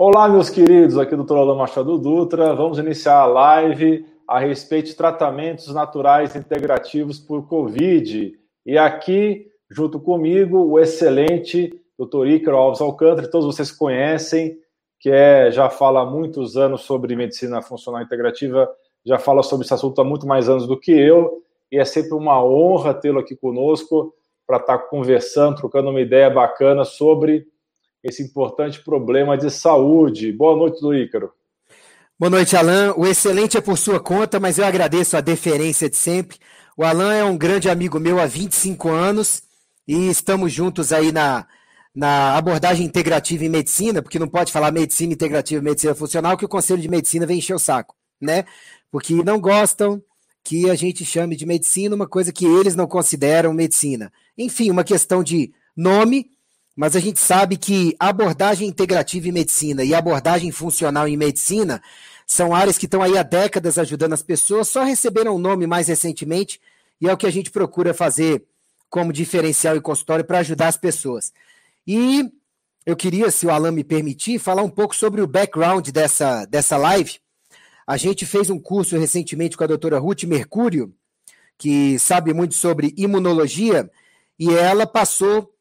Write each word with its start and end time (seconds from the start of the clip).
Olá, 0.00 0.28
meus 0.28 0.48
queridos, 0.48 0.96
aqui 0.96 1.16
do 1.16 1.24
Dr. 1.24 1.38
Alain 1.38 1.58
Machado 1.58 1.98
Dutra. 1.98 2.54
Vamos 2.54 2.78
iniciar 2.78 3.16
a 3.16 3.26
live 3.26 4.06
a 4.28 4.38
respeito 4.38 4.86
de 4.86 4.94
tratamentos 4.94 5.74
naturais 5.74 6.36
integrativos 6.36 7.18
por 7.18 7.48
Covid. 7.48 8.38
E 8.64 8.78
aqui, 8.78 9.48
junto 9.68 9.98
comigo, 9.98 10.56
o 10.56 10.78
excelente 10.78 11.82
Dr. 11.98 12.28
Ícaro 12.28 12.56
Alves 12.56 12.80
Alcântara, 12.80 13.28
todos 13.28 13.52
vocês 13.52 13.72
conhecem, 13.72 14.56
que 15.00 15.10
é, 15.10 15.50
já 15.50 15.68
fala 15.68 16.02
há 16.02 16.06
muitos 16.06 16.56
anos 16.56 16.82
sobre 16.82 17.16
medicina 17.16 17.60
funcional 17.60 18.00
integrativa, 18.00 18.70
já 19.04 19.18
fala 19.18 19.42
sobre 19.42 19.64
esse 19.64 19.74
assunto 19.74 20.00
há 20.00 20.04
muito 20.04 20.28
mais 20.28 20.48
anos 20.48 20.68
do 20.68 20.78
que 20.78 20.92
eu, 20.92 21.42
e 21.72 21.76
é 21.76 21.84
sempre 21.84 22.14
uma 22.14 22.40
honra 22.40 22.94
tê-lo 22.94 23.18
aqui 23.18 23.34
conosco 23.34 24.14
para 24.46 24.58
estar 24.58 24.78
conversando, 24.78 25.56
trocando 25.56 25.90
uma 25.90 26.00
ideia 26.00 26.30
bacana 26.30 26.84
sobre 26.84 27.48
esse 28.08 28.22
importante 28.22 28.82
problema 28.82 29.36
de 29.36 29.50
saúde. 29.50 30.32
Boa 30.32 30.56
noite, 30.56 30.80
do 30.80 30.94
Ícaro. 30.94 31.30
Boa 32.18 32.30
noite, 32.30 32.56
Alain. 32.56 32.92
O 32.96 33.06
excelente 33.06 33.56
é 33.56 33.60
por 33.60 33.78
sua 33.78 34.00
conta, 34.00 34.40
mas 34.40 34.58
eu 34.58 34.64
agradeço 34.64 35.16
a 35.16 35.20
deferência 35.20 35.88
de 35.88 35.96
sempre. 35.96 36.38
O 36.76 36.84
Alain 36.84 37.18
é 37.18 37.24
um 37.24 37.36
grande 37.36 37.68
amigo 37.68 38.00
meu 38.00 38.18
há 38.18 38.26
25 38.26 38.88
anos 38.88 39.42
e 39.86 40.08
estamos 40.08 40.52
juntos 40.52 40.92
aí 40.92 41.12
na, 41.12 41.46
na 41.94 42.36
abordagem 42.36 42.86
integrativa 42.86 43.44
em 43.44 43.48
medicina, 43.48 44.02
porque 44.02 44.18
não 44.18 44.28
pode 44.28 44.52
falar 44.52 44.72
medicina 44.72 45.12
integrativa 45.12 45.62
medicina 45.62 45.94
funcional, 45.94 46.36
que 46.36 46.44
o 46.44 46.48
Conselho 46.48 46.80
de 46.80 46.88
Medicina 46.88 47.26
vem 47.26 47.38
encher 47.38 47.54
o 47.54 47.58
saco, 47.58 47.94
né? 48.20 48.44
Porque 48.90 49.14
não 49.22 49.40
gostam 49.40 50.02
que 50.42 50.70
a 50.70 50.74
gente 50.74 51.04
chame 51.04 51.36
de 51.36 51.44
medicina 51.44 51.94
uma 51.94 52.08
coisa 52.08 52.32
que 52.32 52.46
eles 52.46 52.74
não 52.74 52.86
consideram 52.86 53.52
medicina. 53.52 54.12
Enfim, 54.36 54.70
uma 54.70 54.84
questão 54.84 55.22
de 55.22 55.52
nome 55.76 56.30
mas 56.78 56.94
a 56.94 57.00
gente 57.00 57.18
sabe 57.18 57.56
que 57.56 57.96
abordagem 57.98 58.68
integrativa 58.68 59.26
em 59.26 59.32
medicina 59.32 59.82
e 59.82 59.92
abordagem 59.92 60.52
funcional 60.52 61.08
em 61.08 61.16
medicina 61.16 61.82
são 62.24 62.54
áreas 62.54 62.78
que 62.78 62.84
estão 62.84 63.02
aí 63.02 63.18
há 63.18 63.24
décadas 63.24 63.78
ajudando 63.78 64.12
as 64.12 64.22
pessoas, 64.22 64.68
só 64.68 64.84
receberam 64.84 65.34
o 65.34 65.40
nome 65.40 65.66
mais 65.66 65.88
recentemente, 65.88 66.60
e 67.00 67.08
é 67.08 67.12
o 67.12 67.16
que 67.16 67.26
a 67.26 67.32
gente 67.32 67.50
procura 67.50 67.92
fazer 67.92 68.44
como 68.88 69.12
diferencial 69.12 69.74
e 69.74 69.80
consultório 69.80 70.24
para 70.24 70.38
ajudar 70.38 70.68
as 70.68 70.76
pessoas. 70.76 71.32
E 71.84 72.30
eu 72.86 72.94
queria, 72.94 73.28
se 73.32 73.44
o 73.44 73.50
Alan 73.50 73.72
me 73.72 73.82
permitir, 73.82 74.38
falar 74.38 74.62
um 74.62 74.70
pouco 74.70 74.94
sobre 74.94 75.20
o 75.20 75.26
background 75.26 75.88
dessa, 75.88 76.44
dessa 76.44 76.76
live. 76.76 77.18
A 77.88 77.96
gente 77.96 78.24
fez 78.24 78.50
um 78.50 78.60
curso 78.60 78.96
recentemente 78.96 79.56
com 79.56 79.64
a 79.64 79.66
doutora 79.66 79.98
Ruth 79.98 80.22
Mercúrio, 80.22 80.94
que 81.58 81.98
sabe 81.98 82.32
muito 82.32 82.54
sobre 82.54 82.94
imunologia, 82.96 83.90
e 84.38 84.54
ela 84.54 84.86
passou 84.86 85.57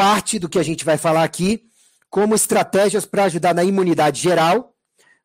parte 0.00 0.38
do 0.38 0.48
que 0.48 0.58
a 0.58 0.62
gente 0.62 0.82
vai 0.82 0.96
falar 0.96 1.22
aqui 1.22 1.62
como 2.08 2.34
estratégias 2.34 3.04
para 3.04 3.24
ajudar 3.24 3.54
na 3.54 3.62
imunidade 3.62 4.18
geral, 4.18 4.74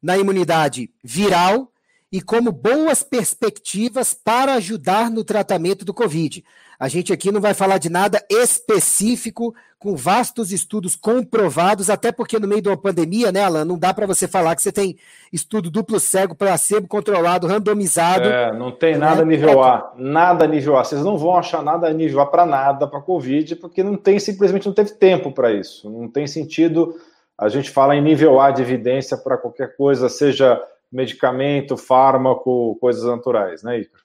na 0.04 0.17
imunidade 0.17 0.92
viral 1.02 1.72
e 2.12 2.22
como 2.22 2.52
boas 2.52 3.02
perspectivas 3.02 4.14
para 4.14 4.56
ajudar 4.56 5.09
no 5.09 5.23
tratamento 5.23 5.86
do 5.86 5.94
Covid. 5.94 6.44
A 6.80 6.88
gente 6.88 7.14
aqui 7.14 7.31
não 7.31 7.42
vai 7.42 7.54
falar 7.54 7.78
de 7.78 7.90
nada 7.90 8.23
específico, 8.30 9.54
com 9.86 9.95
vastos 9.95 10.52
estudos 10.52 10.95
comprovados, 10.95 11.92
até 11.92 12.12
porque 12.12 12.40
no 12.40 12.48
meio 12.48 12.62
de 12.62 12.70
uma 12.70 12.76
pandemia, 12.76 13.32
né, 13.32 13.44
Alan, 13.44 13.64
não 13.64 13.78
dá 13.78 13.94
para 13.94 14.08
você 14.08 14.28
falar 14.28 14.56
que 14.56 14.64
você 14.64 14.72
tem 14.72 14.98
estudo 15.32 15.70
duplo 15.70 16.00
cego, 16.00 16.34
placebo 16.34 16.88
controlado, 16.88 17.45
randomizado. 17.45 18.28
É, 18.28 18.52
não 18.52 18.72
tem 18.72 18.94
né? 18.94 19.00
nada 19.00 19.23
nível 19.23 19.62
A, 19.62 19.94
nada 19.95 20.48
nível 20.48 20.76
A. 20.76 20.84
Vocês 20.84 21.04
não 21.04 21.20
vão 21.20 21.38
achar 21.38 21.62
nada 21.62 21.94
nível 21.94 22.20
A 22.20 22.26
para 22.26 22.48
nada, 22.48 22.88
para 22.88 23.00
Covid, 23.00 23.58
porque 23.58 23.84
não 23.84 23.95
tem, 23.95 24.17
simplesmente 24.17 24.66
não 24.66 24.73
teve 24.73 24.92
tempo 24.92 25.32
para 25.32 25.54
isso. 25.54 25.88
Não 25.88 26.08
tem 26.08 26.26
sentido 26.26 26.95
a 27.38 27.48
gente 27.48 27.70
falar 27.70 27.95
em 27.95 28.02
nível 28.02 28.39
A 28.39 28.50
de 28.50 28.64
evidência 28.64 29.16
para 29.16 29.38
qualquer 29.38 29.76
coisa, 29.76 30.10
seja 30.10 30.60
medicamento, 30.92 31.78
fármaco, 31.78 32.76
coisas 32.82 33.04
naturais, 33.04 33.62
né, 33.62 33.82
Icaro? 33.82 34.05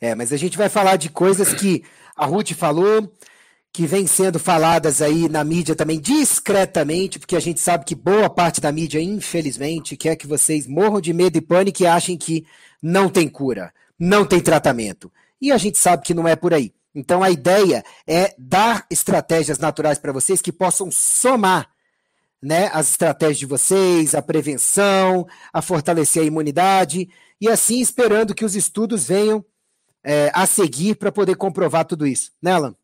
É, 0.00 0.14
mas 0.14 0.32
a 0.32 0.36
gente 0.36 0.58
vai 0.58 0.68
falar 0.68 0.96
de 0.96 1.08
coisas 1.08 1.54
que 1.54 1.82
a 2.16 2.26
Ruth 2.26 2.52
falou, 2.52 3.12
que 3.72 3.86
vem 3.86 4.06
sendo 4.06 4.38
faladas 4.38 5.02
aí 5.02 5.28
na 5.28 5.44
mídia 5.44 5.74
também 5.74 6.00
discretamente, 6.00 7.18
porque 7.18 7.36
a 7.36 7.40
gente 7.40 7.60
sabe 7.60 7.84
que 7.84 7.94
boa 7.94 8.30
parte 8.30 8.60
da 8.60 8.72
mídia, 8.72 9.00
infelizmente, 9.00 9.96
quer 9.96 10.16
que 10.16 10.26
vocês 10.26 10.66
morram 10.66 11.00
de 11.00 11.12
medo 11.12 11.36
e 11.36 11.42
pânico 11.42 11.82
e 11.82 11.86
achem 11.86 12.16
que 12.16 12.46
não 12.82 13.08
tem 13.08 13.28
cura, 13.28 13.72
não 13.98 14.24
tem 14.24 14.40
tratamento. 14.40 15.12
E 15.40 15.52
a 15.52 15.58
gente 15.58 15.78
sabe 15.78 16.02
que 16.02 16.14
não 16.14 16.26
é 16.26 16.34
por 16.34 16.54
aí. 16.54 16.72
Então 16.94 17.22
a 17.22 17.30
ideia 17.30 17.84
é 18.06 18.34
dar 18.38 18.86
estratégias 18.90 19.58
naturais 19.58 19.98
para 19.98 20.12
vocês 20.12 20.40
que 20.40 20.50
possam 20.50 20.90
somar 20.90 21.68
né, 22.42 22.70
as 22.72 22.90
estratégias 22.90 23.38
de 23.38 23.46
vocês, 23.46 24.14
a 24.14 24.22
prevenção, 24.22 25.26
a 25.52 25.60
fortalecer 25.60 26.22
a 26.22 26.26
imunidade, 26.26 27.08
e 27.40 27.48
assim 27.48 27.80
esperando 27.80 28.34
que 28.34 28.44
os 28.44 28.56
estudos 28.56 29.06
venham 29.06 29.44
é, 30.06 30.30
a 30.32 30.46
seguir 30.46 30.94
para 30.94 31.10
poder 31.10 31.34
comprovar 31.34 31.84
tudo 31.84 32.06
isso. 32.06 32.30
Né, 32.40 32.52
Alan? 32.52 32.74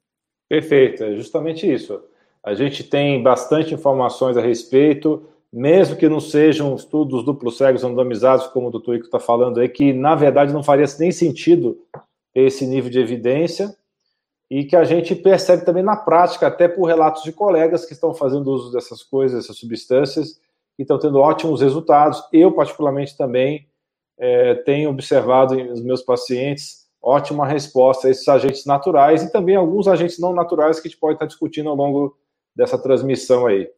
Perfeito, 0.49 1.05
é 1.05 1.15
justamente 1.15 1.73
isso. 1.73 2.03
A 2.45 2.53
gente 2.53 2.83
tem 2.83 3.23
bastante 3.23 3.73
informações 3.73 4.37
a 4.37 4.41
respeito, 4.41 5.23
mesmo 5.53 5.97
que 5.97 6.09
não 6.09 6.19
sejam 6.19 6.75
estudos 6.75 7.25
duplos 7.25 7.57
cegos 7.57 7.85
randomizados, 7.85 8.49
como 8.49 8.67
o 8.67 8.71
doutor 8.71 8.97
Ico 8.97 9.05
está 9.05 9.21
falando 9.21 9.61
aí, 9.61 9.69
que 9.69 9.93
na 9.93 10.17
verdade 10.17 10.53
não 10.53 10.65
faria 10.65 10.85
nem 10.99 11.13
sentido 11.13 11.79
esse 12.35 12.67
nível 12.67 12.91
de 12.91 12.99
evidência, 12.99 13.75
e 14.51 14.65
que 14.65 14.75
a 14.75 14.83
gente 14.83 15.15
percebe 15.15 15.65
também 15.65 15.83
na 15.83 15.97
prática, 15.97 16.49
até 16.49 16.67
por 16.67 16.87
relatos 16.87 17.23
de 17.23 17.33
colegas 17.33 17.87
que 17.87 17.93
estão 17.93 18.13
fazendo 18.13 18.51
uso 18.51 18.73
dessas 18.73 19.03
coisas, 19.03 19.41
dessas 19.41 19.57
substâncias, 19.57 20.41
e 20.79 20.83
estão 20.83 20.99
tendo 20.99 21.21
ótimos 21.21 21.61
resultados. 21.61 22.23
Eu, 22.33 22.51
particularmente, 22.53 23.17
também 23.17 23.67
é, 24.19 24.55
tenho 24.57 24.91
observado 24.91 25.55
nos 25.55 25.83
meus 25.83 26.03
pacientes 26.03 26.82
ótima 27.03 27.47
resposta 27.47 28.07
a 28.07 28.11
esses 28.11 28.29
agentes 28.29 28.65
naturais 28.65 29.23
e 29.23 29.33
também 29.33 29.57
alguns 29.57 29.89
agentes 29.89 30.19
não 30.19 30.33
naturais 30.33 30.79
que 30.79 30.87
a 30.87 30.91
gente 30.91 31.01
pode 31.01 31.15
estar 31.15 31.27
discutindo 31.27 31.69
ao 31.69 31.75
longo 31.75 32.17
dessa 32.55 32.79
transmissão 32.79 33.47
aí. 33.47 33.69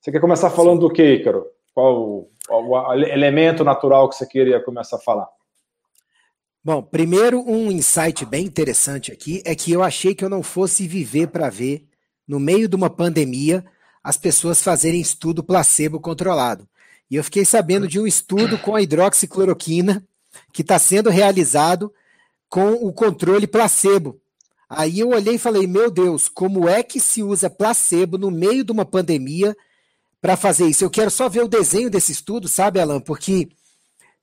Você 0.00 0.10
quer 0.10 0.20
começar 0.20 0.50
falando 0.50 0.80
do 0.80 0.90
que, 0.90 1.02
Ícaro? 1.02 1.46
Qual 1.74 2.00
o, 2.00 2.30
o 2.50 2.92
elemento 2.92 3.62
natural 3.62 4.08
que 4.08 4.16
você 4.16 4.26
queria 4.26 4.60
começar 4.60 4.96
a 4.96 5.00
falar? 5.00 5.28
Bom, 6.64 6.82
primeiro 6.82 7.40
um 7.40 7.70
insight 7.70 8.24
bem 8.24 8.46
interessante 8.46 9.12
aqui 9.12 9.42
é 9.44 9.54
que 9.54 9.72
eu 9.72 9.82
achei 9.82 10.14
que 10.14 10.24
eu 10.24 10.30
não 10.30 10.42
fosse 10.42 10.86
viver 10.86 11.28
para 11.28 11.50
ver, 11.50 11.84
no 12.26 12.38
meio 12.38 12.68
de 12.68 12.76
uma 12.76 12.88
pandemia, 12.88 13.64
as 14.02 14.16
pessoas 14.16 14.62
fazerem 14.62 15.00
estudo 15.00 15.42
placebo 15.42 16.00
controlado. 16.00 16.68
E 17.10 17.16
eu 17.16 17.24
fiquei 17.24 17.44
sabendo 17.44 17.86
de 17.86 18.00
um 18.00 18.06
estudo 18.06 18.58
com 18.58 18.74
a 18.74 18.80
hidroxicloroquina 18.80 20.04
que 20.52 20.62
está 20.62 20.78
sendo 20.78 21.10
realizado 21.10 21.92
com 22.52 22.74
o 22.74 22.92
controle 22.92 23.46
placebo. 23.46 24.20
Aí 24.68 25.00
eu 25.00 25.08
olhei 25.08 25.36
e 25.36 25.38
falei: 25.38 25.66
meu 25.66 25.90
Deus, 25.90 26.28
como 26.28 26.68
é 26.68 26.82
que 26.82 27.00
se 27.00 27.22
usa 27.22 27.48
placebo 27.48 28.18
no 28.18 28.30
meio 28.30 28.62
de 28.62 28.70
uma 28.70 28.84
pandemia 28.84 29.56
para 30.20 30.36
fazer 30.36 30.66
isso? 30.66 30.84
Eu 30.84 30.90
quero 30.90 31.10
só 31.10 31.30
ver 31.30 31.42
o 31.42 31.48
desenho 31.48 31.88
desse 31.88 32.12
estudo, 32.12 32.48
sabe, 32.48 32.78
Alan? 32.78 33.00
Porque 33.00 33.48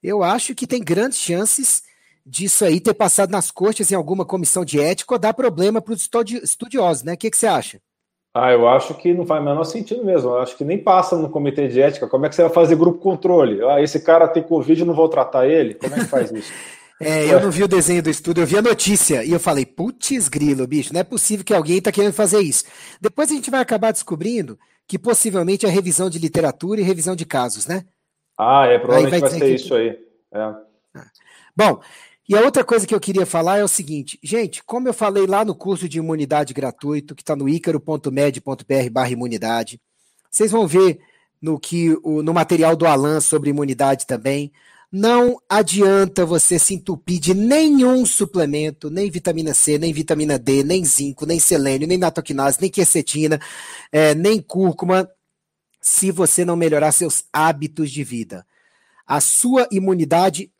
eu 0.03 0.22
acho 0.22 0.53
que 0.53 0.68
tem 0.68 0.79
grandes 0.79 1.18
chances 1.18 1.81
disso 2.23 2.63
aí 2.63 2.79
ter 2.79 2.94
passado 2.94 3.31
nas 3.31 3.50
cortes 3.50 3.91
em 3.91 3.95
alguma 3.95 4.23
comissão 4.23 4.63
de 4.63 4.79
ética 4.79 5.16
ou 5.16 5.19
dar 5.19 5.34
problema 5.34 5.81
para 5.81 5.95
os 5.95 6.07
estudiosos, 6.44 7.01
né? 7.01 7.13
O 7.13 7.18
que, 7.18 7.31
que 7.31 7.38
você 7.38 7.47
acha? 7.47 7.81
Ah, 8.31 8.51
eu 8.51 8.69
acho 8.69 8.94
que 8.94 9.12
não 9.12 9.25
faz 9.25 9.41
o 9.41 9.45
menor 9.45 9.63
sentido 9.63 10.06
mesmo. 10.06 10.29
Eu 10.29 10.38
acho 10.38 10.56
que 10.56 10.63
nem 10.63 10.78
passa 10.78 11.18
no 11.18 11.31
comitê 11.31 11.68
de 11.68 11.81
ética. 11.81 12.07
Como 12.07 12.28
é 12.28 12.29
que 12.29 12.35
você 12.35 12.44
vai 12.44 12.53
fazer 12.53 12.75
grupo 12.75 13.00
controle? 13.00 13.63
Ah, 13.63 13.81
esse 13.81 14.00
cara 14.00 14.28
tem 14.28 14.44
Covid, 14.44 14.85
não 14.85 14.94
vou 14.94 15.09
tratar 15.09 15.47
ele? 15.47 15.73
Como 15.73 15.95
é 15.95 15.97
que 15.97 16.06
faz 16.06 16.31
isso? 16.31 16.53
é, 16.99 17.33
eu 17.33 17.39
não 17.39 17.49
vi 17.49 17.63
o 17.63 17.67
desenho 17.67 18.03
do 18.03 18.09
estudo, 18.09 18.41
eu 18.41 18.45
vi 18.45 18.57
a 18.57 18.61
notícia 18.61 19.23
e 19.23 19.31
eu 19.31 19.39
falei, 19.39 19.65
putz 19.65 20.27
grilo, 20.27 20.67
bicho, 20.67 20.93
não 20.93 20.99
é 20.99 21.03
possível 21.03 21.45
que 21.45 21.53
alguém 21.53 21.77
está 21.77 21.91
querendo 21.91 22.13
fazer 22.13 22.41
isso. 22.41 22.65
Depois 22.99 23.31
a 23.31 23.33
gente 23.33 23.49
vai 23.49 23.61
acabar 23.61 23.91
descobrindo 23.91 24.59
que 24.85 24.99
possivelmente 24.99 25.65
é 25.65 25.69
revisão 25.69 26.09
de 26.09 26.19
literatura 26.19 26.81
e 26.81 26.83
revisão 26.83 27.15
de 27.15 27.25
casos, 27.25 27.68
né? 27.68 27.85
Ah, 28.38 28.65
é, 28.65 28.77
provavelmente 28.79 29.21
vai, 29.21 29.29
vai 29.29 29.39
ser 29.39 29.45
que... 29.45 29.53
isso 29.53 29.74
aí. 29.74 29.89
É. 30.33 30.39
Ah. 30.39 30.62
Bom, 31.56 31.79
e 32.27 32.35
a 32.35 32.41
outra 32.41 32.63
coisa 32.63 32.85
que 32.85 32.94
eu 32.94 33.00
queria 33.00 33.25
falar 33.25 33.57
é 33.57 33.63
o 33.63 33.68
seguinte, 33.68 34.19
gente, 34.21 34.63
como 34.63 34.88
eu 34.88 34.94
falei 34.94 35.25
lá 35.25 35.44
no 35.44 35.56
curso 35.56 35.88
de 35.88 35.97
imunidade 36.00 36.53
gratuito, 36.53 37.15
que 37.15 37.21
está 37.21 37.35
no 37.35 37.47
icaro.med.br 37.47 38.89
barra 38.91 39.09
imunidade, 39.09 39.79
vocês 40.29 40.51
vão 40.51 40.68
ver 40.68 41.00
no, 41.41 41.59
que, 41.59 41.97
no 42.03 42.33
material 42.33 42.75
do 42.75 42.85
Alan 42.85 43.19
sobre 43.19 43.50
imunidade 43.50 44.06
também. 44.06 44.51
Não 44.91 45.39
adianta 45.47 46.25
você 46.25 46.57
se 46.57 46.74
entupir 46.74 47.19
de 47.19 47.36
nenhum 47.36 48.06
suplemento, 48.06 48.89
nem 48.89 49.09
vitamina 49.12 49.53
C, 49.53 49.77
nem 49.77 49.94
vitamina 49.94 50.39
D, 50.39 50.63
nem 50.63 50.83
zinco, 50.83 51.27
nem 51.27 51.39
selênio, 51.39 51.88
nem 51.88 51.97
natoquinase, 51.97 52.57
nem 52.59 52.71
quercetina, 52.71 53.39
é, 53.91 54.15
nem 54.15 54.41
cúrcuma, 54.41 55.07
se 55.80 56.12
você 56.12 56.44
não 56.44 56.56
melhorar 56.56 56.91
seus 56.91 57.24
hábitos 57.31 57.91
de 57.91 58.03
vida. 58.03 58.45
A 59.06 59.21
sua 59.21 59.68
imunidade 59.71 60.51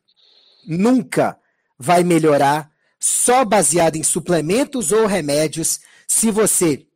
nunca 0.66 1.36
vai 1.76 2.04
melhorar 2.04 2.70
só 3.00 3.44
baseado 3.44 3.96
em 3.96 4.02
suplementos 4.02 4.92
ou 4.92 5.06
remédios 5.06 5.80
se 6.06 6.30
você 6.30 6.86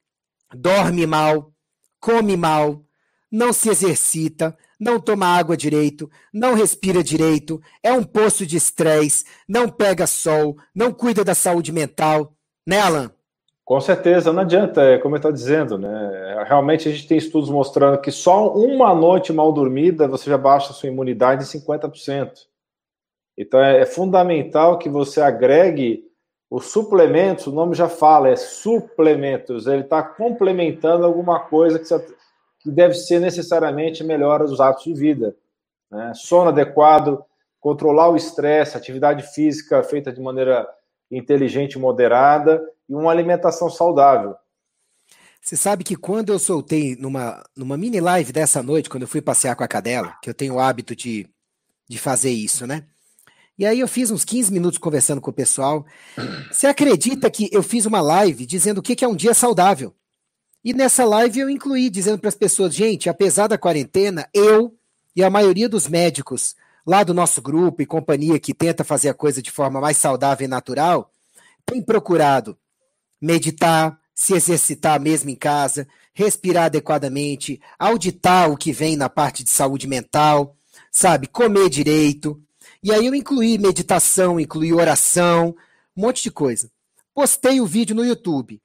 dorme 0.54 1.06
mal, 1.06 1.52
come 1.98 2.36
mal, 2.36 2.84
não 3.30 3.52
se 3.52 3.68
exercita, 3.70 4.56
não 4.84 5.00
toma 5.00 5.26
água 5.26 5.56
direito, 5.56 6.10
não 6.30 6.54
respira 6.54 7.02
direito, 7.02 7.58
é 7.82 7.90
um 7.90 8.04
poço 8.04 8.44
de 8.44 8.58
estresse, 8.58 9.24
não 9.48 9.66
pega 9.66 10.06
sol, 10.06 10.56
não 10.74 10.92
cuida 10.92 11.24
da 11.24 11.34
saúde 11.34 11.72
mental, 11.72 12.34
né, 12.66 12.80
Alan? 12.80 13.10
Com 13.64 13.80
certeza, 13.80 14.30
não 14.30 14.42
adianta, 14.42 14.82
é 14.82 14.98
como 14.98 15.14
eu 15.14 15.16
estou 15.16 15.32
dizendo, 15.32 15.78
né? 15.78 16.44
Realmente 16.46 16.86
a 16.86 16.92
gente 16.92 17.08
tem 17.08 17.16
estudos 17.16 17.48
mostrando 17.48 17.98
que 17.98 18.12
só 18.12 18.52
uma 18.52 18.94
noite 18.94 19.32
mal 19.32 19.50
dormida 19.54 20.06
você 20.06 20.28
já 20.28 20.36
baixa 20.36 20.70
a 20.70 20.74
sua 20.74 20.90
imunidade 20.90 21.44
em 21.44 21.60
50%. 21.60 22.30
Então 23.38 23.58
é, 23.58 23.80
é 23.80 23.86
fundamental 23.86 24.78
que 24.78 24.90
você 24.90 25.22
agregue 25.22 26.04
os 26.50 26.66
suplementos, 26.66 27.46
o 27.46 27.52
nome 27.52 27.74
já 27.74 27.88
fala, 27.88 28.28
é 28.28 28.36
suplementos, 28.36 29.66
ele 29.66 29.80
está 29.80 30.02
complementando 30.02 31.06
alguma 31.06 31.40
coisa 31.40 31.78
que, 31.78 31.86
você, 31.86 31.98
que, 32.64 32.70
deve 32.70 32.94
ser 32.94 33.20
necessariamente 33.20 34.02
melhora 34.02 34.46
dos 34.46 34.60
hábitos 34.60 34.84
de 34.84 34.94
vida. 34.94 35.36
Né? 35.90 36.12
Sono 36.14 36.48
adequado, 36.48 37.22
controlar 37.60 38.08
o 38.08 38.16
estresse, 38.16 38.76
atividade 38.76 39.22
física 39.22 39.82
feita 39.84 40.12
de 40.12 40.20
maneira 40.20 40.66
inteligente 41.10 41.78
moderada 41.78 42.60
e 42.88 42.94
uma 42.94 43.10
alimentação 43.10 43.70
saudável. 43.70 44.34
Você 45.40 45.56
sabe 45.56 45.84
que 45.84 45.94
quando 45.94 46.32
eu 46.32 46.38
soltei 46.38 46.96
numa, 46.96 47.44
numa 47.54 47.76
mini 47.76 48.00
live 48.00 48.32
dessa 48.32 48.62
noite, 48.62 48.88
quando 48.88 49.02
eu 49.02 49.08
fui 49.08 49.20
passear 49.20 49.54
com 49.54 49.62
a 49.62 49.68
cadela, 49.68 50.16
que 50.22 50.30
eu 50.30 50.34
tenho 50.34 50.54
o 50.54 50.58
hábito 50.58 50.96
de, 50.96 51.28
de 51.86 51.98
fazer 51.98 52.30
isso, 52.30 52.66
né? 52.66 52.86
E 53.56 53.64
aí 53.64 53.78
eu 53.78 53.86
fiz 53.86 54.10
uns 54.10 54.24
15 54.24 54.52
minutos 54.52 54.78
conversando 54.78 55.20
com 55.20 55.30
o 55.30 55.34
pessoal. 55.34 55.86
Você 56.50 56.66
acredita 56.66 57.30
que 57.30 57.48
eu 57.52 57.62
fiz 57.62 57.86
uma 57.86 58.00
live 58.00 58.46
dizendo 58.46 58.78
o 58.78 58.82
que 58.82 59.04
é 59.04 59.08
um 59.08 59.14
dia 59.14 59.32
saudável? 59.34 59.94
E 60.64 60.72
nessa 60.72 61.04
live 61.04 61.40
eu 61.40 61.50
incluí 61.50 61.90
dizendo 61.90 62.18
para 62.18 62.28
as 62.28 62.34
pessoas, 62.34 62.74
gente, 62.74 63.10
apesar 63.10 63.48
da 63.48 63.58
quarentena, 63.58 64.26
eu 64.32 64.74
e 65.14 65.22
a 65.22 65.28
maioria 65.28 65.68
dos 65.68 65.86
médicos 65.86 66.56
lá 66.86 67.04
do 67.04 67.12
nosso 67.12 67.42
grupo 67.42 67.82
e 67.82 67.86
companhia 67.86 68.40
que 68.40 68.54
tenta 68.54 68.82
fazer 68.82 69.10
a 69.10 69.14
coisa 69.14 69.42
de 69.42 69.50
forma 69.50 69.80
mais 69.80 69.98
saudável 69.98 70.46
e 70.46 70.48
natural, 70.48 71.12
tem 71.66 71.82
procurado 71.82 72.56
meditar, 73.20 73.98
se 74.14 74.34
exercitar 74.34 74.98
mesmo 75.00 75.28
em 75.28 75.36
casa, 75.36 75.86
respirar 76.14 76.64
adequadamente, 76.64 77.60
auditar 77.78 78.50
o 78.50 78.56
que 78.56 78.72
vem 78.72 78.96
na 78.96 79.08
parte 79.08 79.44
de 79.44 79.50
saúde 79.50 79.86
mental, 79.86 80.56
sabe, 80.90 81.26
comer 81.26 81.68
direito, 81.68 82.40
e 82.82 82.92
aí 82.92 83.06
eu 83.06 83.14
incluí 83.14 83.58
meditação, 83.58 84.38
incluí 84.38 84.72
oração, 84.72 85.54
um 85.96 86.02
monte 86.02 86.22
de 86.22 86.30
coisa. 86.30 86.70
Postei 87.14 87.60
o 87.60 87.66
vídeo 87.66 87.94
no 87.96 88.04
YouTube. 88.04 88.60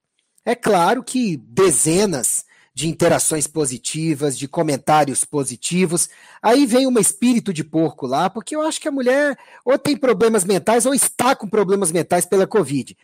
É 0.45 0.56
claro 0.56 1.03
que 1.03 1.38
dezenas 1.38 2.45
de 2.74 2.88
interações 2.88 3.45
positivas, 3.45 4.38
de 4.38 4.47
comentários 4.47 5.25
positivos. 5.25 6.09
Aí 6.41 6.65
vem 6.65 6.88
um 6.88 6.97
espírito 6.97 7.51
de 7.51 7.63
porco 7.63 8.07
lá, 8.07 8.30
porque 8.30 8.56
eu 8.56 8.62
acho 8.62 8.80
que 8.80 8.88
a 8.88 8.91
mulher 8.91 9.38
ou 9.65 9.77
tem 9.77 9.97
problemas 9.97 10.45
mentais 10.45 10.86
ou 10.86 10.94
está 10.94 11.36
com 11.36 11.47
problemas 11.47 11.91
mentais 11.91 12.25
pela 12.25 12.47
Covid. 12.47 12.97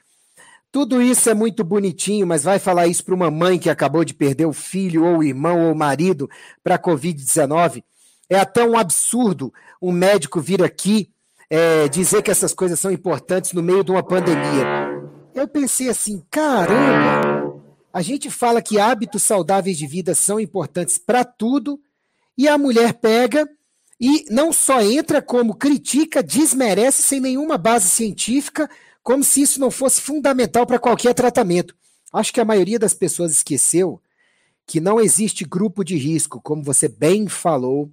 Tudo 0.72 1.02
isso 1.02 1.30
é 1.30 1.34
muito 1.34 1.64
bonitinho, 1.64 2.26
mas 2.26 2.44
vai 2.44 2.60
falar 2.60 2.88
isso 2.88 3.04
para 3.04 3.16
uma 3.16 3.32
mãe 3.32 3.60
que 3.60 3.70
acabou 3.70 4.06
de 4.06 4.14
perder 4.14 4.46
o 4.46 4.54
filho, 4.54 5.06
ou 5.06 5.18
o 5.18 5.24
irmão, 5.24 5.68
ou 5.68 5.74
o 5.74 5.76
marido 5.76 6.30
para 6.64 6.76
a 6.76 6.80
Covid-19. 6.80 7.84
É 8.30 8.40
até 8.40 8.64
um 8.64 8.78
absurdo 8.78 9.54
um 9.82 9.92
médico 9.92 10.42
vir 10.42 10.64
aqui 10.64 11.10
é, 11.50 11.88
dizer 11.88 12.22
que 12.22 12.32
essas 12.32 12.54
coisas 12.54 12.80
são 12.80 12.92
importantes 12.92 13.54
no 13.54 13.62
meio 13.62 13.84
de 13.84 13.92
uma 13.92 14.04
pandemia. 14.04 14.85
Eu 15.36 15.50
pensei 15.50 15.90
assim, 15.90 16.24
caramba, 16.32 17.62
a 17.92 18.02
gente 18.02 18.32
fala 18.32 18.62
que 18.62 18.80
hábitos 18.80 19.22
saudáveis 19.22 19.78
de 19.78 19.86
vida 19.86 20.16
são 20.16 20.40
importantes 20.40 20.98
para 20.98 21.26
tudo, 21.26 21.78
e 22.38 22.48
a 22.48 22.58
mulher 22.58 22.94
pega 22.94 23.46
e 24.00 24.26
não 24.30 24.54
só 24.54 24.82
entra, 24.82 25.22
como 25.22 25.56
critica, 25.56 26.24
desmerece 26.24 27.04
sem 27.04 27.20
nenhuma 27.20 27.58
base 27.58 27.90
científica, 27.90 28.70
como 29.04 29.26
se 29.26 29.42
isso 29.42 29.60
não 29.60 29.70
fosse 29.70 30.00
fundamental 30.00 30.66
para 30.66 30.80
qualquer 30.80 31.14
tratamento. 31.14 31.76
Acho 32.14 32.34
que 32.34 32.40
a 32.40 32.46
maioria 32.46 32.80
das 32.80 32.94
pessoas 32.94 33.34
esqueceu 33.34 34.02
que 34.66 34.80
não 34.80 35.02
existe 35.02 35.44
grupo 35.44 35.84
de 35.84 35.98
risco, 35.98 36.42
como 36.42 36.64
você 36.64 36.88
bem 36.88 37.28
falou 37.28 37.92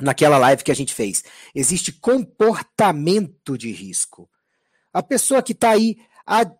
naquela 0.00 0.38
live 0.38 0.62
que 0.62 0.70
a 0.70 0.76
gente 0.76 0.94
fez. 0.94 1.24
Existe 1.52 1.90
comportamento 1.92 3.58
de 3.58 3.72
risco. 3.72 4.30
A 4.92 5.02
pessoa 5.02 5.42
que 5.42 5.52
está 5.52 5.70
aí 5.70 5.98
há, 6.26 6.50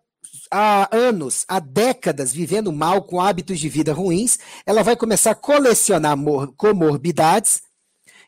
há 0.51 0.89
anos, 0.95 1.45
há 1.47 1.59
décadas 1.59 2.31
vivendo 2.31 2.71
mal 2.71 3.03
com 3.03 3.21
hábitos 3.21 3.59
de 3.59 3.69
vida 3.69 3.93
ruins, 3.93 4.37
ela 4.65 4.83
vai 4.83 4.95
começar 4.95 5.31
a 5.31 5.35
colecionar 5.35 6.15
comorbidades 6.55 7.61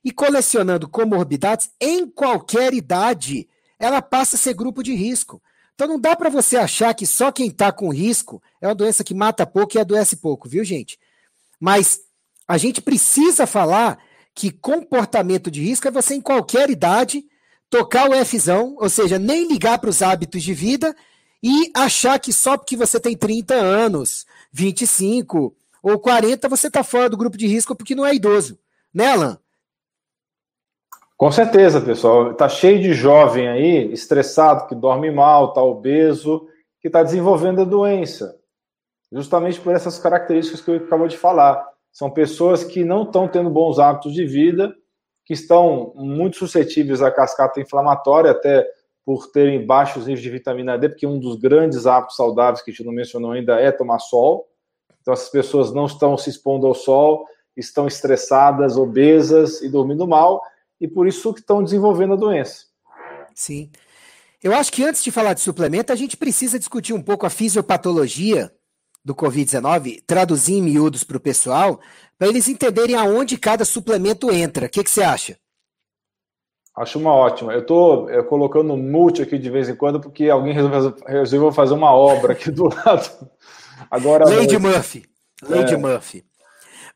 e 0.04 0.12
colecionando 0.12 0.88
comorbidades 0.90 1.70
em 1.80 2.08
qualquer 2.08 2.74
idade, 2.74 3.48
ela 3.80 4.02
passa 4.02 4.36
a 4.36 4.40
ser 4.40 4.54
grupo 4.54 4.82
de 4.84 4.94
risco. 4.94 5.42
Então 5.76 5.88
não 5.88 6.00
dá 6.00 6.16
para 6.16 6.30
você 6.30 6.58
achar 6.58 6.94
que 6.94 7.06
só 7.06 7.32
quem 7.32 7.48
está 7.48 7.72
com 7.72 7.90
risco 7.90 8.42
é 8.60 8.68
uma 8.68 8.76
doença 8.76 9.04
que 9.04 9.14
mata 9.14 9.46
pouco 9.46 9.78
e 9.78 9.80
adoece 9.80 10.18
pouco, 10.18 10.48
viu, 10.48 10.64
gente? 10.64 11.00
Mas 11.60 12.02
a 12.48 12.58
gente 12.58 12.82
precisa 12.82 13.48
falar 13.48 13.98
que 14.34 14.52
comportamento 14.52 15.50
de 15.52 15.62
risco 15.62 15.88
é 15.88 15.92
você, 15.92 16.16
em 16.16 16.22
qualquer 16.22 16.70
idade, 16.70 17.24
tocar 17.70 18.10
o 18.10 18.26
Fzão, 18.26 18.76
ou 18.80 18.90
seja, 18.90 19.18
nem 19.18 19.48
ligar 19.48 19.80
para 19.80 19.90
os 19.90 20.02
hábitos 20.02 20.44
de 20.44 20.54
vida 20.54 20.96
e 21.42 21.72
achar 21.76 22.20
que 22.20 22.32
só 22.32 22.58
porque 22.58 22.78
você 22.78 23.00
tem 23.00 23.18
30 23.18 23.54
anos, 23.54 24.26
25 24.52 25.56
ou 25.82 26.00
40, 26.00 26.48
você 26.48 26.68
está 26.68 26.84
fora 26.84 27.10
do 27.10 27.18
grupo 27.18 27.38
de 27.38 27.48
risco 27.48 27.76
porque 27.76 27.96
não 27.96 28.06
é 28.06 28.14
idoso. 28.14 28.60
Né, 28.94 29.08
Alan? 29.08 29.40
Com 31.18 31.32
certeza, 31.32 31.80
pessoal. 31.80 32.32
Está 32.32 32.50
cheio 32.50 32.82
de 32.82 32.94
jovem 32.94 33.48
aí, 33.48 33.92
estressado, 33.92 34.68
que 34.68 34.76
dorme 34.76 35.12
mal, 35.12 35.50
está 35.50 35.62
obeso, 35.62 36.48
que 36.80 36.88
está 36.88 37.04
desenvolvendo 37.04 37.62
a 37.62 37.66
doença. 37.66 38.38
Justamente 39.12 39.60
por 39.60 39.74
essas 39.74 40.00
características 40.00 40.62
que 40.62 40.72
eu 40.72 40.76
acabou 40.78 41.08
de 41.08 41.18
falar. 41.18 41.64
São 41.92 42.10
pessoas 42.10 42.64
que 42.64 42.84
não 42.84 43.04
estão 43.04 43.28
tendo 43.28 43.50
bons 43.50 43.78
hábitos 43.78 44.14
de 44.14 44.26
vida, 44.26 44.74
que 45.26 45.34
estão 45.34 45.94
muito 45.96 46.38
suscetíveis 46.38 47.02
à 47.02 47.12
cascata 47.12 47.60
inflamatória, 47.60 48.32
até 48.32 48.66
por 49.12 49.28
terem 49.28 49.66
baixos 49.66 50.06
níveis 50.08 50.22
de 50.22 50.30
vitamina 50.30 50.78
D, 50.78 50.88
porque 50.88 51.06
um 51.06 51.20
dos 51.20 51.36
grandes 51.36 51.86
hábitos 51.86 52.16
saudáveis 52.16 52.64
que 52.64 52.72
a 52.72 52.74
gente 52.74 52.86
não 52.86 52.94
mencionou 52.94 53.34
ainda 53.34 53.60
é 53.60 53.70
tomar 53.70 54.00
sol. 54.00 54.48
Então, 55.02 55.14
essas 55.14 55.28
pessoas 55.28 55.74
não 55.74 55.86
estão 55.86 56.18
se 56.18 56.30
expondo 56.30 56.66
ao 56.66 56.74
sol, 56.74 57.26
estão 57.58 57.88
estressadas, 57.88 58.78
obesas 58.78 59.62
e 59.62 59.68
dormindo 59.68 60.08
mal, 60.08 60.42
e 60.80 60.88
por 60.88 61.08
isso 61.08 61.34
que 61.34 61.42
estão 61.42 61.62
desenvolvendo 61.62 62.14
a 62.14 62.16
doença. 62.16 62.68
Sim. 63.36 63.70
Eu 64.42 64.56
acho 64.56 64.72
que 64.72 64.82
antes 64.82 65.04
de 65.04 65.12
falar 65.12 65.34
de 65.34 65.42
suplemento, 65.42 65.92
a 65.92 65.96
gente 65.98 66.16
precisa 66.16 66.58
discutir 66.58 66.94
um 66.94 67.02
pouco 67.02 67.26
a 67.26 67.30
fisiopatologia 67.30 68.50
do 69.04 69.14
Covid-19, 69.14 70.04
traduzir 70.08 70.54
em 70.54 70.62
miúdos 70.62 71.04
para 71.04 71.18
o 71.18 71.20
pessoal, 71.20 71.82
para 72.18 72.30
eles 72.30 72.48
entenderem 72.48 72.96
aonde 72.96 73.38
cada 73.38 73.66
suplemento 73.66 74.32
entra. 74.32 74.68
O 74.68 74.70
que, 74.70 74.82
que 74.82 74.90
você 74.90 75.04
acha? 75.04 75.38
Acho 76.76 77.00
uma 77.00 77.14
ótima. 77.14 77.54
Eu 77.54 77.62
estou 77.62 78.08
colocando 78.24 78.78
mute 78.78 79.22
aqui 79.22 79.38
de 79.38 79.50
vez 79.50 79.68
em 79.68 79.76
quando, 79.76 80.00
porque 80.00 80.30
alguém 80.30 80.54
resolveu, 80.54 81.52
fazer 81.52 81.74
uma 81.74 81.92
obra 81.94 82.34
aqui 82.34 82.50
do 82.50 82.66
lado. 82.74 83.30
Agora. 83.90 84.26
Lady 84.26 84.58
Murphy. 84.58 85.06
Lady 85.44 85.74
é. 85.74 85.78
Murphy. 85.78 86.26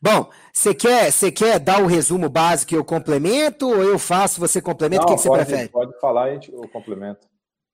Bom, 0.01 0.29
você 0.53 0.73
quer, 0.73 1.11
quer 1.33 1.59
dar 1.59 1.81
o 1.81 1.87
resumo 1.87 2.29
básico 2.29 2.73
e 2.73 2.77
eu 2.77 2.85
complemento, 2.85 3.67
ou 3.67 3.81
eu 3.81 3.97
faço, 3.97 4.39
você 4.39 4.61
complementa? 4.61 5.05
Não, 5.05 5.13
o 5.13 5.15
que, 5.15 5.21
que 5.21 5.27
você 5.27 5.31
prefere? 5.31 5.69
Pode 5.69 5.99
falar 5.99 6.31
e 6.33 6.39
eu 6.51 6.67
complemento. 6.67 7.27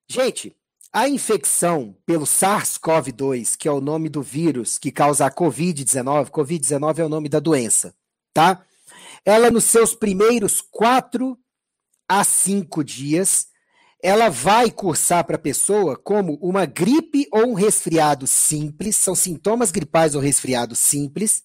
Gente, 0.09 0.55
a 0.93 1.07
infecção 1.07 1.95
pelo 2.05 2.25
SARS-CoV-2, 2.25 3.55
que 3.57 3.67
é 3.67 3.71
o 3.71 3.81
nome 3.81 4.09
do 4.09 4.21
vírus 4.21 4.77
que 4.77 4.91
causa 4.91 5.25
a 5.25 5.31
COVID-19, 5.31 6.29
COVID-19 6.29 6.99
é 6.99 7.05
o 7.05 7.09
nome 7.09 7.29
da 7.29 7.39
doença, 7.39 7.93
tá? 8.33 8.63
Ela, 9.25 9.51
nos 9.51 9.65
seus 9.65 9.93
primeiros 9.93 10.61
quatro 10.61 11.37
a 12.11 12.25
cinco 12.25 12.83
dias, 12.83 13.47
ela 14.03 14.27
vai 14.27 14.69
cursar 14.69 15.23
para 15.23 15.37
a 15.37 15.39
pessoa 15.39 15.95
como 15.95 16.37
uma 16.41 16.65
gripe 16.65 17.25
ou 17.31 17.51
um 17.51 17.53
resfriado 17.53 18.27
simples, 18.27 18.97
são 18.97 19.15
sintomas 19.15 19.71
gripais 19.71 20.13
ou 20.13 20.19
resfriados 20.19 20.77
simples, 20.79 21.41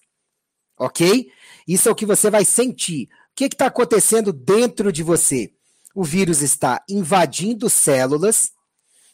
ok? 0.77 1.31
Isso 1.65 1.87
é 1.87 1.91
o 1.93 1.95
que 1.95 2.05
você 2.05 2.29
vai 2.29 2.43
sentir. 2.43 3.05
O 3.05 3.07
que 3.33 3.45
está 3.45 3.67
acontecendo 3.67 4.33
dentro 4.33 4.91
de 4.91 5.03
você? 5.03 5.53
O 5.95 6.03
vírus 6.03 6.41
está 6.41 6.83
invadindo 6.89 7.69
células 7.69 8.51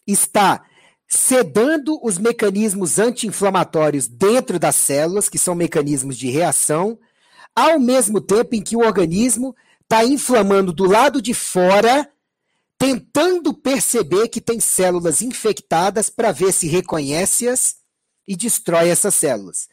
está 0.07 0.65
sedando 1.07 1.99
os 2.03 2.17
mecanismos 2.17 2.97
anti-inflamatórios 2.97 4.07
dentro 4.07 4.57
das 4.57 4.75
células, 4.75 5.29
que 5.29 5.37
são 5.37 5.53
mecanismos 5.53 6.17
de 6.17 6.31
reação, 6.31 6.97
ao 7.55 7.79
mesmo 7.79 8.19
tempo 8.19 8.55
em 8.55 8.61
que 8.61 8.75
o 8.75 8.79
organismo 8.79 9.55
está 9.93 10.05
inflamando 10.05 10.73
do 10.73 10.85
lado 10.85 11.21
de 11.21 11.33
fora, 11.33 12.09
tentando 12.77 13.53
perceber 13.53 14.27
que 14.27 14.41
tem 14.41 14.59
células 14.59 15.21
infectadas 15.21 16.09
para 16.09 16.31
ver 16.31 16.51
se 16.51 16.67
reconhece-as 16.67 17.77
e 18.27 18.35
destrói 18.35 18.89
essas 18.89 19.15
células. 19.15 19.67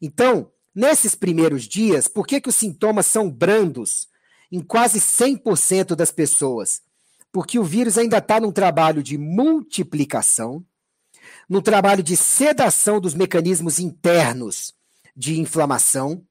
Então, 0.00 0.50
Nesses 0.76 1.14
primeiros 1.14 1.66
dias, 1.66 2.06
por 2.06 2.26
que, 2.26 2.38
que 2.38 2.50
os 2.50 2.54
sintomas 2.54 3.06
são 3.06 3.30
brandos 3.30 4.08
em 4.52 4.60
quase 4.60 5.00
100% 5.00 5.94
das 5.94 6.12
pessoas? 6.12 6.82
Porque 7.32 7.58
o 7.58 7.64
vírus 7.64 7.96
ainda 7.96 8.18
está 8.18 8.38
num 8.38 8.52
trabalho 8.52 9.02
de 9.02 9.16
multiplicação, 9.16 10.62
num 11.48 11.62
trabalho 11.62 12.02
de 12.02 12.14
sedação 12.14 13.00
dos 13.00 13.14
mecanismos 13.14 13.78
internos 13.78 14.74
de 15.16 15.40
inflamação, 15.40 16.22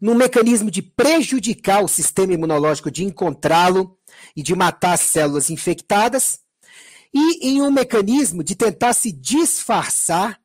num 0.00 0.14
mecanismo 0.14 0.70
de 0.70 0.82
prejudicar 0.82 1.82
o 1.82 1.88
sistema 1.88 2.32
imunológico, 2.32 2.90
de 2.90 3.04
encontrá-lo 3.04 3.98
e 4.34 4.42
de 4.42 4.54
matar 4.54 4.94
as 4.94 5.00
células 5.00 5.50
infectadas, 5.50 6.40
e 7.12 7.48
em 7.48 7.62
um 7.62 7.70
mecanismo 7.70 8.44
de 8.44 8.54
tentar 8.54 8.92
se 8.92 9.10
disfarçar 9.10 10.40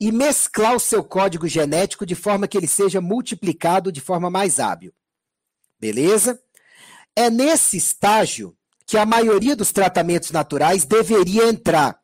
e 0.00 0.12
mesclar 0.12 0.74
o 0.76 0.80
seu 0.80 1.02
código 1.02 1.46
genético 1.46 2.06
de 2.06 2.14
forma 2.14 2.46
que 2.46 2.56
ele 2.56 2.68
seja 2.68 3.00
multiplicado 3.00 3.90
de 3.90 4.00
forma 4.00 4.30
mais 4.30 4.60
hábil. 4.60 4.92
Beleza? 5.80 6.40
É 7.14 7.30
nesse 7.30 7.76
estágio 7.76 8.56
que 8.86 8.96
a 8.96 9.04
maioria 9.04 9.54
dos 9.54 9.72
tratamentos 9.72 10.30
naturais 10.30 10.84
deveria 10.84 11.48
entrar. 11.48 11.98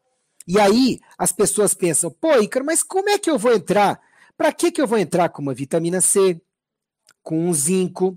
E 0.46 0.60
aí 0.60 1.00
as 1.16 1.32
pessoas 1.32 1.72
pensam, 1.72 2.10
pô, 2.10 2.36
Ícaro, 2.38 2.64
mas 2.64 2.82
como 2.82 3.08
é 3.08 3.18
que 3.18 3.30
eu 3.30 3.38
vou 3.38 3.54
entrar? 3.54 4.00
Para 4.36 4.52
que, 4.52 4.70
que 4.70 4.82
eu 4.82 4.86
vou 4.86 4.98
entrar 4.98 5.28
com 5.28 5.40
uma 5.40 5.54
vitamina 5.54 6.00
C, 6.00 6.40
com 7.24 7.48
um 7.48 7.52
zinco, 7.52 8.16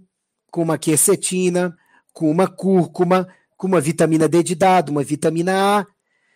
com 0.52 0.62
uma 0.62 0.78
quercetina, 0.78 1.76
com 2.14 2.30
uma 2.30 2.48
cúrcuma, 2.48 3.28
com 3.58 3.66
uma 3.66 3.82
vitamina 3.82 4.30
D 4.30 4.44
de 4.44 4.54
dado, 4.54 4.90
uma 4.90 5.04
vitamina 5.04 5.80
A? 5.80 5.88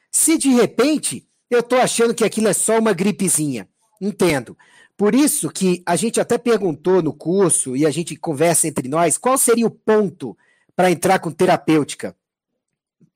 Se 0.10 0.40
de 0.40 0.50
repente 0.50 1.28
eu 1.50 1.60
estou 1.60 1.80
achando 1.80 2.16
que 2.16 2.24
aquilo 2.24 2.48
é 2.48 2.54
só 2.54 2.80
uma 2.80 2.94
gripezinha. 2.94 3.70
Entendo. 4.02 4.58
Por 4.98 5.14
isso 5.14 5.50
que 5.50 5.84
a 5.86 5.96
gente 5.96 6.20
até 6.20 6.38
perguntou 6.38 7.04
no 7.04 7.14
curso 7.14 7.76
e 7.76 7.86
a 7.86 7.92
gente 7.92 8.16
conversa 8.16 8.68
entre 8.68 8.88
nós 8.88 9.18
qual 9.18 9.38
seria 9.38 9.68
o 9.68 9.72
ponto 9.72 10.36
para 10.76 10.90
entrar 10.90 11.20
com 11.20 11.32
terapêutica 11.32 12.16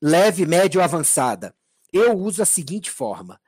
leve, 0.01 0.45
média 0.45 0.79
ou 0.79 0.83
avançada. 0.83 1.55
Eu 1.91 2.17
uso 2.17 2.41
a 2.41 2.45
seguinte 2.45 2.91
forma: 2.91 3.39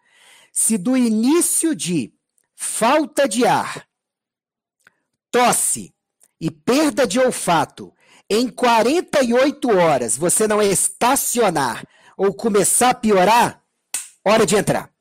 se 0.52 0.78
do 0.78 0.96
início 0.98 1.76
de 1.76 2.14
falta 2.56 3.28
de 3.28 3.46
ar, 3.46 3.88
tosse 5.30 5.94
e 6.40 6.52
perda 6.52 7.08
de 7.08 7.20
olfato 7.20 7.94
em 8.30 8.50
48 8.50 9.70
horas 9.70 10.18
você 10.18 10.48
não 10.48 10.62
estacionar 10.62 11.86
ou 12.18 12.34
começar 12.34 12.90
a 12.90 12.96
piorar, 12.96 13.62
hora 14.26 14.46
de 14.46 14.56
entrar. 14.56 14.92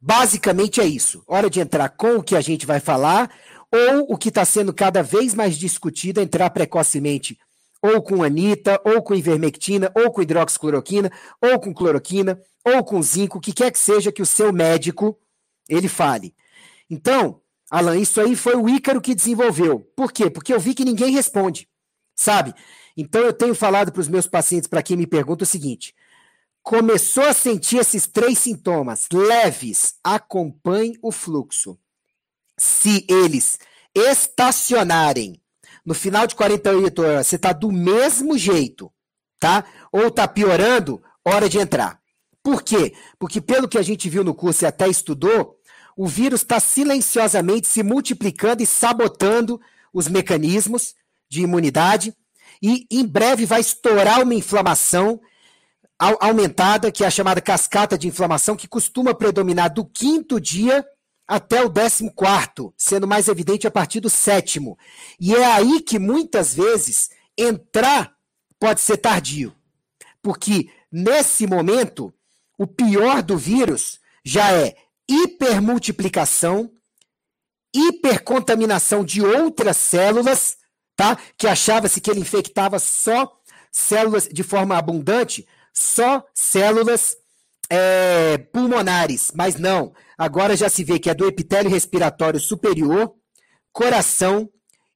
Basicamente 0.00 0.80
é 0.80 0.86
isso. 0.86 1.22
Hora 1.26 1.50
de 1.50 1.60
entrar 1.60 1.88
com 1.90 2.16
o 2.16 2.22
que 2.22 2.34
a 2.34 2.40
gente 2.40 2.66
vai 2.66 2.80
falar, 2.80 3.30
ou 3.72 4.12
o 4.12 4.16
que 4.16 4.30
está 4.30 4.44
sendo 4.44 4.72
cada 4.72 5.02
vez 5.02 5.34
mais 5.34 5.56
discutido, 5.56 6.20
entrar 6.20 6.50
precocemente, 6.50 7.38
ou 7.82 8.02
com 8.02 8.22
anita, 8.22 8.80
ou 8.84 9.02
com 9.02 9.14
ivermectina, 9.14 9.92
ou 9.94 10.10
com 10.10 10.22
hidroxicloroquina, 10.22 11.10
ou 11.40 11.60
com 11.60 11.72
cloroquina, 11.72 12.40
ou 12.64 12.82
com 12.82 13.02
zinco, 13.02 13.38
o 13.38 13.40
que 13.40 13.52
quer 13.52 13.70
que 13.70 13.78
seja 13.78 14.10
que 14.10 14.22
o 14.22 14.26
seu 14.26 14.52
médico 14.52 15.18
ele 15.68 15.88
fale. 15.88 16.34
Então, 16.88 17.40
Alan, 17.70 17.96
isso 17.96 18.20
aí 18.20 18.34
foi 18.34 18.56
o 18.56 18.68
Ícaro 18.68 19.00
que 19.00 19.14
desenvolveu. 19.14 19.80
Por 19.96 20.10
quê? 20.10 20.28
Porque 20.28 20.52
eu 20.52 20.58
vi 20.58 20.74
que 20.74 20.84
ninguém 20.84 21.12
responde, 21.12 21.68
sabe? 22.16 22.52
Então 22.96 23.22
eu 23.22 23.32
tenho 23.32 23.54
falado 23.54 23.92
para 23.92 24.00
os 24.00 24.08
meus 24.08 24.26
pacientes, 24.26 24.68
para 24.68 24.82
quem 24.82 24.96
me 24.96 25.06
pergunta 25.06 25.44
o 25.44 25.46
seguinte: 25.46 25.94
começou 26.62 27.24
a 27.24 27.32
sentir 27.32 27.78
esses 27.78 28.06
três 28.06 28.38
sintomas 28.38 29.06
leves, 29.12 29.94
acompanhe 30.02 30.98
o 31.00 31.12
fluxo. 31.12 31.78
Se 32.58 33.06
eles 33.08 33.58
estacionarem 33.94 35.40
no 35.84 35.94
final 35.94 36.26
de 36.26 36.34
48 36.34 37.02
horas, 37.02 37.26
você 37.26 37.36
está 37.36 37.52
do 37.52 37.72
mesmo 37.72 38.36
jeito, 38.36 38.92
tá? 39.38 39.64
Ou 39.90 40.08
está 40.08 40.28
piorando, 40.28 41.02
hora 41.24 41.48
de 41.48 41.58
entrar. 41.58 42.00
Por 42.42 42.62
quê? 42.62 42.94
Porque 43.18 43.40
pelo 43.40 43.68
que 43.68 43.78
a 43.78 43.82
gente 43.82 44.08
viu 44.08 44.24
no 44.24 44.34
curso 44.34 44.64
e 44.64 44.66
até 44.66 44.88
estudou, 44.88 45.59
o 45.96 46.06
vírus 46.06 46.42
está 46.42 46.58
silenciosamente 46.60 47.66
se 47.66 47.82
multiplicando 47.82 48.62
e 48.62 48.66
sabotando 48.66 49.60
os 49.92 50.08
mecanismos 50.08 50.94
de 51.28 51.42
imunidade 51.42 52.14
e 52.62 52.86
em 52.90 53.06
breve 53.06 53.46
vai 53.46 53.60
estourar 53.60 54.22
uma 54.22 54.34
inflamação 54.34 55.20
aumentada, 55.98 56.90
que 56.90 57.04
é 57.04 57.06
a 57.06 57.10
chamada 57.10 57.40
cascata 57.40 57.96
de 57.96 58.08
inflamação, 58.08 58.56
que 58.56 58.66
costuma 58.66 59.14
predominar 59.14 59.72
do 59.72 59.84
quinto 59.84 60.40
dia 60.40 60.84
até 61.28 61.62
o 61.62 61.68
décimo 61.68 62.12
quarto, 62.12 62.74
sendo 62.76 63.06
mais 63.06 63.28
evidente 63.28 63.66
a 63.66 63.70
partir 63.70 64.00
do 64.00 64.10
sétimo. 64.10 64.78
E 65.20 65.34
é 65.34 65.44
aí 65.44 65.80
que 65.80 65.98
muitas 65.98 66.54
vezes 66.54 67.10
entrar 67.36 68.14
pode 68.58 68.80
ser 68.80 68.96
tardio. 68.96 69.54
Porque 70.22 70.70
nesse 70.90 71.46
momento, 71.46 72.12
o 72.58 72.66
pior 72.66 73.22
do 73.22 73.36
vírus 73.36 74.00
já 74.24 74.52
é 74.52 74.74
hipermultiplicação, 75.10 76.70
hipercontaminação 77.74 79.04
de 79.04 79.20
outras 79.20 79.76
células, 79.76 80.56
tá? 80.94 81.18
Que 81.36 81.48
achava-se 81.48 82.00
que 82.00 82.10
ele 82.10 82.20
infectava 82.20 82.78
só 82.78 83.36
células 83.72 84.28
de 84.28 84.42
forma 84.42 84.76
abundante, 84.76 85.46
só 85.74 86.24
células 86.32 87.16
é, 87.68 88.38
pulmonares, 88.38 89.32
mas 89.34 89.56
não. 89.56 89.92
Agora 90.16 90.56
já 90.56 90.68
se 90.68 90.84
vê 90.84 90.98
que 90.98 91.10
é 91.10 91.14
do 91.14 91.26
epitélio 91.26 91.70
respiratório 91.70 92.38
superior, 92.38 93.14
coração, 93.72 94.48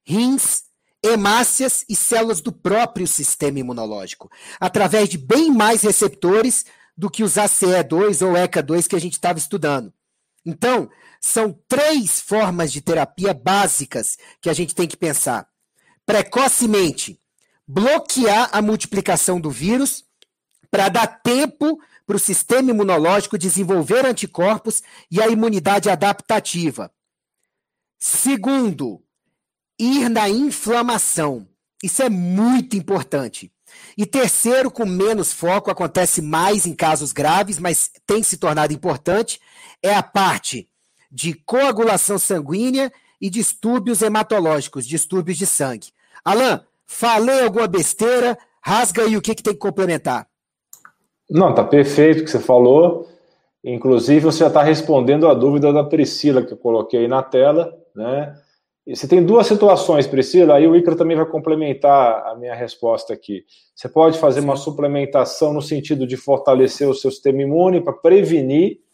rins, 0.05 0.63
hemácias 1.03 1.85
e 1.89 1.95
células 1.95 2.41
do 2.41 2.51
próprio 2.51 3.07
sistema 3.07 3.59
imunológico, 3.59 4.29
através 4.59 5.09
de 5.09 5.17
bem 5.17 5.51
mais 5.51 5.81
receptores 5.81 6.65
do 6.97 7.09
que 7.09 7.23
os 7.23 7.33
ACE2 7.33 8.25
ou 8.25 8.33
ECA2 8.33 8.87
que 8.87 8.95
a 8.95 8.99
gente 8.99 9.13
estava 9.13 9.37
estudando. 9.37 9.93
Então, 10.45 10.89
são 11.19 11.57
três 11.67 12.19
formas 12.19 12.71
de 12.71 12.81
terapia 12.81 13.33
básicas 13.33 14.17
que 14.39 14.49
a 14.49 14.53
gente 14.53 14.75
tem 14.75 14.87
que 14.87 14.95
pensar. 14.95 15.47
Precocemente, 16.05 17.19
bloquear 17.67 18.49
a 18.51 18.61
multiplicação 18.61 19.39
do 19.41 19.49
vírus 19.49 20.05
para 20.69 20.89
dar 20.89 21.07
tempo 21.07 21.79
para 22.05 22.15
o 22.15 22.19
sistema 22.19 22.69
imunológico 22.69 23.37
desenvolver 23.37 24.05
anticorpos 24.05 24.83
e 25.09 25.19
a 25.19 25.27
imunidade 25.27 25.89
adaptativa. 25.89 26.91
Segundo, 27.97 29.01
ir 29.79 30.09
na 30.09 30.29
inflamação. 30.29 31.47
Isso 31.81 32.03
é 32.03 32.09
muito 32.09 32.77
importante. 32.77 33.51
E 33.97 34.05
terceiro, 34.05 34.69
com 34.69 34.85
menos 34.85 35.33
foco, 35.33 35.71
acontece 35.71 36.21
mais 36.21 36.65
em 36.65 36.73
casos 36.73 37.11
graves, 37.11 37.57
mas 37.57 37.89
tem 38.05 38.21
se 38.23 38.37
tornado 38.37 38.73
importante, 38.73 39.39
é 39.83 39.93
a 39.93 40.03
parte 40.03 40.67
de 41.11 41.33
coagulação 41.33 42.17
sanguínea 42.17 42.91
e 43.21 43.29
distúrbios 43.29 44.01
hematológicos, 44.01 44.85
distúrbios 44.85 45.37
de 45.37 45.45
sangue. 45.45 45.87
Alain, 46.23 46.59
falei 46.85 47.43
alguma 47.43 47.67
besteira? 47.67 48.37
Rasga 48.61 49.03
aí 49.03 49.15
o 49.15 49.21
que, 49.21 49.35
que 49.35 49.43
tem 49.43 49.53
que 49.53 49.59
complementar. 49.59 50.27
Não, 51.29 51.53
tá 51.53 51.63
perfeito 51.63 52.21
o 52.21 52.23
que 52.25 52.31
você 52.31 52.39
falou. 52.39 53.07
Inclusive, 53.63 54.25
você 54.25 54.39
já 54.39 54.47
está 54.47 54.61
respondendo 54.61 55.27
a 55.27 55.33
dúvida 55.33 55.73
da 55.73 55.83
Priscila 55.83 56.43
que 56.43 56.53
eu 56.53 56.57
coloquei 56.57 57.01
aí 57.01 57.07
na 57.07 57.23
tela, 57.23 57.75
né? 57.95 58.35
E 58.85 58.95
você 58.95 59.07
tem 59.07 59.25
duas 59.25 59.47
situações, 59.47 60.05
Priscila, 60.05 60.55
aí 60.55 60.67
o 60.67 60.75
Icaro 60.75 60.95
também 60.95 61.17
vai 61.17 61.25
complementar 61.25 62.27
a 62.27 62.35
minha 62.35 62.53
resposta 62.53 63.13
aqui. 63.13 63.43
Você 63.75 63.89
pode 63.89 64.19
fazer 64.19 64.41
uma 64.41 64.55
suplementação 64.55 65.51
no 65.51 65.61
sentido 65.61 66.05
de 66.05 66.15
fortalecer 66.15 66.87
o 66.87 66.93
seu 66.93 67.09
sistema 67.09 67.41
imune 67.41 67.81
para 67.81 67.93
prevenir 67.93 68.84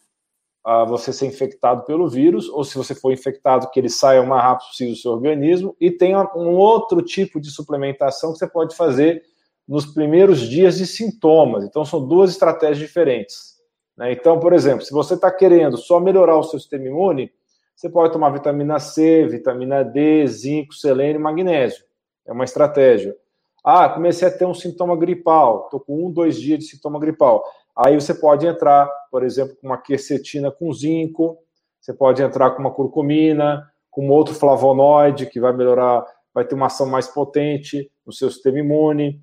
uh, 0.66 0.86
você 0.86 1.12
ser 1.12 1.26
infectado 1.26 1.84
pelo 1.84 2.08
vírus, 2.08 2.48
ou 2.48 2.64
se 2.64 2.76
você 2.76 2.94
for 2.94 3.12
infectado, 3.12 3.68
que 3.70 3.78
ele 3.78 3.88
saia 3.88 4.22
o 4.22 4.26
mais 4.26 4.42
rápido 4.42 4.68
possível 4.68 4.94
do 4.94 4.98
seu 4.98 5.12
organismo. 5.12 5.76
E 5.80 5.90
tem 5.90 6.16
um 6.16 6.56
outro 6.56 7.02
tipo 7.02 7.40
de 7.40 7.50
suplementação 7.50 8.32
que 8.32 8.38
você 8.38 8.46
pode 8.46 8.76
fazer 8.76 9.22
nos 9.66 9.86
primeiros 9.86 10.40
dias 10.40 10.76
de 10.78 10.86
sintomas. 10.86 11.64
Então, 11.64 11.84
são 11.84 12.06
duas 12.06 12.30
estratégias 12.30 12.78
diferentes. 12.78 13.56
Né? 13.96 14.12
Então, 14.12 14.38
por 14.38 14.52
exemplo, 14.52 14.84
se 14.84 14.92
você 14.92 15.14
está 15.14 15.30
querendo 15.30 15.76
só 15.76 16.00
melhorar 16.00 16.36
o 16.36 16.42
seu 16.42 16.58
sistema 16.58 16.86
imune, 16.86 17.30
você 17.74 17.88
pode 17.88 18.12
tomar 18.12 18.30
vitamina 18.30 18.78
C, 18.78 19.26
vitamina 19.26 19.82
D, 19.82 20.26
zinco, 20.26 20.74
selênio 20.74 21.20
magnésio. 21.20 21.84
É 22.26 22.32
uma 22.32 22.44
estratégia. 22.44 23.16
Ah, 23.64 23.88
comecei 23.88 24.26
a 24.26 24.30
ter 24.30 24.44
um 24.44 24.54
sintoma 24.54 24.96
gripal, 24.96 25.64
estou 25.64 25.80
com 25.80 26.06
um, 26.06 26.10
dois 26.10 26.40
dias 26.40 26.58
de 26.60 26.64
sintoma 26.66 26.98
gripal. 26.98 27.44
Aí 27.76 27.94
você 27.94 28.14
pode 28.14 28.46
entrar, 28.46 28.88
por 29.10 29.22
exemplo, 29.22 29.56
com 29.56 29.66
uma 29.66 29.78
quercetina 29.78 30.50
com 30.50 30.72
zinco, 30.72 31.38
você 31.80 31.92
pode 31.92 32.22
entrar 32.22 32.50
com 32.50 32.60
uma 32.60 32.72
curcumina, 32.72 33.66
com 33.90 34.08
outro 34.08 34.34
flavonoide 34.34 35.26
que 35.26 35.40
vai 35.40 35.52
melhorar, 35.52 36.04
vai 36.34 36.44
ter 36.44 36.54
uma 36.54 36.66
ação 36.66 36.86
mais 36.86 37.08
potente 37.08 37.90
no 38.06 38.12
seu 38.12 38.30
sistema 38.30 38.58
imune. 38.58 39.20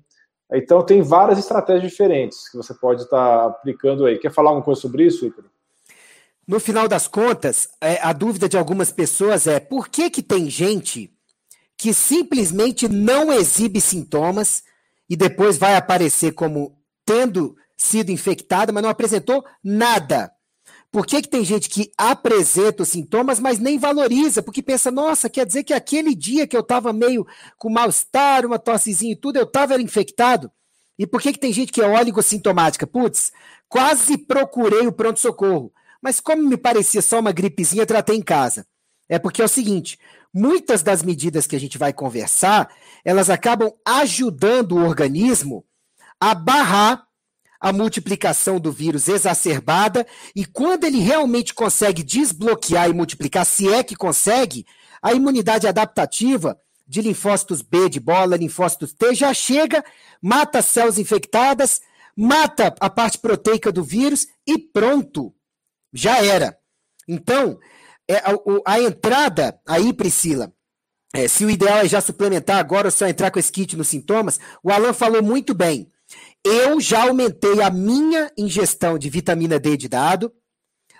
Então, 0.52 0.84
tem 0.84 1.00
várias 1.00 1.38
estratégias 1.38 1.90
diferentes 1.90 2.50
que 2.50 2.56
você 2.56 2.74
pode 2.74 3.02
estar 3.02 3.46
aplicando 3.46 4.04
aí. 4.04 4.18
Quer 4.18 4.32
falar 4.32 4.50
alguma 4.50 4.64
coisa 4.64 4.80
sobre 4.80 5.04
isso, 5.04 5.26
Ícaro? 5.26 5.48
no 6.50 6.58
final 6.58 6.88
das 6.88 7.06
contas, 7.06 7.68
é, 7.80 8.00
a 8.02 8.12
dúvida 8.12 8.48
de 8.48 8.58
algumas 8.58 8.90
pessoas 8.90 9.46
é 9.46 9.60
por 9.60 9.88
que, 9.88 10.10
que 10.10 10.20
tem 10.20 10.50
gente 10.50 11.08
que 11.78 11.94
simplesmente 11.94 12.88
não 12.88 13.32
exibe 13.32 13.80
sintomas 13.80 14.64
e 15.08 15.14
depois 15.14 15.56
vai 15.56 15.76
aparecer 15.76 16.32
como 16.32 16.76
tendo 17.06 17.54
sido 17.80 18.12
infectada, 18.12 18.72
mas 18.72 18.82
não 18.82 18.90
apresentou 18.90 19.44
nada. 19.64 20.30
Por 20.92 21.06
que, 21.06 21.22
que 21.22 21.28
tem 21.28 21.44
gente 21.44 21.68
que 21.68 21.90
apresenta 21.96 22.82
os 22.82 22.90
sintomas, 22.90 23.40
mas 23.40 23.58
nem 23.58 23.78
valoriza? 23.78 24.42
Porque 24.42 24.62
pensa, 24.62 24.90
nossa, 24.90 25.30
quer 25.30 25.46
dizer 25.46 25.64
que 25.64 25.72
aquele 25.72 26.14
dia 26.14 26.46
que 26.46 26.56
eu 26.56 26.60
estava 26.60 26.92
meio 26.92 27.26
com 27.56 27.70
mal-estar, 27.70 28.44
uma 28.44 28.58
tossezinha 28.58 29.12
e 29.12 29.16
tudo, 29.16 29.36
eu 29.36 29.44
estava 29.44 29.80
infectado? 29.80 30.50
E 30.98 31.06
por 31.06 31.22
que, 31.22 31.32
que 31.32 31.38
tem 31.38 31.52
gente 31.52 31.72
que 31.72 31.80
é 31.80 31.86
oligossintomática? 31.86 32.86
Putz, 32.86 33.32
quase 33.68 34.18
procurei 34.18 34.86
o 34.86 34.92
pronto-socorro. 34.92 35.72
Mas 36.02 36.20
como 36.20 36.42
me 36.42 36.56
parecia 36.56 37.00
só 37.00 37.20
uma 37.20 37.32
gripezinha, 37.32 37.86
tratei 37.86 38.16
em 38.16 38.22
casa. 38.22 38.66
É 39.08 39.18
porque 39.18 39.40
é 39.40 39.44
o 39.44 39.48
seguinte, 39.48 39.98
muitas 40.34 40.82
das 40.82 41.02
medidas 41.02 41.46
que 41.46 41.56
a 41.56 41.60
gente 41.60 41.78
vai 41.78 41.92
conversar, 41.92 42.68
elas 43.04 43.30
acabam 43.30 43.72
ajudando 43.86 44.72
o 44.72 44.84
organismo 44.84 45.64
a 46.20 46.34
barrar 46.34 47.09
a 47.60 47.72
multiplicação 47.72 48.58
do 48.58 48.72
vírus 48.72 49.06
exacerbada 49.06 50.06
e 50.34 50.46
quando 50.46 50.84
ele 50.84 50.98
realmente 50.98 51.52
consegue 51.52 52.02
desbloquear 52.02 52.88
e 52.88 52.94
multiplicar, 52.94 53.44
se 53.44 53.68
é 53.68 53.82
que 53.82 53.94
consegue, 53.94 54.64
a 55.02 55.12
imunidade 55.12 55.66
adaptativa 55.68 56.58
de 56.86 57.02
linfócitos 57.02 57.62
B 57.62 57.88
de 57.88 58.00
bola, 58.00 58.36
linfócitos 58.36 58.92
T 58.92 59.14
já 59.14 59.32
chega, 59.32 59.84
mata 60.20 60.62
células 60.62 60.98
infectadas, 60.98 61.80
mata 62.16 62.74
a 62.80 62.90
parte 62.90 63.18
proteica 63.18 63.70
do 63.70 63.84
vírus 63.84 64.26
e 64.46 64.58
pronto, 64.58 65.32
já 65.92 66.24
era. 66.24 66.58
Então, 67.06 67.58
é, 68.08 68.16
a, 68.16 68.34
a 68.66 68.80
entrada 68.80 69.60
aí, 69.66 69.92
Priscila, 69.92 70.52
é, 71.14 71.28
se 71.28 71.44
o 71.44 71.50
ideal 71.50 71.78
é 71.78 71.88
já 71.88 72.00
suplementar 72.00 72.58
agora 72.58 72.88
ou 72.88 72.92
só 72.92 73.06
entrar 73.06 73.30
com 73.30 73.38
esse 73.38 73.52
kit 73.52 73.76
nos 73.76 73.88
sintomas, 73.88 74.38
o 74.62 74.70
Alan 74.70 74.92
falou 74.92 75.22
muito 75.22 75.54
bem. 75.54 75.90
Eu 76.44 76.80
já 76.80 77.02
aumentei 77.02 77.60
a 77.60 77.70
minha 77.70 78.30
ingestão 78.36 78.98
de 78.98 79.10
vitamina 79.10 79.58
D 79.58 79.76
de 79.76 79.88
dado, 79.88 80.32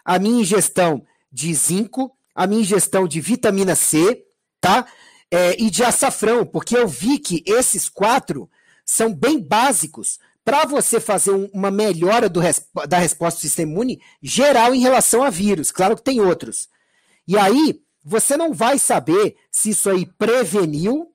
a 0.05 0.19
minha 0.19 0.43
ingestão 0.43 1.05
de 1.33 1.53
zinco, 1.55 2.15
a 2.35 2.47
minha 2.47 2.61
ingestão 2.61 3.07
de 3.09 3.21
vitamina 3.21 3.75
C, 3.75 4.25
tá? 4.61 4.87
É, 5.31 5.61
e 5.61 5.71
de 5.71 5.85
açafrão, 5.85 6.45
porque 6.45 6.77
eu 6.77 6.89
vi 6.89 7.19
que 7.19 7.43
esses 7.47 7.89
quatro 7.89 8.51
são 8.85 9.15
bem 9.15 9.41
básicos 9.41 10.19
para 10.45 10.65
você 10.65 10.99
fazer 10.99 11.31
um, 11.31 11.49
uma 11.53 11.71
melhora 11.71 12.29
do, 12.29 12.41
da 12.89 12.99
resposta 12.99 13.39
do 13.39 13.43
sistema 13.43 13.71
imune 13.71 14.03
geral 14.21 14.75
em 14.75 14.81
relação 14.81 15.23
a 15.23 15.31
vírus. 15.31 15.71
Claro 15.71 15.97
que 15.97 16.03
tem 16.03 16.21
outros. 16.21 16.69
E 17.27 17.39
aí, 17.39 17.81
você 18.05 18.37
não 18.37 18.53
vai 18.53 18.79
saber 18.79 19.37
se 19.51 19.71
isso 19.71 19.89
aí 19.89 20.05
preveniu 20.05 21.13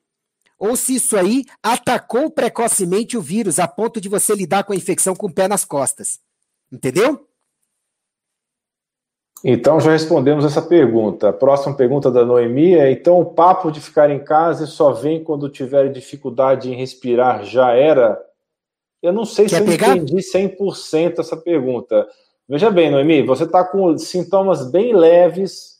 ou 0.57 0.75
se 0.75 0.95
isso 0.95 1.17
aí 1.17 1.43
atacou 1.61 2.29
precocemente 2.29 3.17
o 3.17 3.21
vírus 3.21 3.59
a 3.59 3.67
ponto 3.67 3.99
de 3.99 4.09
você 4.09 4.33
lidar 4.33 4.63
com 4.63 4.73
a 4.73 4.75
infecção 4.75 5.15
com 5.15 5.27
o 5.27 5.33
pé 5.33 5.47
nas 5.47 5.65
costas. 5.65 6.19
Entendeu? 6.71 7.27
Então 9.43 9.79
já 9.79 9.91
respondemos 9.91 10.43
essa 10.43 10.61
pergunta. 10.61 11.29
A 11.29 11.33
próxima 11.33 11.75
pergunta 11.75 12.09
da 12.09 12.25
Noemi 12.25 12.73
é: 12.73 12.91
então 12.91 13.19
o 13.19 13.25
papo 13.25 13.71
de 13.71 13.79
ficar 13.79 14.09
em 14.09 14.23
casa 14.23 14.65
só 14.65 14.91
vem 14.91 15.23
quando 15.23 15.49
tiver 15.49 15.91
dificuldade 15.91 16.71
em 16.71 16.75
respirar 16.75 17.43
já 17.45 17.71
era? 17.73 18.19
Eu 19.03 19.13
não 19.13 19.23
sei 19.23 19.45
Quer 19.45 19.57
se 19.57 19.61
eu 19.61 19.65
pegar? 19.67 19.95
entendi 19.95 20.15
100% 20.15 21.19
essa 21.19 21.37
pergunta. 21.37 22.07
Veja 22.49 22.71
bem, 22.71 22.89
Noemi, 22.89 23.21
você 23.23 23.43
está 23.43 23.63
com 23.63 23.95
sintomas 23.97 24.71
bem 24.71 24.95
leves 24.95 25.74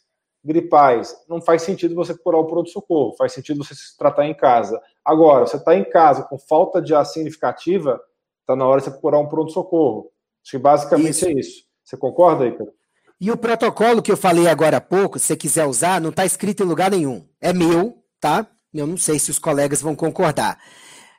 gripais, 0.46 1.16
não 1.28 1.42
faz 1.42 1.64
sentido 1.64 1.96
você 1.96 2.14
procurar 2.14 2.38
o 2.38 2.46
pronto-socorro, 2.46 3.16
faz 3.18 3.34
sentido 3.34 3.64
você 3.64 3.74
se 3.74 3.98
tratar 3.98 4.28
em 4.28 4.34
casa. 4.34 4.80
Agora, 5.04 5.48
você 5.48 5.58
está 5.58 5.76
em 5.76 5.84
casa 5.84 6.24
com 6.24 6.38
falta 6.38 6.82
de 6.82 6.94
ar 6.94 7.06
significativa, 7.06 8.00
está 8.42 8.56
na 8.56 8.66
hora 8.66 8.80
de 8.80 8.86
você 8.86 8.92
procurar 8.92 9.20
um 9.20 9.28
pronto-socorro. 9.28 10.12
Acho 10.44 10.52
que 10.52 10.58
basicamente 10.58 11.10
isso. 11.10 11.26
é 11.26 11.32
isso. 11.32 11.64
Você 11.84 11.98
concorda, 11.98 12.46
Ícaro? 12.48 12.72
E 13.20 13.32
o 13.32 13.38
protocolo 13.38 14.02
que 14.02 14.12
eu 14.12 14.18
falei 14.18 14.48
agora 14.48 14.78
há 14.78 14.82
pouco, 14.82 15.18
se 15.18 15.26
você 15.26 15.36
quiser 15.36 15.66
usar, 15.66 16.00
não 16.00 16.10
está 16.10 16.26
escrito 16.26 16.64
em 16.64 16.68
lugar 16.68 16.92
nenhum. 16.92 17.28
É 17.42 17.52
meu, 17.52 17.98
tá? 18.20 18.46
Eu 18.74 18.86
não 18.86 18.98
sei 18.98 19.18
se 19.18 19.32
os 19.32 19.40
colegas 19.40 19.82
vão 19.82 19.96
concordar. 19.96 20.60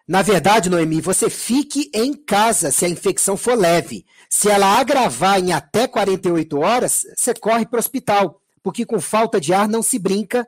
Na 0.06 0.22
verdade, 0.22 0.70
Noemi, 0.70 1.00
você 1.00 1.28
fique 1.28 1.90
em 1.92 2.12
casa 2.12 2.70
se 2.70 2.84
a 2.84 2.88
infecção 2.88 3.36
for 3.36 3.58
leve. 3.58 4.06
Se 4.30 4.48
ela 4.48 4.78
agravar 4.78 5.40
em 5.40 5.52
até 5.52 5.88
48 5.88 6.60
horas, 6.60 7.02
você 7.16 7.34
corre 7.34 7.66
para 7.66 7.78
o 7.78 7.80
hospital 7.80 8.40
porque 8.66 8.84
com 8.84 9.00
falta 9.00 9.40
de 9.40 9.54
ar 9.54 9.68
não 9.68 9.80
se 9.80 9.96
brinca, 9.96 10.44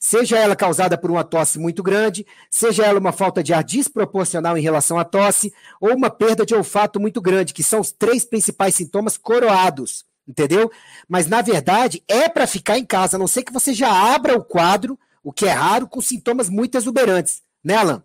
seja 0.00 0.38
ela 0.38 0.56
causada 0.56 0.96
por 0.96 1.10
uma 1.10 1.22
tosse 1.22 1.58
muito 1.58 1.82
grande, 1.82 2.26
seja 2.50 2.86
ela 2.86 2.98
uma 2.98 3.12
falta 3.12 3.42
de 3.42 3.52
ar 3.52 3.62
desproporcional 3.62 4.56
em 4.56 4.62
relação 4.62 4.98
à 4.98 5.04
tosse, 5.04 5.52
ou 5.78 5.94
uma 5.94 6.08
perda 6.08 6.46
de 6.46 6.54
olfato 6.54 6.98
muito 6.98 7.20
grande, 7.20 7.52
que 7.52 7.62
são 7.62 7.80
os 7.80 7.92
três 7.92 8.24
principais 8.24 8.74
sintomas 8.74 9.18
coroados, 9.18 10.06
entendeu? 10.26 10.72
Mas 11.06 11.26
na 11.26 11.42
verdade 11.42 12.02
é 12.08 12.26
para 12.26 12.46
ficar 12.46 12.78
em 12.78 12.86
casa, 12.86 13.16
a 13.16 13.18
não 13.18 13.26
ser 13.26 13.42
que 13.42 13.52
você 13.52 13.74
já 13.74 13.92
abra 14.14 14.34
o 14.34 14.42
quadro, 14.42 14.98
o 15.22 15.30
que 15.30 15.44
é 15.44 15.52
raro, 15.52 15.86
com 15.86 16.00
sintomas 16.00 16.48
muito 16.48 16.78
exuberantes, 16.78 17.42
né, 17.62 17.74
Alan? 17.74 18.02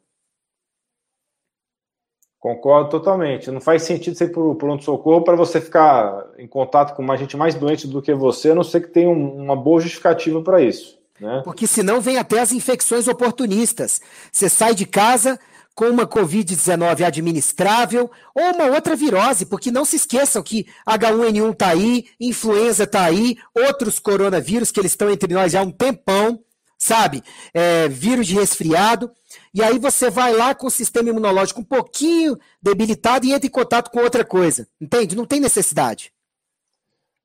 Concordo 2.44 2.90
totalmente. 2.90 3.50
Não 3.50 3.62
faz 3.62 3.84
sentido 3.84 4.18
você 4.18 4.26
ir 4.26 4.34
para 4.34 4.44
o 4.44 4.54
pronto-socorro 4.54 5.24
para 5.24 5.34
você 5.34 5.62
ficar 5.62 6.26
em 6.38 6.46
contato 6.46 6.94
com 6.94 7.02
uma 7.02 7.16
gente 7.16 7.38
mais 7.38 7.56
doente 7.56 7.88
do 7.88 8.02
que 8.02 8.14
você, 8.14 8.52
a 8.52 8.56
não 8.56 8.66
ser 8.66 8.82
que 8.82 8.90
tenha 8.90 9.10
uma 9.10 9.56
boa 9.56 9.80
justificativa 9.80 10.42
para 10.42 10.62
isso. 10.62 11.00
Né? 11.22 11.42
Porque 11.46 11.66
senão 11.66 12.02
vem 12.02 12.18
até 12.18 12.42
as 12.42 12.52
infecções 12.52 13.08
oportunistas. 13.08 14.02
Você 14.30 14.50
sai 14.50 14.76
de 14.76 14.86
casa 14.86 15.40
com 15.74 15.86
uma 15.86 16.06
Covid-19 16.06 17.06
administrável 17.06 18.12
ou 18.36 18.44
uma 18.44 18.66
outra 18.76 18.94
virose, 18.94 19.46
porque 19.46 19.72
não 19.72 19.86
se 19.86 19.96
esqueçam 19.96 20.44
que 20.44 20.66
H1N1 20.86 21.54
está 21.54 21.70
aí, 21.70 22.08
influenza 22.20 22.84
está 22.84 23.06
aí, 23.06 23.38
outros 23.56 24.00
coronavírus 24.00 24.70
que 24.70 24.82
eles 24.82 24.92
estão 24.92 25.10
entre 25.10 25.34
nós 25.34 25.54
já 25.54 25.62
há 25.62 25.64
um 25.64 25.72
tempão, 25.72 26.42
sabe? 26.78 27.24
É, 27.54 27.88
vírus 27.88 28.28
de 28.28 28.36
resfriado. 28.36 29.10
E 29.54 29.62
aí 29.62 29.78
você 29.78 30.10
vai 30.10 30.34
lá 30.34 30.56
com 30.56 30.68
o 30.68 30.72
sistema 30.72 31.10
imunológico 31.10 31.62
um 31.62 31.64
pouquinho 31.64 32.38
debilitado 32.62 33.26
e 33.26 33.34
entra 33.34 33.46
em 33.46 33.52
contato 33.52 33.92
com 33.92 34.00
outra 34.00 34.26
coisa. 34.26 34.68
Entende? 34.82 35.16
Não 35.16 35.26
tem 35.26 35.40
necessidade. 35.40 36.12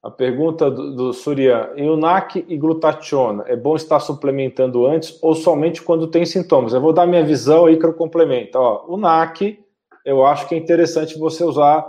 A 0.02 0.10
pergunta 0.10 0.70
do, 0.70 0.94
do 0.94 1.12
Surya, 1.12 1.72
NAC 1.98 2.44
e 2.46 2.56
glutationa, 2.56 3.44
é 3.46 3.56
bom 3.56 3.74
estar 3.74 3.98
suplementando 3.98 4.86
antes 4.86 5.18
ou 5.22 5.34
somente 5.34 5.82
quando 5.82 6.06
tem 6.06 6.24
sintomas? 6.24 6.72
Eu 6.72 6.80
vou 6.80 6.92
dar 6.92 7.06
minha 7.06 7.24
visão 7.24 7.66
aí 7.66 7.78
que 7.78 7.84
eu 7.84 7.94
complemento. 7.94 8.58
Ó, 8.58 8.84
o 8.86 8.96
NAC, 8.96 9.58
eu 10.04 10.24
acho 10.24 10.46
que 10.46 10.54
é 10.54 10.58
interessante 10.58 11.18
você 11.18 11.42
usar 11.42 11.84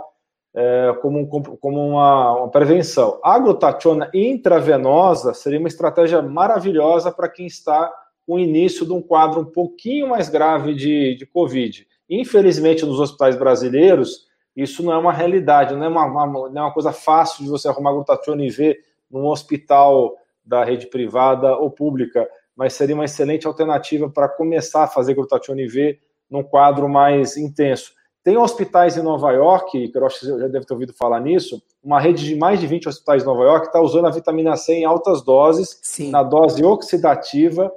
é, 0.54 0.98
como, 1.00 1.26
como 1.28 1.88
uma, 1.90 2.38
uma, 2.38 2.48
prevenção. 2.48 3.20
A 3.22 3.38
glutationa 3.38 4.10
intravenosa 4.12 5.32
seria 5.32 5.58
uma 5.58 5.68
estratégia 5.68 6.20
maravilhosa 6.20 7.12
para 7.12 7.28
quem 7.28 7.46
está 7.46 7.92
o 8.34 8.38
início 8.38 8.86
de 8.86 8.92
um 8.92 9.02
quadro 9.02 9.40
um 9.40 9.44
pouquinho 9.44 10.08
mais 10.08 10.28
grave 10.28 10.72
de, 10.72 11.16
de 11.16 11.26
Covid. 11.26 11.84
Infelizmente, 12.08 12.86
nos 12.86 13.00
hospitais 13.00 13.36
brasileiros, 13.36 14.28
isso 14.54 14.84
não 14.84 14.92
é 14.92 14.98
uma 14.98 15.12
realidade, 15.12 15.74
não 15.74 15.84
é 15.84 15.88
uma, 15.88 16.04
uma, 16.04 16.48
não 16.48 16.62
é 16.62 16.64
uma 16.64 16.72
coisa 16.72 16.92
fácil 16.92 17.42
de 17.42 17.50
você 17.50 17.66
arrumar 17.66 17.92
glutationa 17.92 18.44
IV 18.44 18.78
num 19.10 19.26
hospital 19.26 20.16
da 20.44 20.64
rede 20.64 20.86
privada 20.86 21.56
ou 21.56 21.70
pública, 21.70 22.28
mas 22.54 22.74
seria 22.74 22.94
uma 22.94 23.04
excelente 23.04 23.48
alternativa 23.48 24.08
para 24.08 24.28
começar 24.28 24.84
a 24.84 24.88
fazer 24.88 25.14
glutationa 25.14 25.62
IV 25.62 25.98
num 26.30 26.44
quadro 26.44 26.88
mais 26.88 27.36
intenso. 27.36 27.92
Tem 28.22 28.36
hospitais 28.36 28.96
em 28.96 29.02
Nova 29.02 29.32
York, 29.32 29.88
que 29.88 29.98
eu 29.98 30.06
acho 30.06 30.20
que 30.20 30.26
você 30.26 30.38
já 30.38 30.46
deve 30.46 30.66
ter 30.66 30.74
ouvido 30.74 30.92
falar 30.92 31.20
nisso, 31.20 31.60
uma 31.82 31.98
rede 31.98 32.24
de 32.24 32.36
mais 32.36 32.60
de 32.60 32.66
20 32.66 32.88
hospitais 32.88 33.22
em 33.22 33.26
Nova 33.26 33.42
York 33.42 33.66
está 33.66 33.80
usando 33.80 34.06
a 34.06 34.10
vitamina 34.10 34.56
C 34.56 34.74
em 34.74 34.84
altas 34.84 35.22
doses, 35.22 35.80
Sim. 35.82 36.10
na 36.10 36.22
dose 36.22 36.62
oxidativa, 36.62 37.72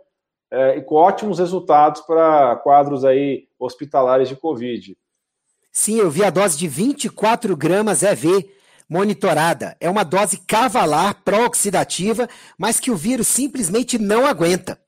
é, 0.54 0.78
e 0.78 0.82
com 0.84 0.94
ótimos 0.94 1.40
resultados 1.40 2.02
para 2.02 2.56
quadros 2.58 3.04
aí 3.04 3.48
hospitalares 3.58 4.30
de 4.30 4.36
Covid. 4.36 4.96
Sim, 5.72 5.98
eu 5.98 6.12
vi 6.12 6.24
a 6.24 6.30
dose 6.30 6.56
de 6.56 6.68
24 6.68 7.58
gramas 7.58 8.04
EV 8.04 8.48
monitorada. 8.88 9.76
É 9.80 9.90
uma 9.90 10.04
dose 10.04 10.38
cavalar 10.38 11.24
pró-oxidativa, 11.26 12.30
mas 12.56 12.80
que 12.80 12.92
o 12.92 12.96
vírus 12.96 13.28
simplesmente 13.28 13.98
não 13.98 14.28
aguenta. 14.28 14.80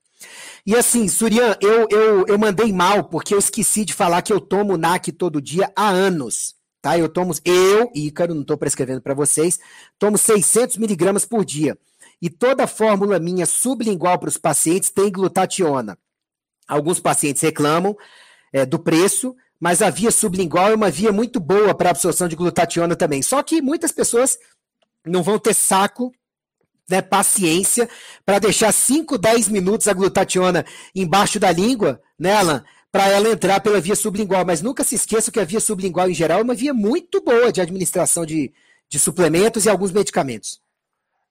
E 0.68 0.76
assim, 0.76 1.08
Surian, 1.08 1.58
eu, 1.60 1.88
eu, 1.90 2.26
eu 2.28 2.38
mandei 2.38 2.72
mal 2.72 3.06
porque 3.06 3.34
eu 3.34 3.40
esqueci 3.40 3.84
de 3.84 3.94
falar 3.94 4.22
que 4.22 4.32
eu 4.32 4.40
tomo 4.40 4.78
NAC 4.78 5.12
todo 5.12 5.42
dia 5.42 5.72
há 5.76 5.90
anos. 5.90 6.54
Tá? 6.80 6.96
Eu 6.96 7.10
tomo, 7.10 7.34
eu, 7.44 7.90
Ícaro, 7.96 8.36
não 8.36 8.42
estou 8.42 8.58
prescrevendo 8.58 9.02
para 9.02 9.16
vocês, 9.16 9.58
tomo 9.98 10.16
600 10.16 10.78
miligramas 10.78 11.26
por 11.26 11.44
dia 11.44 11.76
e 12.22 12.30
toda 12.30 12.68
fórmula 12.68 13.20
minha 13.20 13.46
sublingual 13.46 14.18
para 14.18 14.30
os 14.30 14.38
pacientes 14.38 14.90
tem 14.90 15.12
glutationa. 15.12 15.98
Alguns 16.68 17.00
pacientes 17.00 17.42
reclamam 17.42 17.96
é, 18.52 18.66
do 18.66 18.80
preço, 18.80 19.36
mas 19.60 19.82
a 19.82 19.90
via 19.90 20.12
sublingual 20.12 20.72
é 20.72 20.76
uma 20.76 20.90
via 20.90 21.12
muito 21.12 21.40
boa 21.40 21.74
para 21.74 21.90
absorção 21.90 22.28
de 22.28 22.36
glutationa 22.36 22.96
também. 22.96 23.22
Só 23.22 23.42
que 23.44 23.62
muitas 23.62 23.92
pessoas 23.92 24.38
não 25.06 25.22
vão 25.22 25.38
ter 25.38 25.54
saco 25.54 26.12
né, 26.90 27.02
paciência 27.02 27.90
para 28.26 28.40
deixar 28.40 28.72
5, 28.72 29.18
10 29.18 29.50
minutos 29.50 29.88
a 29.88 29.94
glutationa 29.94 30.66
embaixo 30.94 31.40
da 31.40 31.52
língua, 31.52 32.02
né, 32.18 32.34
Alan? 32.34 32.64
Para 32.92 33.10
ela 33.10 33.30
entrar 33.30 33.60
pela 33.60 33.82
via 33.82 33.96
sublingual. 33.96 34.46
Mas 34.46 34.62
nunca 34.62 34.84
se 34.84 34.96
esqueça 34.96 35.32
que 35.32 35.40
a 35.40 35.46
via 35.46 35.60
sublingual, 35.60 36.10
em 36.10 36.14
geral, 36.14 36.40
é 36.40 36.44
uma 36.44 36.56
via 36.56 36.74
muito 36.74 37.22
boa 37.22 37.52
de 37.52 37.60
administração 37.60 38.26
de, 38.26 38.54
de 38.88 39.00
suplementos 39.00 39.66
e 39.66 39.70
alguns 39.70 39.92
medicamentos. 39.92 40.62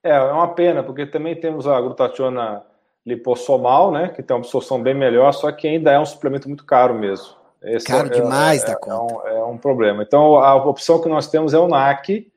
É, 0.05 0.11
é 0.11 0.33
uma 0.33 0.49
pena, 0.49 0.83
porque 0.83 1.07
também 1.07 1.35
temos 1.35 1.67
a 1.67 1.81
glutationa 1.81 2.63
lipossomal, 3.07 3.91
né, 3.91 4.09
que 4.09 4.23
tem 4.23 4.35
uma 4.35 4.41
absorção 4.41 4.83
bem 4.83 4.95
melhor, 4.95 5.33
só 5.33 5.51
que 5.51 5.67
ainda 5.67 5.91
é 5.91 5.99
um 5.99 6.07
suplemento 6.07 6.47
muito 6.47 6.65
caro 6.65 6.95
mesmo. 6.95 7.35
Esse 7.63 7.87
caro 7.87 8.09
é, 8.09 8.11
demais 8.11 8.63
é, 8.63 8.67
da 8.67 8.73
é, 8.73 8.77
conta. 8.77 9.15
Um, 9.15 9.29
é 9.29 9.45
um, 9.45 9.57
problema. 9.57 10.03
Então, 10.03 10.37
a 10.37 10.55
opção 10.55 11.01
que 11.01 11.09
nós 11.09 11.29
temos 11.29 11.55
é 11.55 11.59
o 11.59 11.67
NAC 11.67 12.31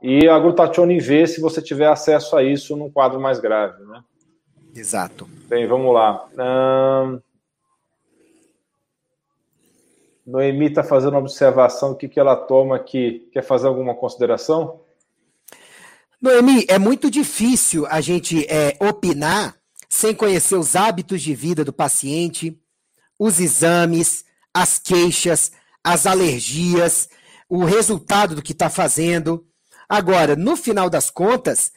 e 0.00 0.28
a 0.28 0.38
glutationa 0.38 0.92
IV, 0.92 1.26
se 1.26 1.40
você 1.40 1.60
tiver 1.60 1.88
acesso 1.88 2.36
a 2.36 2.44
isso 2.44 2.76
num 2.76 2.88
quadro 2.88 3.20
mais 3.20 3.40
grave, 3.40 3.82
né? 3.84 4.02
Exato. 4.74 5.28
Bem, 5.48 5.66
vamos 5.66 5.92
lá. 5.92 6.24
Hum... 6.38 7.20
Noemi 10.24 10.66
está 10.66 10.84
fazendo 10.84 11.14
uma 11.14 11.20
observação, 11.20 11.92
o 11.92 11.94
que, 11.96 12.06
que 12.06 12.20
ela 12.20 12.36
toma 12.36 12.76
aqui? 12.76 13.28
Quer 13.32 13.42
fazer 13.42 13.66
alguma 13.66 13.94
consideração? 13.94 14.80
Noemi, 16.20 16.64
é 16.68 16.80
muito 16.80 17.08
difícil 17.08 17.86
a 17.86 18.00
gente 18.00 18.44
é, 18.46 18.76
opinar 18.80 19.54
sem 19.88 20.12
conhecer 20.12 20.56
os 20.56 20.74
hábitos 20.74 21.22
de 21.22 21.32
vida 21.32 21.64
do 21.64 21.72
paciente, 21.72 22.60
os 23.16 23.38
exames, 23.38 24.24
as 24.52 24.80
queixas, 24.80 25.52
as 25.82 26.06
alergias, 26.06 27.08
o 27.48 27.64
resultado 27.64 28.34
do 28.34 28.42
que 28.42 28.50
está 28.50 28.68
fazendo. 28.68 29.46
Agora, 29.88 30.34
no 30.34 30.56
final 30.56 30.90
das 30.90 31.08
contas, 31.08 31.70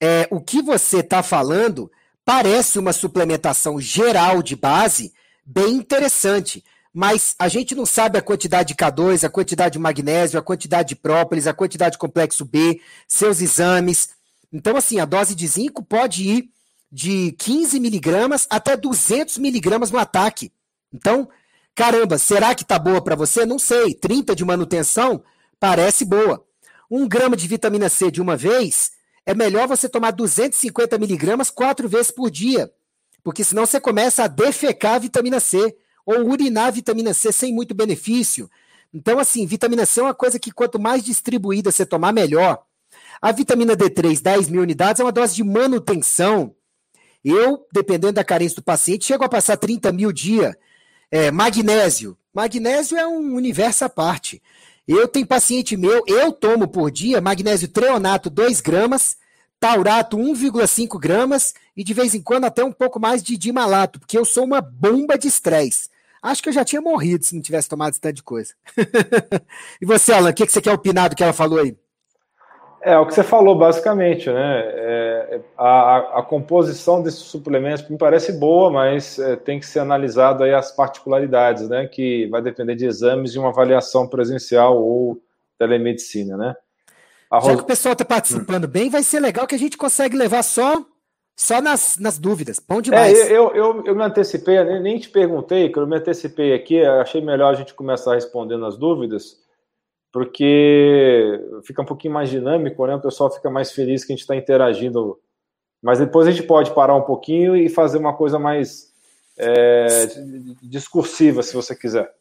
é, 0.00 0.26
o 0.30 0.40
que 0.40 0.62
você 0.62 1.00
está 1.00 1.22
falando 1.22 1.92
parece 2.24 2.78
uma 2.78 2.94
suplementação 2.94 3.78
geral 3.78 4.42
de 4.42 4.56
base 4.56 5.12
bem 5.44 5.74
interessante, 5.74 6.64
mas 6.92 7.34
a 7.38 7.48
gente 7.48 7.74
não 7.74 7.86
sabe 7.86 8.18
a 8.18 8.22
quantidade 8.22 8.68
de 8.68 8.74
K2, 8.74 9.24
a 9.24 9.30
quantidade 9.30 9.74
de 9.74 9.78
magnésio, 9.78 10.38
a 10.38 10.42
quantidade 10.42 10.90
de 10.90 10.96
própolis, 10.96 11.46
a 11.46 11.54
quantidade 11.54 11.92
de 11.92 11.98
complexo 11.98 12.44
B, 12.44 12.80
seus 13.08 13.40
exames. 13.40 14.10
Então, 14.52 14.76
assim, 14.76 15.00
a 15.00 15.04
dose 15.06 15.34
de 15.34 15.46
zinco 15.46 15.82
pode 15.82 16.28
ir 16.28 16.50
de 16.90 17.32
15 17.38 17.80
miligramas 17.80 18.46
até 18.50 18.76
200 18.76 19.38
miligramas 19.38 19.90
no 19.90 19.98
ataque. 19.98 20.52
Então, 20.92 21.28
caramba, 21.74 22.18
será 22.18 22.54
que 22.54 22.64
tá 22.64 22.78
boa 22.78 23.02
para 23.02 23.16
você? 23.16 23.46
Não 23.46 23.58
sei. 23.58 23.94
30 23.94 24.36
de 24.36 24.44
manutenção 24.44 25.24
parece 25.58 26.04
boa. 26.04 26.44
Um 26.90 27.08
grama 27.08 27.34
de 27.34 27.48
vitamina 27.48 27.88
C 27.88 28.10
de 28.10 28.20
uma 28.20 28.36
vez 28.36 28.92
é 29.24 29.34
melhor 29.34 29.66
você 29.66 29.88
tomar 29.88 30.10
250 30.10 30.98
miligramas 30.98 31.48
quatro 31.48 31.88
vezes 31.88 32.10
por 32.10 32.30
dia, 32.30 32.70
porque 33.22 33.42
senão 33.44 33.64
você 33.64 33.80
começa 33.80 34.24
a 34.24 34.26
defecar 34.26 34.96
a 34.96 34.98
vitamina 34.98 35.40
C 35.40 35.74
ou 36.04 36.28
urinar 36.28 36.72
vitamina 36.72 37.14
C 37.14 37.32
sem 37.32 37.54
muito 37.54 37.74
benefício. 37.74 38.50
Então, 38.92 39.18
assim, 39.18 39.46
vitamina 39.46 39.86
C 39.86 40.00
é 40.00 40.04
uma 40.04 40.14
coisa 40.14 40.38
que 40.38 40.50
quanto 40.50 40.78
mais 40.78 41.02
distribuída 41.02 41.70
você 41.70 41.86
tomar, 41.86 42.12
melhor. 42.12 42.62
A 43.20 43.32
vitamina 43.32 43.76
D3, 43.76 44.20
10 44.20 44.48
mil 44.48 44.62
unidades, 44.62 45.00
é 45.00 45.04
uma 45.04 45.12
dose 45.12 45.34
de 45.34 45.44
manutenção. 45.44 46.54
Eu, 47.24 47.66
dependendo 47.72 48.14
da 48.14 48.24
carência 48.24 48.56
do 48.56 48.62
paciente, 48.62 49.06
chego 49.06 49.24
a 49.24 49.28
passar 49.28 49.56
30 49.56 49.92
mil 49.92 50.12
dia. 50.12 50.56
É, 51.10 51.30
magnésio. 51.30 52.18
Magnésio 52.34 52.98
é 52.98 53.06
um 53.06 53.34
universo 53.34 53.84
à 53.84 53.88
parte. 53.88 54.42
Eu 54.86 55.06
tenho 55.06 55.26
paciente 55.26 55.76
meu, 55.76 56.02
eu 56.08 56.32
tomo 56.32 56.66
por 56.66 56.90
dia 56.90 57.20
magnésio 57.20 57.68
treonato 57.68 58.28
2 58.28 58.60
gramas, 58.60 59.16
taurato 59.60 60.16
1,5 60.16 60.98
gramas 60.98 61.54
e 61.76 61.84
de 61.84 61.94
vez 61.94 62.14
em 62.14 62.22
quando 62.22 62.46
até 62.46 62.64
um 62.64 62.72
pouco 62.72 62.98
mais 62.98 63.22
de 63.22 63.36
dimalato, 63.36 64.00
porque 64.00 64.18
eu 64.18 64.24
sou 64.24 64.44
uma 64.44 64.60
bomba 64.60 65.16
de 65.16 65.28
estresse. 65.28 65.88
Acho 66.22 66.42
que 66.42 66.48
eu 66.48 66.52
já 66.52 66.64
tinha 66.64 66.80
morrido 66.80 67.24
se 67.24 67.34
não 67.34 67.42
tivesse 67.42 67.68
tomado 67.68 67.90
esse 67.90 68.00
tanto 68.00 68.14
de 68.14 68.22
coisa. 68.22 68.54
e 69.82 69.84
você, 69.84 70.12
Alan, 70.12 70.30
o 70.30 70.34
que, 70.34 70.46
que 70.46 70.52
você 70.52 70.60
quer 70.62 70.72
opinar 70.72 71.10
do 71.10 71.16
que 71.16 71.22
ela 71.22 71.32
falou 71.32 71.58
aí? 71.58 71.76
É, 72.84 72.98
o 72.98 73.06
que 73.06 73.14
você 73.14 73.22
falou, 73.22 73.56
basicamente, 73.56 74.28
né? 74.28 74.62
É, 74.64 75.40
a, 75.56 76.18
a, 76.18 76.22
composição 76.22 77.00
desses 77.00 77.20
suplementos 77.20 77.88
me 77.88 77.96
parece 77.96 78.32
boa, 78.32 78.70
mas 78.70 79.20
é, 79.20 79.36
tem 79.36 79.60
que 79.60 79.66
ser 79.66 79.78
analisado 79.78 80.42
aí 80.42 80.52
as 80.52 80.72
particularidades, 80.72 81.68
né? 81.68 81.86
Que 81.86 82.26
vai 82.26 82.42
depender 82.42 82.74
de 82.74 82.86
exames 82.86 83.34
e 83.34 83.38
uma 83.38 83.50
avaliação 83.50 84.08
presencial 84.08 84.76
ou 84.76 85.22
telemedicina, 85.58 86.36
né? 86.36 86.56
A 87.30 87.38
Já 87.40 87.56
que 87.56 87.62
o 87.62 87.66
pessoal 87.66 87.92
está 87.92 88.04
participando 88.04 88.64
hum. 88.64 88.68
bem, 88.68 88.90
vai 88.90 89.04
ser 89.04 89.20
legal 89.20 89.46
que 89.46 89.54
a 89.54 89.58
gente 89.58 89.76
consegue 89.76 90.16
levar 90.16 90.42
só 90.42 90.84
só 91.42 91.60
nas, 91.60 91.98
nas 91.98 92.18
dúvidas. 92.18 92.58
Bom 92.58 92.80
demais. 92.80 93.18
É, 93.18 93.32
eu, 93.32 93.54
eu, 93.54 93.84
eu 93.84 93.94
me 93.94 94.02
antecipei, 94.02 94.62
nem, 94.64 94.82
nem 94.82 94.98
te 94.98 95.10
perguntei, 95.10 95.70
que 95.70 95.78
eu 95.78 95.86
me 95.86 95.96
antecipei 95.96 96.52
aqui, 96.54 96.82
achei 96.84 97.20
melhor 97.20 97.52
a 97.52 97.56
gente 97.56 97.74
começar 97.74 98.14
respondendo 98.14 98.64
as 98.64 98.76
dúvidas 98.76 99.42
porque 100.12 101.40
fica 101.64 101.80
um 101.80 101.86
pouquinho 101.86 102.12
mais 102.12 102.28
dinâmico, 102.28 102.86
né? 102.86 102.94
O 102.94 103.00
pessoal 103.00 103.32
fica 103.32 103.48
mais 103.48 103.72
feliz 103.72 104.04
que 104.04 104.12
a 104.12 104.14
gente 104.14 104.20
está 104.20 104.36
interagindo. 104.36 105.18
Mas 105.82 105.98
depois 105.98 106.28
a 106.28 106.30
gente 106.30 106.46
pode 106.46 106.72
parar 106.74 106.94
um 106.94 107.02
pouquinho 107.02 107.56
e 107.56 107.68
fazer 107.70 107.96
uma 107.96 108.14
coisa 108.14 108.38
mais 108.38 108.92
é, 109.38 109.86
discursiva, 110.62 111.42
se 111.42 111.54
você 111.54 111.74
quiser. 111.74 112.12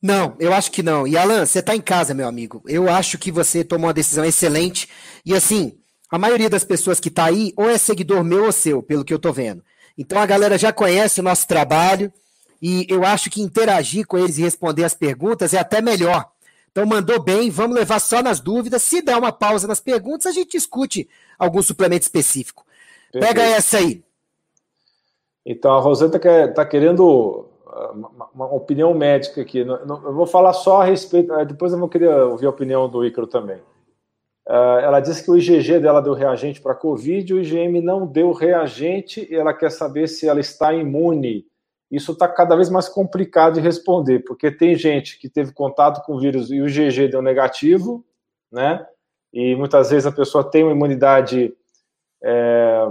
Não, 0.00 0.36
eu 0.38 0.52
acho 0.52 0.70
que 0.70 0.82
não. 0.82 1.06
E 1.06 1.16
Alan, 1.16 1.44
você 1.44 1.58
está 1.58 1.74
em 1.74 1.80
casa, 1.80 2.14
meu 2.14 2.28
amigo. 2.28 2.62
Eu 2.68 2.88
acho 2.88 3.18
que 3.18 3.32
você 3.32 3.64
tomou 3.64 3.86
uma 3.86 3.94
decisão 3.94 4.24
excelente. 4.24 4.88
E 5.24 5.34
assim, 5.34 5.77
a 6.10 6.18
maioria 6.18 6.50
das 6.50 6.64
pessoas 6.64 6.98
que 6.98 7.08
está 7.08 7.24
aí, 7.26 7.52
ou 7.56 7.68
é 7.68 7.78
seguidor 7.78 8.24
meu 8.24 8.44
ou 8.44 8.52
seu, 8.52 8.82
pelo 8.82 9.04
que 9.04 9.12
eu 9.12 9.18
estou 9.18 9.32
vendo. 9.32 9.62
Então 9.96 10.20
a 10.20 10.26
galera 10.26 10.56
já 10.56 10.72
conhece 10.72 11.20
o 11.20 11.22
nosso 11.22 11.46
trabalho. 11.46 12.12
E 12.60 12.86
eu 12.88 13.04
acho 13.04 13.30
que 13.30 13.40
interagir 13.40 14.04
com 14.04 14.18
eles 14.18 14.36
e 14.36 14.42
responder 14.42 14.84
as 14.84 14.94
perguntas 14.94 15.54
é 15.54 15.58
até 15.58 15.80
melhor 15.80 16.28
então 16.78 16.86
mandou 16.86 17.20
bem, 17.20 17.50
vamos 17.50 17.76
levar 17.76 17.98
só 17.98 18.22
nas 18.22 18.38
dúvidas. 18.38 18.82
Se 18.82 19.02
der 19.02 19.16
uma 19.16 19.32
pausa 19.32 19.66
nas 19.66 19.80
perguntas, 19.80 20.26
a 20.26 20.30
gente 20.30 20.52
discute 20.52 21.08
algum 21.36 21.60
suplemento 21.60 22.02
específico. 22.02 22.64
Perfeito. 23.10 23.34
Pega 23.34 23.42
essa 23.42 23.78
aí. 23.78 24.00
Então 25.44 25.72
a 25.72 25.80
Roseta 25.80 26.18
está 26.18 26.48
tá 26.52 26.64
querendo 26.64 27.46
ah, 27.66 27.92
uma, 28.32 28.54
opinião 28.54 28.94
médica 28.94 29.40
aqui. 29.40 29.58
Eu 29.58 30.14
vou 30.14 30.24
falar 30.24 30.52
só 30.52 30.82
a 30.82 30.84
respeito. 30.84 31.32
Eh, 31.34 31.46
depois 31.46 31.72
eu 31.72 31.80
vou 31.80 31.88
querer 31.88 32.10
ouvir 32.10 32.46
a 32.46 32.50
opinião 32.50 32.88
do 32.88 33.04
Ícaro 33.04 33.26
também. 33.26 33.58
Uh, 34.48 34.80
ela 34.80 35.00
disse 35.00 35.22
que 35.22 35.30
o 35.30 35.36
IgG 35.36 35.78
dela 35.78 36.00
deu 36.00 36.14
reagente 36.14 36.60
para 36.60 36.74
Covid, 36.74 37.34
o 37.34 37.40
IgM 37.40 37.82
não 37.82 38.06
deu 38.06 38.32
reagente 38.32 39.28
e 39.30 39.34
ela 39.34 39.52
quer 39.52 39.70
saber 39.70 40.08
se 40.08 40.26
ela 40.26 40.40
está 40.40 40.72
imune 40.72 41.46
isso 41.90 42.12
está 42.12 42.28
cada 42.28 42.54
vez 42.54 42.68
mais 42.68 42.88
complicado 42.88 43.54
de 43.54 43.60
responder, 43.60 44.20
porque 44.20 44.50
tem 44.50 44.74
gente 44.74 45.18
que 45.18 45.28
teve 45.28 45.52
contato 45.52 46.04
com 46.04 46.14
o 46.14 46.20
vírus 46.20 46.50
e 46.50 46.60
o 46.60 46.66
GG 46.66 47.08
deu 47.08 47.22
negativo, 47.22 48.04
né? 48.52 48.86
E 49.32 49.54
muitas 49.56 49.90
vezes 49.90 50.06
a 50.06 50.12
pessoa 50.12 50.44
tem 50.44 50.62
uma 50.62 50.72
imunidade, 50.72 51.52
é, 52.22 52.88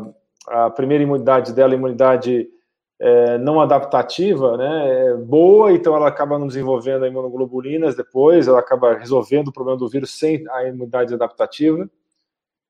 a 0.47 0.69
primeira 0.69 1.03
imunidade 1.03 1.53
dela, 1.53 1.75
imunidade 1.75 2.49
é, 2.99 3.37
não 3.37 3.61
adaptativa, 3.61 4.57
né? 4.57 5.07
É 5.07 5.13
boa, 5.15 5.71
então 5.71 5.95
ela 5.95 6.07
acaba 6.07 6.39
não 6.39 6.47
desenvolvendo 6.47 7.05
imunoglobulinas 7.05 7.95
depois, 7.95 8.47
ela 8.47 8.59
acaba 8.59 8.97
resolvendo 8.97 9.49
o 9.49 9.53
problema 9.53 9.77
do 9.77 9.87
vírus 9.87 10.17
sem 10.17 10.43
a 10.49 10.67
imunidade 10.67 11.13
adaptativa. 11.13 11.89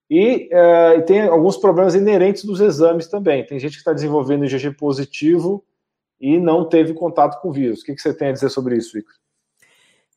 E, 0.09 0.49
é, 0.51 1.01
tem 1.01 1.21
alguns 1.21 1.57
problemas 1.57 1.95
inerentes 1.95 2.43
dos 2.43 2.59
exames 2.59 3.07
também. 3.07 3.45
Tem 3.45 3.59
gente 3.59 3.73
que 3.73 3.79
está 3.79 3.93
desenvolvendo 3.93 4.45
IgG 4.45 4.71
positivo 4.71 5.63
e 6.19 6.39
não 6.39 6.67
teve 6.67 6.93
contato 6.93 7.41
com 7.41 7.49
o 7.49 7.53
vírus. 7.53 7.81
O 7.81 7.85
que, 7.85 7.97
você 7.97 8.13
tem 8.13 8.29
a 8.29 8.31
dizer 8.31 8.49
sobre 8.49 8.77
isso, 8.77 8.97
Igor? 8.97 9.11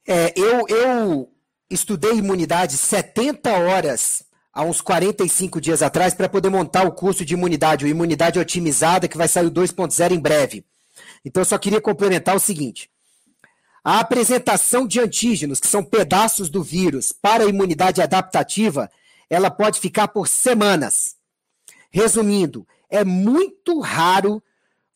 É, 0.06 0.32
eu, 0.36 0.66
eu 0.68 1.28
estudei 1.68 2.14
imunidade 2.14 2.76
70 2.76 3.50
horas 3.50 4.24
há 4.52 4.62
uns 4.62 4.80
45 4.80 5.60
dias 5.60 5.82
atrás 5.82 6.14
para 6.14 6.28
poder 6.28 6.50
montar 6.50 6.86
o 6.86 6.92
curso 6.92 7.24
de 7.24 7.34
imunidade, 7.34 7.84
o 7.84 7.88
Imunidade 7.88 8.38
Otimizada, 8.38 9.08
que 9.08 9.16
vai 9.16 9.28
sair 9.28 9.46
o 9.46 9.50
2.0 9.50 10.12
em 10.12 10.18
breve. 10.18 10.64
Então, 11.24 11.40
eu 11.40 11.44
só 11.44 11.58
queria 11.58 11.80
complementar 11.80 12.34
o 12.34 12.40
seguinte. 12.40 12.90
A 13.82 14.00
apresentação 14.00 14.86
de 14.86 15.00
antígenos, 15.00 15.60
que 15.60 15.66
são 15.66 15.82
pedaços 15.82 16.50
do 16.50 16.62
vírus, 16.62 17.12
para 17.12 17.44
a 17.44 17.48
imunidade 17.48 18.02
adaptativa, 18.02 18.90
ela 19.28 19.50
pode 19.50 19.80
ficar 19.80 20.08
por 20.08 20.28
semanas. 20.28 21.16
Resumindo, 21.90 22.66
é 22.90 23.04
muito 23.04 23.80
raro 23.80 24.42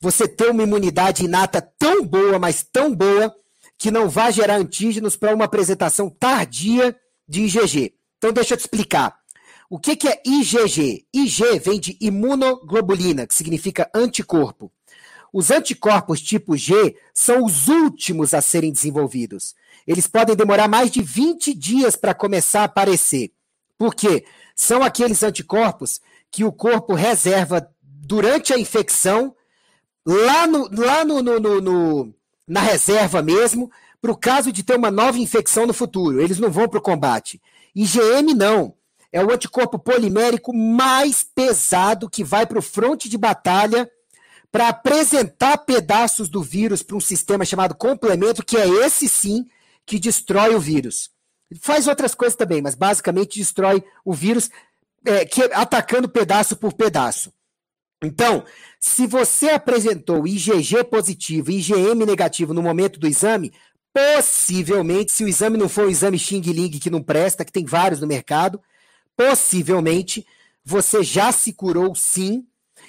você 0.00 0.28
ter 0.28 0.50
uma 0.50 0.62
imunidade 0.62 1.24
inata 1.24 1.62
tão 1.78 2.04
boa, 2.04 2.38
mas 2.38 2.62
tão 2.62 2.94
boa, 2.94 3.34
que 3.78 3.90
não 3.90 4.08
vai 4.08 4.32
gerar 4.32 4.56
antígenos 4.56 5.16
para 5.16 5.34
uma 5.34 5.46
apresentação 5.46 6.10
tardia 6.10 6.94
de 7.26 7.42
IgG. 7.42 7.94
Então, 8.18 8.32
deixa 8.32 8.54
eu 8.54 8.58
te 8.58 8.60
explicar. 8.60 9.23
O 9.74 9.78
que, 9.80 9.96
que 9.96 10.06
é 10.06 10.22
IgG? 10.24 11.04
IG 11.12 11.58
vem 11.58 11.80
de 11.80 11.96
imunoglobulina, 12.00 13.26
que 13.26 13.34
significa 13.34 13.90
anticorpo. 13.92 14.70
Os 15.32 15.50
anticorpos 15.50 16.22
tipo 16.22 16.56
G 16.56 16.94
são 17.12 17.44
os 17.44 17.66
últimos 17.66 18.34
a 18.34 18.40
serem 18.40 18.70
desenvolvidos. 18.70 19.52
Eles 19.84 20.06
podem 20.06 20.36
demorar 20.36 20.68
mais 20.68 20.92
de 20.92 21.02
20 21.02 21.52
dias 21.52 21.96
para 21.96 22.14
começar 22.14 22.60
a 22.60 22.64
aparecer. 22.66 23.32
Por 23.76 23.96
quê? 23.96 24.24
São 24.54 24.80
aqueles 24.80 25.24
anticorpos 25.24 26.00
que 26.30 26.44
o 26.44 26.52
corpo 26.52 26.94
reserva 26.94 27.68
durante 27.82 28.54
a 28.54 28.58
infecção, 28.60 29.34
lá, 30.06 30.46
no, 30.46 30.70
lá 30.70 31.04
no, 31.04 31.20
no, 31.20 31.60
no, 31.60 32.14
na 32.46 32.60
reserva 32.60 33.20
mesmo, 33.22 33.72
para 34.00 34.12
o 34.12 34.16
caso 34.16 34.52
de 34.52 34.62
ter 34.62 34.76
uma 34.76 34.92
nova 34.92 35.18
infecção 35.18 35.66
no 35.66 35.74
futuro. 35.74 36.20
Eles 36.20 36.38
não 36.38 36.48
vão 36.48 36.68
para 36.68 36.78
o 36.78 36.80
combate. 36.82 37.42
IgM 37.74 38.34
não. 38.36 38.76
É 39.14 39.24
o 39.24 39.32
anticorpo 39.32 39.78
polimérico 39.78 40.52
mais 40.52 41.22
pesado 41.22 42.10
que 42.10 42.24
vai 42.24 42.44
para 42.44 42.58
o 42.58 42.62
fronte 42.62 43.08
de 43.08 43.16
batalha 43.16 43.88
para 44.50 44.68
apresentar 44.68 45.58
pedaços 45.58 46.28
do 46.28 46.42
vírus 46.42 46.82
para 46.82 46.96
um 46.96 47.00
sistema 47.00 47.44
chamado 47.44 47.76
complemento, 47.76 48.44
que 48.44 48.56
é 48.56 48.66
esse 48.66 49.08
sim 49.08 49.46
que 49.86 50.00
destrói 50.00 50.56
o 50.56 50.60
vírus. 50.60 51.10
Faz 51.60 51.86
outras 51.86 52.12
coisas 52.12 52.34
também, 52.34 52.60
mas 52.60 52.74
basicamente 52.74 53.38
destrói 53.38 53.84
o 54.04 54.12
vírus, 54.12 54.50
é, 55.04 55.24
que, 55.24 55.42
atacando 55.52 56.08
pedaço 56.08 56.56
por 56.56 56.72
pedaço. 56.72 57.32
Então, 58.02 58.44
se 58.80 59.06
você 59.06 59.50
apresentou 59.50 60.26
IgG 60.26 60.82
positivo 60.90 61.52
e 61.52 61.60
IgM 61.60 62.04
negativo 62.04 62.52
no 62.52 62.62
momento 62.64 62.98
do 62.98 63.06
exame, 63.06 63.52
possivelmente, 63.92 65.12
se 65.12 65.22
o 65.22 65.28
exame 65.28 65.56
não 65.56 65.68
for 65.68 65.86
um 65.86 65.90
exame 65.90 66.18
Xing 66.18 66.40
Ling 66.40 66.80
que 66.80 66.90
não 66.90 67.00
presta, 67.00 67.44
que 67.44 67.52
tem 67.52 67.64
vários 67.64 68.00
no 68.00 68.08
mercado, 68.08 68.60
possivelmente 69.16 70.26
você 70.64 71.02
já 71.02 71.30
se 71.32 71.52
curou 71.52 71.94
sim 71.94 72.46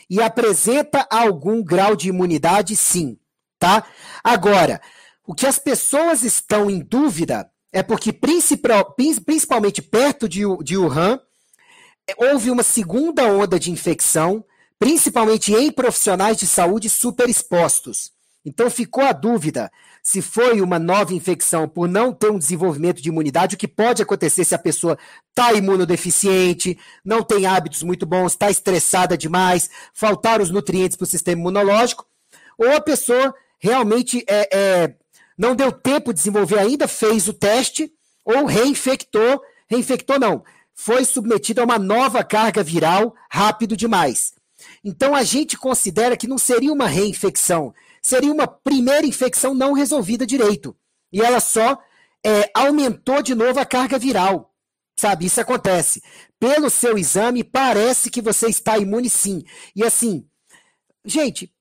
e 0.09 0.21
apresenta 0.21 1.05
algum 1.09 1.63
grau 1.63 1.95
de 1.95 2.09
imunidade 2.09 2.75
sim, 2.75 3.17
tá? 3.59 3.85
Agora, 4.23 4.81
o 5.25 5.33
que 5.33 5.45
as 5.45 5.57
pessoas 5.57 6.23
estão 6.23 6.69
em 6.69 6.79
dúvida 6.79 7.49
é 7.71 7.83
porque, 7.83 8.13
principalmente 8.13 9.81
perto 9.81 10.29
de, 10.29 10.41
de 10.63 10.77
Wuhan, 10.77 11.19
houve 12.17 12.49
uma 12.49 12.63
segunda 12.63 13.25
onda 13.25 13.59
de 13.59 13.71
infecção, 13.71 14.45
principalmente 14.79 15.53
em 15.53 15.71
profissionais 15.71 16.37
de 16.37 16.47
saúde 16.47 16.89
super 16.89 17.27
expostos. 17.27 18.11
Então 18.45 18.69
ficou 18.69 19.03
a 19.03 19.11
dúvida 19.11 19.71
se 20.05 20.21
foi 20.21 20.61
uma 20.61 20.77
nova 20.77 21.15
infecção 21.15 21.67
por 21.67 21.89
não 21.89 22.13
ter 22.13 22.29
um 22.29 22.37
desenvolvimento 22.37 23.01
de 23.01 23.09
imunidade, 23.09 23.55
o 23.55 23.57
que 23.57 23.67
pode 23.67 24.03
acontecer 24.03 24.45
se 24.45 24.53
a 24.53 24.59
pessoa 24.59 24.99
está 25.29 25.51
imunodeficiente, 25.53 26.77
não 27.03 27.23
tem 27.23 27.47
hábitos 27.47 27.81
muito 27.81 28.05
bons, 28.05 28.33
está 28.33 28.51
estressada 28.51 29.17
demais, 29.17 29.67
faltar 29.95 30.39
os 30.39 30.51
nutrientes 30.51 30.95
para 30.95 31.05
o 31.05 31.07
sistema 31.07 31.41
imunológico, 31.41 32.05
ou 32.55 32.71
a 32.71 32.79
pessoa 32.79 33.33
realmente 33.57 34.23
é, 34.29 34.47
é 34.53 34.95
não 35.35 35.55
deu 35.55 35.71
tempo 35.71 36.13
de 36.13 36.19
desenvolver 36.19 36.59
ainda, 36.59 36.87
fez 36.87 37.27
o 37.27 37.33
teste, 37.33 37.91
ou 38.23 38.45
reinfectou, 38.45 39.41
reinfectou 39.67 40.19
não, 40.19 40.43
foi 40.75 41.03
submetido 41.03 41.61
a 41.61 41.65
uma 41.65 41.79
nova 41.79 42.23
carga 42.23 42.61
viral 42.61 43.15
rápido 43.27 43.75
demais. 43.75 44.35
Então 44.83 45.15
a 45.15 45.23
gente 45.23 45.57
considera 45.57 46.15
que 46.15 46.27
não 46.27 46.37
seria 46.37 46.71
uma 46.71 46.85
reinfecção, 46.87 47.73
seria 48.05 48.31
uma 48.31 48.45
primeira 48.45 49.07
infecção 49.07 49.55
não 49.55 49.73
resolvida 49.73 50.27
direito. 50.27 50.77
E 51.11 51.21
ela 51.21 51.39
só 51.39 51.81
é, 52.23 52.51
aumentou 52.53 53.23
de 53.23 53.33
novo 53.33 53.59
a 53.59 53.65
carga 53.65 53.97
viral. 53.97 54.53
Sabe, 54.95 55.25
isso 55.25 55.41
acontece. 55.41 56.03
Pelo 56.39 56.69
seu 56.69 56.99
exame, 56.99 57.43
parece 57.43 58.11
que 58.11 58.21
você 58.21 58.47
está 58.47 58.77
imune 58.77 59.09
sim. 59.09 59.43
E 59.75 59.83
assim, 59.83 60.23
gente, 61.03 61.51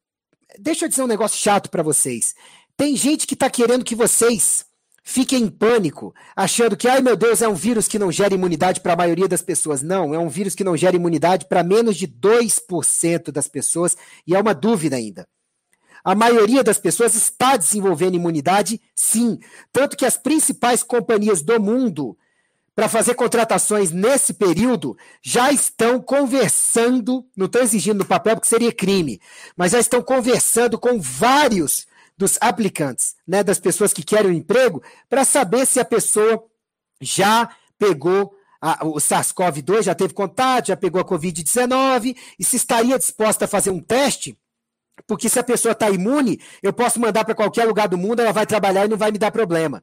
deixa 0.58 0.84
eu 0.84 0.88
dizer 0.90 1.02
um 1.02 1.06
negócio 1.06 1.38
chato 1.38 1.70
para 1.70 1.82
vocês. 1.82 2.34
Tem 2.76 2.94
gente 2.94 3.26
que 3.26 3.32
está 3.32 3.48
querendo 3.48 3.84
que 3.84 3.94
vocês 3.94 4.66
fiquem 5.02 5.44
em 5.44 5.50
pânico, 5.50 6.14
achando 6.36 6.76
que, 6.76 6.86
ai 6.86 7.00
meu 7.00 7.16
Deus, 7.16 7.40
é 7.40 7.48
um 7.48 7.54
vírus 7.54 7.88
que 7.88 7.98
não 7.98 8.12
gera 8.12 8.34
imunidade 8.34 8.82
para 8.82 8.92
a 8.92 8.96
maioria 8.96 9.28
das 9.28 9.40
pessoas. 9.40 9.80
Não, 9.80 10.14
é 10.14 10.18
um 10.18 10.28
vírus 10.28 10.54
que 10.54 10.64
não 10.64 10.76
gera 10.76 10.94
imunidade 10.94 11.46
para 11.46 11.62
menos 11.62 11.96
de 11.96 12.06
2% 12.06 13.32
das 13.32 13.48
pessoas, 13.48 13.96
e 14.26 14.34
é 14.34 14.40
uma 14.40 14.54
dúvida 14.54 14.96
ainda. 14.96 15.26
A 16.04 16.14
maioria 16.14 16.62
das 16.62 16.78
pessoas 16.78 17.14
está 17.14 17.56
desenvolvendo 17.56 18.14
imunidade, 18.14 18.78
sim. 18.94 19.38
Tanto 19.72 19.96
que 19.96 20.04
as 20.04 20.18
principais 20.18 20.82
companhias 20.82 21.40
do 21.40 21.58
mundo, 21.58 22.16
para 22.74 22.90
fazer 22.90 23.14
contratações 23.14 23.90
nesse 23.90 24.34
período, 24.34 24.96
já 25.22 25.50
estão 25.50 26.02
conversando, 26.02 27.24
não 27.34 27.46
estou 27.46 27.62
exigindo 27.62 28.00
no 28.00 28.04
papel 28.04 28.34
porque 28.34 28.48
seria 28.48 28.70
crime, 28.70 29.18
mas 29.56 29.72
já 29.72 29.80
estão 29.80 30.02
conversando 30.02 30.78
com 30.78 31.00
vários 31.00 31.86
dos 32.18 32.36
aplicantes, 32.40 33.16
né, 33.26 33.42
das 33.42 33.58
pessoas 33.58 33.92
que 33.92 34.02
querem 34.02 34.30
o 34.30 34.34
emprego, 34.34 34.82
para 35.08 35.24
saber 35.24 35.66
se 35.66 35.80
a 35.80 35.84
pessoa 35.84 36.44
já 37.00 37.48
pegou 37.78 38.34
a, 38.60 38.86
o 38.86 38.94
SARS-CoV-2, 38.94 39.82
já 39.82 39.94
teve 39.94 40.14
contato, 40.14 40.68
já 40.68 40.76
pegou 40.76 41.00
a 41.00 41.04
Covid-19 41.04 42.16
e 42.38 42.44
se 42.44 42.56
estaria 42.56 42.98
disposta 42.98 43.46
a 43.46 43.48
fazer 43.48 43.70
um 43.70 43.80
teste, 43.80 44.38
porque 45.06 45.28
se 45.28 45.38
a 45.38 45.44
pessoa 45.44 45.72
está 45.72 45.90
imune, 45.90 46.40
eu 46.62 46.72
posso 46.72 47.00
mandar 47.00 47.24
para 47.24 47.34
qualquer 47.34 47.64
lugar 47.66 47.88
do 47.88 47.98
mundo, 47.98 48.20
ela 48.20 48.32
vai 48.32 48.46
trabalhar 48.46 48.84
e 48.84 48.88
não 48.88 48.96
vai 48.96 49.10
me 49.10 49.18
dar 49.18 49.30
problema. 49.30 49.82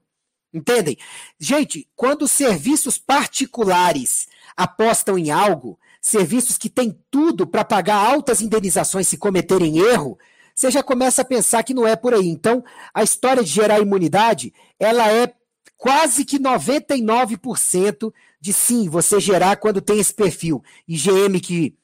Entendem? 0.54 0.98
Gente, 1.40 1.88
quando 1.96 2.28
serviços 2.28 2.98
particulares 2.98 4.28
apostam 4.56 5.18
em 5.18 5.32
algo, 5.32 5.80
serviços 6.02 6.58
que 6.58 6.70
têm 6.70 7.00
tudo 7.10 7.48
para 7.48 7.64
pagar 7.64 7.96
altas 7.96 8.42
indenizações 8.42 9.08
se 9.08 9.18
cometerem 9.18 9.78
erro, 9.78 10.18
você 10.54 10.70
já 10.70 10.84
começa 10.84 11.22
a 11.22 11.26
pensar 11.26 11.64
que 11.64 11.74
não 11.74 11.88
é 11.88 11.96
por 11.96 12.14
aí. 12.14 12.28
Então, 12.28 12.64
a 12.94 13.02
história 13.02 13.44
de 13.44 13.50
gerar 13.50 13.80
imunidade, 13.80 14.54
ela 14.78 15.10
é 15.10 15.34
quase 15.78 16.26
que 16.26 16.38
99% 16.38 18.14
de 18.40 18.52
sim, 18.52 18.90
você 18.90 19.20
gerar 19.20 19.56
quando 19.56 19.80
tem 19.80 20.00
esse 20.00 20.14
perfil. 20.14 20.64
IgM 20.88 21.40
que 21.40 21.76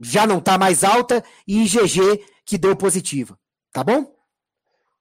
já 0.00 0.26
não 0.26 0.38
está 0.38 0.58
mais 0.58 0.84
alta 0.84 1.22
e 1.46 1.64
IgG 1.64 2.24
que 2.44 2.58
deu 2.58 2.76
positiva. 2.76 3.38
Tá 3.72 3.82
bom? 3.82 4.14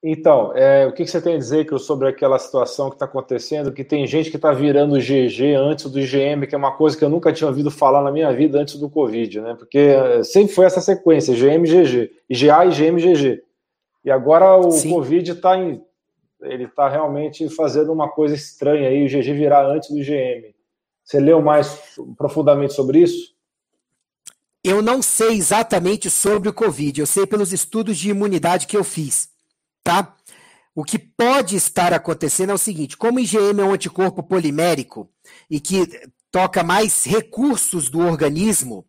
Então, 0.06 0.52
é, 0.54 0.86
o 0.86 0.92
que, 0.92 1.08
você 1.08 1.22
tem 1.22 1.36
a 1.36 1.38
dizer 1.38 1.66
sobre 1.80 2.10
aquela 2.10 2.38
situação 2.38 2.90
que 2.90 2.96
está 2.96 3.06
acontecendo, 3.06 3.72
que 3.72 3.86
tem 3.86 4.06
gente 4.06 4.30
que 4.30 4.36
está 4.36 4.52
virando 4.52 5.00
GG 5.00 5.56
antes 5.56 5.90
do 5.90 5.98
IgM, 5.98 6.46
que 6.46 6.54
é 6.54 6.58
uma 6.58 6.76
coisa 6.76 6.98
que 6.98 7.06
eu 7.06 7.10
nunca 7.10 7.32
tinha 7.32 7.48
ouvido 7.48 7.72
falar 7.72 8.02
na 8.02 8.12
minha 8.12 8.30
vida 8.34 8.60
antes 8.60 8.76
do 8.76 8.90
Covid, 8.90 9.40
né? 9.40 9.56
Porque 9.58 9.78
é, 9.78 10.22
sempre 10.24 10.54
foi 10.54 10.66
essa 10.66 10.82
sequência, 10.82 11.32
IgM, 11.32 11.64
GG, 11.64 12.12
IgA, 12.30 12.66
IgM, 12.66 12.98
GG. 12.98 13.44
E 14.04 14.12
agora 14.12 14.58
o 14.58 14.72
Sim. 14.72 14.90
Covid 14.90 15.32
está 15.32 15.58
ele 16.42 16.66
está 16.66 16.90
realmente 16.90 17.48
fazendo 17.48 17.94
uma 17.94 18.10
coisa 18.10 18.36
estranha 18.36 18.90
aí, 18.90 19.06
o 19.06 19.08
GG 19.08 19.34
virar 19.34 19.66
antes 19.66 19.90
do 19.90 20.00
IgM. 20.00 20.54
Você 21.02 21.20
leu 21.20 21.42
mais 21.42 21.98
profundamente 22.18 22.74
sobre 22.74 23.00
isso? 23.00 23.33
Eu 24.64 24.82
não 24.82 25.02
sei 25.02 25.36
exatamente 25.36 26.10
sobre 26.10 26.48
o 26.48 26.54
Covid, 26.54 27.02
eu 27.02 27.08
sei 27.08 27.28
pelos 27.28 27.52
estudos 27.52 27.98
de 27.98 28.10
imunidade 28.10 28.66
que 28.66 28.78
eu 28.78 28.84
fiz 28.84 29.34
tá? 29.84 30.16
O 30.74 30.84
que 30.84 30.98
pode 30.98 31.56
estar 31.56 31.94
acontecendo 31.94 32.52
é 32.52 32.54
o 32.54 32.58
seguinte: 32.58 32.98
como 32.98 33.18
o 33.18 33.22
IgM 33.22 33.60
é 33.60 33.64
um 33.64 33.74
anticorpo 33.74 34.24
polimérico 34.24 35.10
e 35.50 35.60
que 35.60 35.88
toca 36.32 36.64
mais 36.64 37.04
recursos 37.04 37.90
do 37.90 38.00
organismo, 38.00 38.88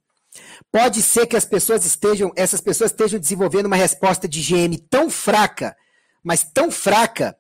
pode 0.73 1.03
ser 1.03 1.27
que 1.27 1.37
as 1.37 1.45
pessoas 1.45 1.85
estejam, 1.85 2.33
essas 2.37 2.61
pessoas 2.61 2.91
estejam 2.91 3.21
desenvolvendo 3.21 3.67
uma 3.67 3.77
resposta 3.77 4.27
de 4.27 4.41
IgM 4.41 4.79
tão 4.89 5.11
fraca, 5.11 5.77
mas 6.23 6.43
tão 6.43 6.71
fraca, 6.71 7.37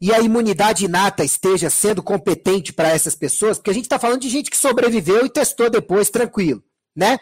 e 0.00 0.12
a 0.12 0.20
imunidade 0.20 0.84
inata 0.84 1.24
esteja 1.24 1.68
sendo 1.68 2.02
competente 2.02 2.72
para 2.72 2.90
essas 2.90 3.16
pessoas, 3.16 3.58
porque 3.58 3.70
a 3.70 3.74
gente 3.74 3.86
está 3.86 3.98
falando 3.98 4.20
de 4.20 4.28
gente 4.28 4.48
que 4.48 4.56
sobreviveu 4.56 5.26
e 5.26 5.30
testou 5.30 5.68
depois 5.68 6.08
tranquilo, 6.08 6.62
né? 6.94 7.18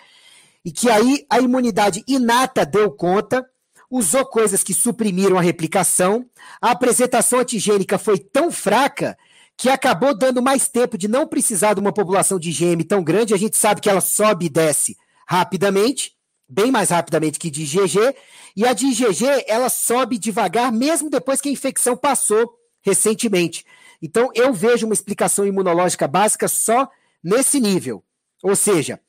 E 0.66 0.72
que 0.72 0.90
aí 0.90 1.24
a 1.30 1.38
imunidade 1.38 2.02
inata 2.08 2.66
deu 2.66 2.90
conta 2.90 3.48
usou 3.88 4.26
coisas 4.26 4.64
que 4.64 4.74
suprimiram 4.74 5.38
a 5.38 5.40
replicação. 5.40 6.28
A 6.60 6.72
apresentação 6.72 7.38
antigênica 7.38 7.98
foi 7.98 8.18
tão 8.18 8.50
fraca 8.50 9.16
que 9.56 9.68
acabou 9.68 10.12
dando 10.12 10.42
mais 10.42 10.66
tempo 10.66 10.98
de 10.98 11.06
não 11.06 11.24
precisar 11.24 11.74
de 11.74 11.80
uma 11.80 11.92
população 11.92 12.36
de 12.36 12.50
IgM 12.50 12.82
tão 12.82 13.04
grande. 13.04 13.32
A 13.32 13.36
gente 13.38 13.56
sabe 13.56 13.80
que 13.80 13.88
ela 13.88 14.00
sobe 14.00 14.46
e 14.46 14.48
desce 14.48 14.96
rapidamente, 15.28 16.16
bem 16.48 16.72
mais 16.72 16.90
rapidamente 16.90 17.38
que 17.38 17.48
de 17.48 17.62
IgG, 17.62 18.12
e 18.56 18.66
a 18.66 18.72
de 18.72 18.86
IgG 18.86 19.44
ela 19.46 19.68
sobe 19.68 20.18
devagar 20.18 20.72
mesmo 20.72 21.08
depois 21.08 21.40
que 21.40 21.48
a 21.48 21.52
infecção 21.52 21.96
passou 21.96 22.54
recentemente. 22.82 23.64
Então 24.02 24.30
eu 24.34 24.52
vejo 24.52 24.84
uma 24.84 24.94
explicação 24.94 25.46
imunológica 25.46 26.08
básica 26.08 26.48
só 26.48 26.88
nesse 27.22 27.60
nível. 27.60 28.02
Ou 28.42 28.54
seja, 28.54 29.00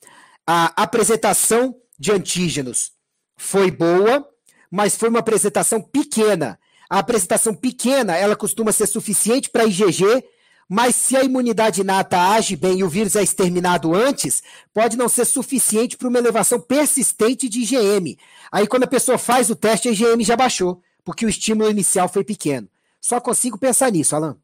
a 0.48 0.72
apresentação 0.78 1.76
de 2.00 2.12
antígenos 2.14 2.92
foi 3.36 3.70
boa, 3.70 4.26
mas 4.72 4.96
foi 4.96 5.10
uma 5.10 5.20
apresentação 5.20 5.82
pequena. 5.82 6.58
A 6.90 7.00
apresentação 7.00 7.54
pequena, 7.54 8.16
ela 8.16 8.36
costuma 8.36 8.72
ser 8.72 8.88
suficiente 8.88 9.50
para 9.50 9.66
IgG, 9.66 10.24
mas 10.70 10.96
se 10.96 11.18
a 11.18 11.24
imunidade 11.24 11.82
inata 11.82 12.18
age 12.18 12.56
bem 12.56 12.80
e 12.80 12.84
o 12.84 12.90
vírus 12.90 13.16
é 13.18 13.24
exterminado 13.24 13.94
antes, 13.94 14.42
pode 14.74 14.98
não 14.98 15.10
ser 15.10 15.26
suficiente 15.26 15.98
para 15.98 16.08
uma 16.08 16.18
elevação 16.18 16.60
persistente 16.62 17.50
de 17.50 17.62
IgM. 17.62 18.18
Aí 18.50 18.68
quando 18.68 18.84
a 18.84 18.88
pessoa 18.88 19.18
faz 19.18 19.50
o 19.50 19.56
teste, 19.56 19.90
a 19.90 19.92
IgM 19.92 20.24
já 20.24 20.38
baixou, 20.38 20.82
porque 21.04 21.26
o 21.26 21.30
estímulo 21.30 21.70
inicial 21.70 22.08
foi 22.08 22.24
pequeno. 22.24 22.70
Só 23.02 23.20
consigo 23.20 23.58
pensar 23.58 23.92
nisso, 23.92 24.16
Alan. 24.16 24.38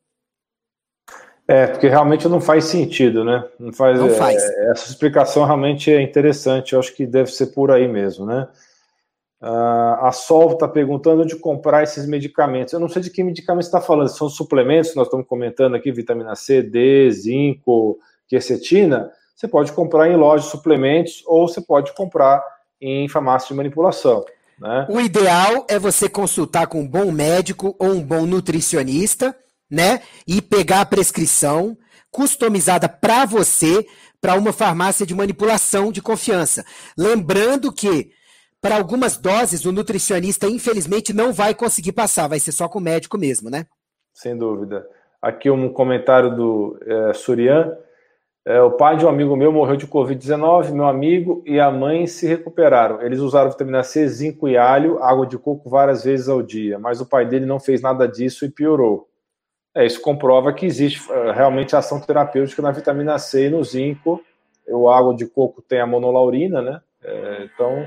É, 1.48 1.68
porque 1.68 1.90
realmente 1.90 2.28
não 2.28 2.40
faz 2.40 2.66
sentido, 2.66 3.24
né? 3.26 3.44
Não 3.60 3.74
faz. 3.74 4.00
Não 4.00 4.10
faz. 4.10 4.42
É, 4.42 4.72
essa 4.72 4.90
explicação 4.90 5.46
realmente 5.46 5.92
é 5.92 6.02
interessante, 6.02 6.74
eu 6.74 6.80
acho 6.80 6.96
que 6.96 7.06
deve 7.06 7.32
ser 7.32 7.48
por 7.48 7.72
aí 7.72 7.88
mesmo, 7.88 8.26
né? 8.26 8.48
Uh, 9.42 10.00
a 10.00 10.12
Sol 10.14 10.54
está 10.54 10.70
perguntando 10.70 11.24
onde 11.24 11.36
comprar 11.36 11.84
esses 11.84 12.08
medicamentos. 12.08 12.74
Eu 12.74 12.80
não 12.80 12.88
sei 12.88 13.02
de 13.02 13.10
que 13.10 13.22
medicamentos 13.22 13.68
está 13.68 13.82
falando. 13.82 14.08
São 14.08 14.30
suplementos 14.30 14.96
nós 14.96 15.08
estamos 15.08 15.28
comentando 15.28 15.76
aqui, 15.76 15.92
vitamina 15.92 16.34
C, 16.34 16.62
D, 16.62 17.12
zinco, 17.12 18.00
quercetina. 18.26 19.12
Você 19.36 19.46
pode 19.46 19.74
comprar 19.74 20.10
em 20.10 20.16
lojas 20.16 20.46
de 20.46 20.52
suplementos 20.52 21.24
ou 21.26 21.46
você 21.46 21.60
pode 21.60 21.94
comprar 21.94 22.42
em 22.80 23.10
farmácia 23.10 23.50
de 23.50 23.54
manipulação. 23.54 24.24
Né? 24.58 24.88
O 24.90 25.02
ideal 25.02 25.66
é 25.68 25.78
você 25.78 26.08
consultar 26.08 26.68
com 26.68 26.80
um 26.80 26.88
bom 26.88 27.12
médico 27.12 27.76
ou 27.78 27.90
um 27.90 28.02
bom 28.02 28.26
nutricionista, 28.26 29.36
né? 29.70 30.02
E 30.28 30.42
pegar 30.42 30.82
a 30.82 30.86
prescrição 30.86 31.78
customizada 32.12 32.88
para 32.88 33.26
você 33.26 33.86
para 34.22 34.36
uma 34.36 34.54
farmácia 34.54 35.06
de 35.06 35.14
manipulação 35.14 35.92
de 35.92 36.02
confiança. 36.02 36.64
Lembrando 36.98 37.74
que 37.74 38.12
para 38.62 38.78
algumas 38.78 39.18
doses, 39.18 39.66
o 39.66 39.74
nutricionista, 39.74 40.48
infelizmente, 40.48 41.12
não 41.12 41.34
vai 41.34 41.54
conseguir 41.54 41.92
passar, 41.92 42.30
vai 42.30 42.40
ser 42.40 42.54
só 42.54 42.70
com 42.70 42.80
o 42.80 42.82
médico 42.82 43.18
mesmo, 43.18 43.50
né? 43.50 43.66
Sem 44.14 44.38
dúvida. 44.38 44.88
Aqui 45.22 45.50
um 45.50 45.68
comentário 45.68 46.34
do 46.34 46.80
é, 46.82 47.14
Surian. 47.14 47.78
É, 48.46 48.62
o 48.62 48.72
pai 48.72 48.96
de 48.96 49.06
um 49.06 49.10
amigo 49.10 49.36
meu 49.36 49.52
morreu 49.52 49.76
de 49.76 49.86
Covid-19, 49.86 50.72
meu 50.72 50.86
amigo 50.86 51.44
e 51.46 51.60
a 51.60 51.70
mãe 51.70 52.08
se 52.08 52.26
recuperaram. 52.26 53.02
Eles 53.02 53.20
usaram 53.20 53.50
vitamina 53.50 53.84
C, 53.84 54.08
zinco 54.08 54.48
e 54.48 54.58
alho, 54.58 55.04
água 55.04 55.28
de 55.28 55.38
coco 55.38 55.70
várias 55.70 56.06
vezes 56.06 56.30
ao 56.30 56.42
dia, 56.42 56.80
mas 56.80 57.02
o 57.02 57.06
pai 57.06 57.26
dele 57.26 57.46
não 57.46 57.60
fez 57.60 57.82
nada 57.82 58.08
disso 58.08 58.46
e 58.46 58.50
piorou. 58.50 59.10
É, 59.76 59.86
isso 59.86 60.02
comprova 60.02 60.54
que 60.54 60.66
existe 60.66 61.02
é, 61.12 61.32
realmente 61.32 61.76
ação 61.76 62.00
terapêutica 62.00 62.62
na 62.62 62.72
vitamina 62.72 63.18
C 63.18 63.48
e 63.48 63.50
no 63.50 63.64
zinco. 63.64 64.24
O 64.68 64.90
água 64.90 65.16
de 65.16 65.26
coco 65.26 65.62
tem 65.62 65.80
a 65.80 65.88
monolaurina, 65.88 66.62
né? 66.62 66.82
É, 67.04 67.50
então, 67.54 67.86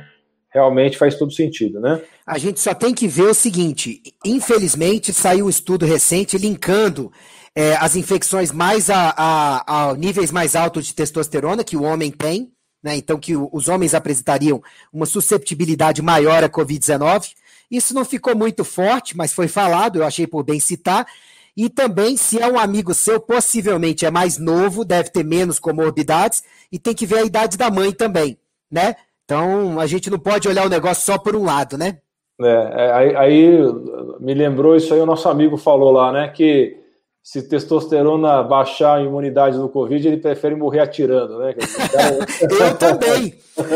realmente 0.50 0.98
faz 0.98 1.14
todo 1.14 1.32
sentido, 1.32 1.80
né? 1.80 2.00
A 2.26 2.38
gente 2.38 2.60
só 2.60 2.74
tem 2.74 2.94
que 2.94 3.06
ver 3.06 3.28
o 3.28 3.34
seguinte: 3.34 4.02
infelizmente 4.24 5.12
saiu 5.12 5.46
um 5.46 5.50
estudo 5.50 5.86
recente 5.86 6.36
linkando 6.36 7.12
é, 7.54 7.76
as 7.76 7.94
infecções 7.94 8.52
mais 8.52 8.90
a, 8.90 9.14
a, 9.16 9.90
a, 9.90 9.94
níveis 9.94 10.30
mais 10.30 10.56
altos 10.56 10.86
de 10.86 10.94
testosterona 10.94 11.64
que 11.64 11.76
o 11.76 11.82
homem 11.82 12.10
tem, 12.10 12.50
né? 12.82 12.96
Então 12.96 13.18
que 13.18 13.36
os 13.36 13.68
homens 13.68 13.94
apresentariam 13.94 14.62
uma 14.92 15.06
susceptibilidade 15.06 16.02
maior 16.02 16.42
à 16.42 16.48
Covid-19. 16.48 17.32
Isso 17.70 17.94
não 17.94 18.04
ficou 18.04 18.36
muito 18.36 18.64
forte, 18.64 19.16
mas 19.16 19.32
foi 19.32 19.48
falado, 19.48 19.96
eu 19.96 20.04
achei 20.04 20.26
por 20.26 20.42
bem 20.44 20.60
citar. 20.60 21.06
E 21.56 21.70
também, 21.70 22.16
se 22.16 22.38
é 22.38 22.46
um 22.46 22.58
amigo 22.58 22.92
seu, 22.92 23.18
possivelmente 23.18 24.04
é 24.04 24.10
mais 24.10 24.38
novo, 24.38 24.84
deve 24.84 25.10
ter 25.10 25.24
menos 25.24 25.58
comorbidades, 25.58 26.42
e 26.70 26.78
tem 26.78 26.94
que 26.94 27.06
ver 27.06 27.18
a 27.18 27.24
idade 27.24 27.56
da 27.56 27.70
mãe 27.70 27.92
também, 27.92 28.38
né? 28.70 28.94
Então, 29.24 29.80
a 29.80 29.86
gente 29.86 30.10
não 30.10 30.18
pode 30.18 30.46
olhar 30.46 30.66
o 30.66 30.70
negócio 30.70 31.04
só 31.04 31.18
por 31.18 31.34
um 31.34 31.44
lado, 31.44 31.78
né? 31.78 31.98
É, 32.40 32.46
é, 32.46 32.92
aí, 32.92 33.16
aí, 33.16 33.58
me 34.20 34.34
lembrou 34.34 34.76
isso 34.76 34.92
aí, 34.92 35.00
o 35.00 35.06
nosso 35.06 35.28
amigo 35.28 35.56
falou 35.56 35.90
lá, 35.90 36.12
né? 36.12 36.28
Que 36.28 36.76
se 37.26 37.42
testosterona 37.42 38.40
baixar 38.44 38.98
a 38.98 39.02
imunidade 39.02 39.58
do 39.58 39.68
Covid, 39.68 40.06
ele 40.06 40.18
prefere 40.18 40.54
morrer 40.54 40.78
atirando, 40.78 41.40
né? 41.40 41.56
eu 42.40 42.78
também. 42.78 43.34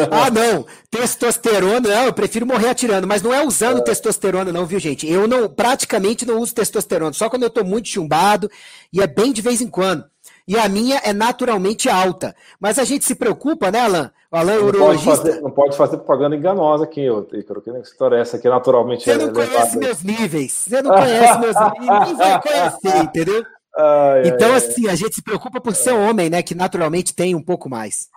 Ah, 0.09 0.31
não. 0.31 0.65
Testosterona, 0.89 1.81
não, 1.81 2.05
eu 2.05 2.13
prefiro 2.13 2.47
morrer 2.47 2.69
atirando, 2.69 3.09
mas 3.09 3.23
não 3.23 3.35
é 3.35 3.45
usando 3.45 3.81
é. 3.81 3.83
testosterona, 3.83 4.53
não, 4.53 4.65
viu, 4.65 4.79
gente? 4.79 5.11
Eu 5.11 5.27
não 5.27 5.49
praticamente 5.49 6.25
não 6.25 6.39
uso 6.39 6.55
testosterona, 6.55 7.13
só 7.13 7.29
quando 7.29 7.43
eu 7.43 7.51
tô 7.51 7.65
muito 7.65 7.89
chumbado 7.89 8.49
e 8.93 9.03
é 9.03 9.07
bem 9.09 9.33
de 9.33 9.43
vez 9.43 9.61
em 9.61 9.67
quando 9.67 10.05
e 10.47 10.57
a 10.57 10.69
minha 10.69 10.99
é 10.99 11.13
naturalmente 11.13 11.89
alta. 11.89 12.37
Mas 12.61 12.79
a 12.79 12.85
gente 12.85 13.05
se 13.05 13.17
preocupa, 13.17 13.71
né, 13.71 13.81
Alan? 13.81 14.13
Alan 14.31 14.53
é 14.53 14.59
urologista. 14.59 15.11
Pode 15.11 15.23
fazer, 15.23 15.40
não 15.40 15.51
pode 15.51 15.77
fazer 15.77 15.97
propaganda 15.97 16.37
enganosa 16.37 16.85
aqui, 16.85 17.07
Ícaro. 17.33 17.61
Que 17.61 17.71
história 17.81 18.16
é 18.16 18.21
essa 18.21 18.37
aqui 18.37 18.49
naturalmente 18.49 19.05
Você 19.05 19.16
não 19.16 19.29
é 19.29 19.33
conhece 19.33 19.79
meus 19.79 20.03
níveis. 20.05 20.53
Você 20.53 20.83
não 20.83 20.93
conhece 20.93 21.38
meus 21.40 21.57
níveis. 21.81 21.81
Ninguém 21.81 22.16
vai 22.16 22.43
conhecer, 22.43 22.97
entendeu? 23.03 23.45
Ai, 23.77 24.29
então, 24.29 24.51
ai, 24.51 24.57
assim, 24.57 24.87
ai. 24.87 24.93
a 24.93 24.97
gente 24.97 25.16
se 25.16 25.23
preocupa 25.23 25.61
por 25.61 25.75
ser 25.75 25.93
homem, 25.93 26.31
né? 26.31 26.43
Que 26.43 26.55
naturalmente 26.55 27.14
tem 27.14 27.35
um 27.35 27.43
pouco 27.43 27.69
mais. 27.69 28.09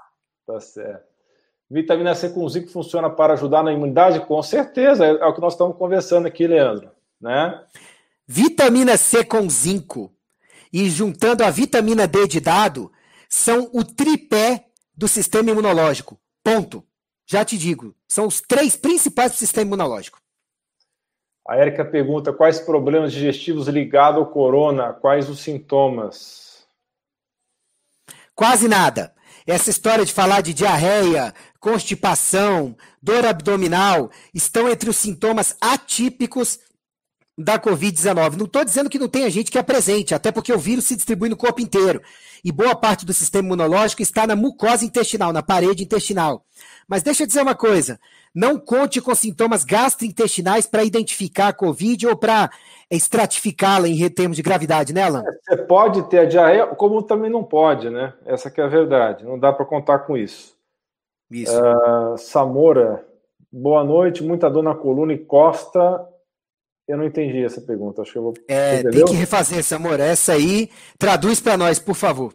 Tá 0.45 0.60
certo. 0.60 1.13
Vitamina 1.69 2.13
C 2.13 2.30
com 2.30 2.47
zinco 2.47 2.69
funciona 2.69 3.10
para 3.10 3.34
ajudar 3.34 3.63
na 3.63 3.73
imunidade? 3.73 4.19
Com 4.28 4.43
certeza, 4.43 5.06
é, 5.06 5.10
é 5.10 5.26
o 5.26 5.34
que 5.34 5.41
nós 5.41 5.54
estamos 5.54 5.76
conversando 5.76 6.28
aqui, 6.28 6.45
Leandro. 6.45 6.91
Né? 7.19 7.60
Vitamina 8.28 8.97
C 8.97 9.23
com 9.23 9.49
zinco 9.49 10.13
e 10.71 10.89
juntando 10.89 11.43
a 11.43 11.49
vitamina 11.49 12.08
D 12.08 12.28
de 12.28 12.39
dado, 12.39 12.91
são 13.30 13.69
o 13.73 13.84
tripé 13.84 14.65
do 14.95 15.08
sistema 15.08 15.51
imunológico. 15.51 16.19
Ponto. 16.43 16.84
Já 17.25 17.45
te 17.45 17.58
digo, 17.58 17.95
são 18.08 18.27
os 18.27 18.41
três 18.41 18.75
principais 18.75 19.32
do 19.32 19.38
sistema 19.38 19.67
imunológico. 19.67 20.19
A 21.47 21.58
Érica 21.58 21.84
pergunta 21.84 22.34
quais 22.34 22.60
problemas 22.60 23.12
digestivos 23.12 23.67
ligados 23.67 24.19
ao 24.19 24.32
corona, 24.32 24.93
quais 24.93 25.29
os 25.29 25.41
sintomas? 25.41 26.65
Quase 28.34 28.67
nada. 28.67 29.13
Essa 29.45 29.69
história 29.69 30.06
de 30.06 30.13
falar 30.13 30.41
de 30.41 30.53
diarreia, 30.53 31.34
constipação, 31.60 32.75
dor 33.01 33.25
abdominal 33.25 34.10
estão 34.34 34.69
entre 34.69 34.89
os 34.89 34.95
sintomas 34.95 35.56
atípicos 35.60 36.60
da 37.38 37.60
Covid-19. 37.60 38.38
Não 38.38 38.46
estou 38.46 38.63
dizendo 38.63 38.89
que 38.89 39.00
não 39.00 39.08
tenha 39.08 39.30
gente 39.30 39.52
que 39.52 39.58
apresente, 39.58 40.13
até 40.13 40.32
porque 40.32 40.54
o 40.54 40.60
vírus 40.60 40.86
se 40.86 40.96
distribui 40.96 41.30
no 41.30 41.38
corpo 41.38 41.62
inteiro. 41.62 42.02
E 42.43 42.52
boa 42.52 42.76
parte 42.76 43.06
do 43.06 43.13
sistema 43.13 43.48
imunológico 43.48 44.02
está 44.02 44.28
na 44.28 44.36
mucosa 44.36 44.86
intestinal, 44.86 45.34
na 45.34 45.41
parede 45.41 45.84
intestinal. 45.84 46.46
Mas 46.88 47.02
deixa 47.02 47.24
eu 47.24 47.28
dizer 47.28 47.41
uma 47.41 47.56
coisa: 47.56 48.00
não 48.34 48.60
conte 48.60 49.02
com 49.02 49.15
sintomas 49.15 49.63
gastrointestinais 49.63 50.67
para 50.67 50.84
identificar 50.84 51.50
a 51.50 51.54
Covid 51.54 52.08
ou 52.08 52.15
para 52.15 52.50
estratificá-la 52.91 53.88
em 53.88 54.10
termos 54.10 54.38
de 54.38 54.43
gravidade, 54.43 54.93
né, 54.93 55.04
Alan? 55.04 55.24
Você 55.43 55.58
pode 55.58 56.04
ter 56.10 56.19
a 56.19 56.26
diarreia, 56.26 56.67
como 56.67 57.02
também 57.02 57.32
não 57.32 57.43
pode, 57.43 57.89
né? 57.89 58.13
Essa 58.26 58.52
que 58.52 58.62
é 58.62 58.63
a 58.63 58.67
verdade. 58.67 59.26
Não 59.26 59.39
dá 59.39 59.52
para 59.52 59.65
contar 59.65 60.00
com 60.00 60.15
isso. 60.15 60.54
Isso. 61.32 61.58
Uh, 61.60 62.17
Samora, 62.17 63.04
boa 63.52 63.84
noite. 63.84 64.24
Muita 64.24 64.50
dor 64.50 64.62
na 64.62 64.76
coluna 64.76 65.13
e 65.13 65.17
costa 65.17 66.08
eu 66.88 66.98
não 66.98 67.06
entendi 67.06 67.43
essa 67.43 67.62
pergunta. 67.62 68.02
Acho 68.02 68.12
que 68.12 68.17
eu 68.17 68.24
vou. 68.24 68.34
É, 68.48 68.84
tem 68.84 69.06
que 69.06 69.13
refazer 69.13 69.60
essa, 69.60 69.76
amor. 69.76 70.00
Essa 70.00 70.34
aí, 70.34 70.69
traduz 70.98 71.39
para 71.39 71.58
nós, 71.58 71.80
por 71.80 71.96
favor. 71.96 72.34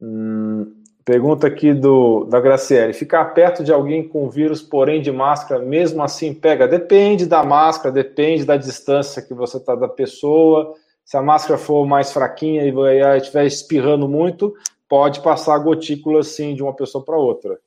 Hum, 0.00 0.72
pergunta 1.04 1.46
aqui 1.46 1.72
do 1.72 2.24
da 2.24 2.40
Graciele. 2.40 2.92
Ficar 2.92 3.24
perto 3.26 3.64
de 3.64 3.72
alguém 3.72 4.06
com 4.06 4.28
vírus, 4.28 4.62
porém 4.62 5.00
de 5.00 5.10
máscara, 5.10 5.62
mesmo 5.62 6.02
assim 6.02 6.34
pega? 6.34 6.68
Depende 6.68 7.26
da 7.26 7.42
máscara, 7.42 7.92
depende 7.92 8.44
da 8.44 8.56
distância 8.56 9.22
que 9.22 9.34
você 9.34 9.56
está 9.56 9.74
da 9.74 9.88
pessoa. 9.88 10.74
Se 11.04 11.16
a 11.16 11.22
máscara 11.22 11.58
for 11.58 11.86
mais 11.86 12.12
fraquinha 12.12 12.62
e 12.64 13.16
estiver 13.16 13.44
espirrando 13.44 14.08
muito, 14.08 14.54
pode 14.88 15.20
passar 15.22 15.58
gotícula 15.58 16.20
assim 16.20 16.54
de 16.54 16.62
uma 16.62 16.74
pessoa 16.74 17.04
para 17.04 17.16
outra. 17.16 17.58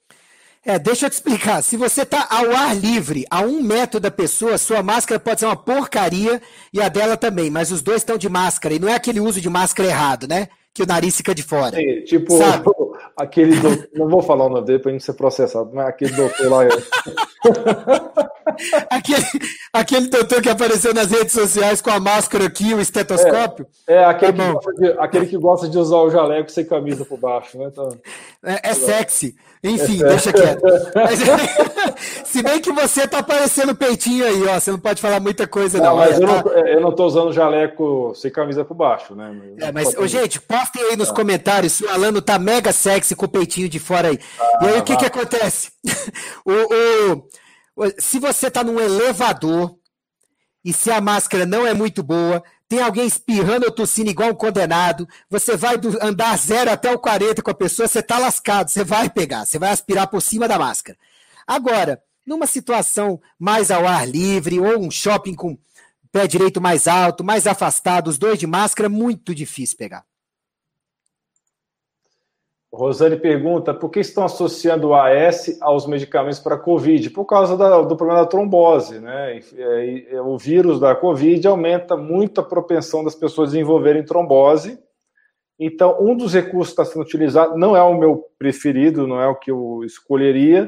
É, 0.65 0.79
deixa 0.79 1.05
eu 1.05 1.09
te 1.09 1.13
explicar. 1.13 1.61
Se 1.61 1.75
você 1.75 2.05
tá 2.05 2.25
ao 2.29 2.51
ar 2.51 2.75
livre, 2.75 3.25
a 3.29 3.41
um 3.41 3.61
metro 3.61 3.99
da 3.99 4.09
pessoa, 4.09 4.57
sua 4.57 4.81
máscara 4.81 5.19
pode 5.19 5.41
ser 5.41 5.45
uma 5.45 5.57
porcaria 5.57 6.41
e 6.73 6.81
a 6.81 6.87
dela 6.87 7.17
também, 7.17 7.49
mas 7.49 7.69
os 7.71 7.81
dois 7.81 7.97
estão 7.97 8.17
de 8.17 8.29
máscara. 8.29 8.73
E 8.73 8.79
não 8.79 8.87
é 8.87 8.95
aquele 8.95 9.19
uso 9.19 9.41
de 9.41 9.49
máscara 9.49 9.89
errado, 9.89 10.27
né? 10.27 10.47
Que 10.73 10.83
o 10.83 10.87
nariz 10.87 11.17
fica 11.17 11.35
de 11.35 11.43
fora. 11.43 11.75
Sim, 11.75 12.01
tipo, 12.05 12.37
Sabe? 12.37 12.63
aquele 13.17 13.59
doutor, 13.59 13.89
não 13.93 14.07
vou 14.07 14.21
falar 14.21 14.45
o 14.45 14.49
nome 14.49 14.65
dele 14.65 14.79
para 14.79 14.91
não 14.91 14.99
ser 14.99 15.13
processado, 15.13 15.69
mas 15.73 15.87
aquele 15.87 16.13
doutor 16.13 16.49
lá. 16.49 16.63
aquele, 18.89 19.25
aquele 19.71 20.07
doutor 20.07 20.41
que 20.41 20.49
apareceu 20.49 20.93
nas 20.93 21.11
redes 21.11 21.33
sociais 21.33 21.81
com 21.81 21.91
a 21.91 21.99
máscara 21.99 22.45
aqui, 22.45 22.73
o 22.73 22.79
estetoscópio. 22.79 23.67
É, 23.87 23.95
é 23.95 24.05
aquele, 24.05 24.33
tá 24.33 24.43
que 24.43 24.53
gosta 24.53 24.73
de, 24.73 24.87
aquele 24.99 25.25
que 25.27 25.37
gosta 25.37 25.69
de 25.69 25.77
usar 25.77 25.97
o 25.97 26.09
jaleco 26.09 26.49
sem 26.49 26.65
camisa 26.65 27.05
por 27.05 27.19
baixo, 27.19 27.57
né? 27.57 27.65
Então, 27.71 27.89
é, 28.43 28.69
é 28.69 28.73
sexy. 28.73 29.35
Enfim, 29.63 30.03
é 30.03 30.07
deixa 30.09 30.33
quieto. 30.33 30.61
Mas, 30.93 31.19
se 32.27 32.43
bem 32.43 32.59
que 32.59 32.71
você 32.73 33.07
tá 33.07 33.19
aparecendo 33.19 33.73
peitinho 33.73 34.25
aí, 34.25 34.45
ó. 34.45 34.59
Você 34.59 34.71
não 34.71 34.79
pode 34.79 35.01
falar 35.01 35.21
muita 35.21 35.47
coisa, 35.47 35.77
não. 35.77 35.91
não. 35.91 35.95
Mas 35.95 36.19
eu, 36.19 36.27
tá... 36.27 36.43
não 36.43 36.51
eu 36.67 36.81
não 36.81 36.91
tô 36.91 37.05
usando 37.05 37.31
jaleco 37.31 38.13
sem 38.13 38.29
camisa 38.29 38.65
por 38.65 38.75
baixo, 38.75 39.15
né? 39.15 39.55
É, 39.59 39.71
mas, 39.71 39.95
ô, 39.97 40.05
gente, 40.05 40.41
postem 40.41 40.83
aí 40.83 40.97
nos 40.97 41.09
ah. 41.09 41.13
comentários 41.13 41.73
se 41.73 41.85
o 41.85 41.89
Alano 41.89 42.21
tá 42.21 42.37
mega 42.37 42.73
sexy 42.73 43.15
com 43.15 43.25
o 43.25 43.29
peitinho 43.29 43.69
de 43.69 43.79
fora 43.79 44.09
aí. 44.09 44.19
Ah, 44.37 44.59
e 44.63 44.67
aí, 44.67 44.79
o 44.79 44.83
que 44.83 44.97
que 44.97 45.05
acontece? 45.05 45.71
o, 46.45 47.23
o, 47.85 47.89
se 47.97 48.19
você 48.19 48.51
tá 48.51 48.65
num 48.65 48.81
elevador 48.81 49.75
e 50.65 50.73
se 50.73 50.91
a 50.91 50.99
máscara 50.99 51.45
não 51.45 51.65
é 51.65 51.73
muito 51.73 52.03
boa, 52.03 52.43
tem 52.73 52.81
alguém 52.81 53.05
espirrando 53.05 53.67
ou 53.67 53.71
tossindo 53.71 54.09
igual 54.09 54.31
um 54.31 54.33
condenado, 54.33 55.07
você 55.29 55.55
vai 55.55 55.77
do 55.77 55.95
andar 56.03 56.35
zero 56.39 56.71
até 56.71 56.91
o 56.91 56.97
40 56.97 57.43
com 57.43 57.51
a 57.51 57.53
pessoa, 57.53 57.87
você 57.87 58.01
tá 58.01 58.17
lascado, 58.17 58.69
você 58.69 58.83
vai 58.83 59.11
pegar, 59.11 59.45
você 59.45 59.59
vai 59.59 59.69
aspirar 59.69 60.07
por 60.07 60.19
cima 60.23 60.47
da 60.47 60.57
máscara. 60.57 60.97
Agora, 61.45 62.01
numa 62.25 62.47
situação 62.47 63.21
mais 63.37 63.69
ao 63.69 63.85
ar 63.85 64.09
livre 64.09 64.59
ou 64.59 64.79
um 64.79 64.89
shopping 64.89 65.35
com 65.35 65.55
pé 66.11 66.25
direito 66.25 66.59
mais 66.59 66.87
alto, 66.87 67.23
mais 67.23 67.45
afastado, 67.45 68.07
os 68.07 68.17
dois 68.17 68.39
de 68.39 68.47
máscara, 68.47 68.89
muito 68.89 69.35
difícil 69.35 69.77
pegar. 69.77 70.03
Rosane 72.73 73.17
pergunta 73.17 73.71
por 73.71 73.91
que 73.91 73.99
estão 73.99 74.25
associando 74.25 74.87
o 74.87 74.95
AS 74.95 75.61
aos 75.61 75.85
medicamentos 75.85 76.39
para 76.39 76.57
Covid? 76.57 77.11
Por 77.11 77.23
causa 77.23 77.55
da, 77.55 77.81
do 77.81 77.95
problema 77.95 78.21
da 78.21 78.25
trombose, 78.25 78.99
né? 78.99 79.39
O 80.25 80.39
vírus 80.39 80.79
da 80.79 80.95
Covid 80.95 81.47
aumenta 81.47 81.95
muito 81.95 82.41
a 82.41 82.43
propensão 82.43 83.03
das 83.03 83.13
pessoas 83.13 83.51
desenvolverem 83.51 84.03
trombose. 84.03 84.79
Então, 85.59 85.97
um 86.01 86.17
dos 86.17 86.33
recursos 86.33 86.73
que 86.73 86.81
está 86.81 86.91
sendo 86.91 87.03
utilizado, 87.03 87.55
não 87.55 87.77
é 87.77 87.83
o 87.83 87.95
meu 87.95 88.27
preferido, 88.39 89.05
não 89.05 89.21
é 89.21 89.27
o 89.27 89.35
que 89.35 89.51
eu 89.51 89.83
escolheria, 89.85 90.67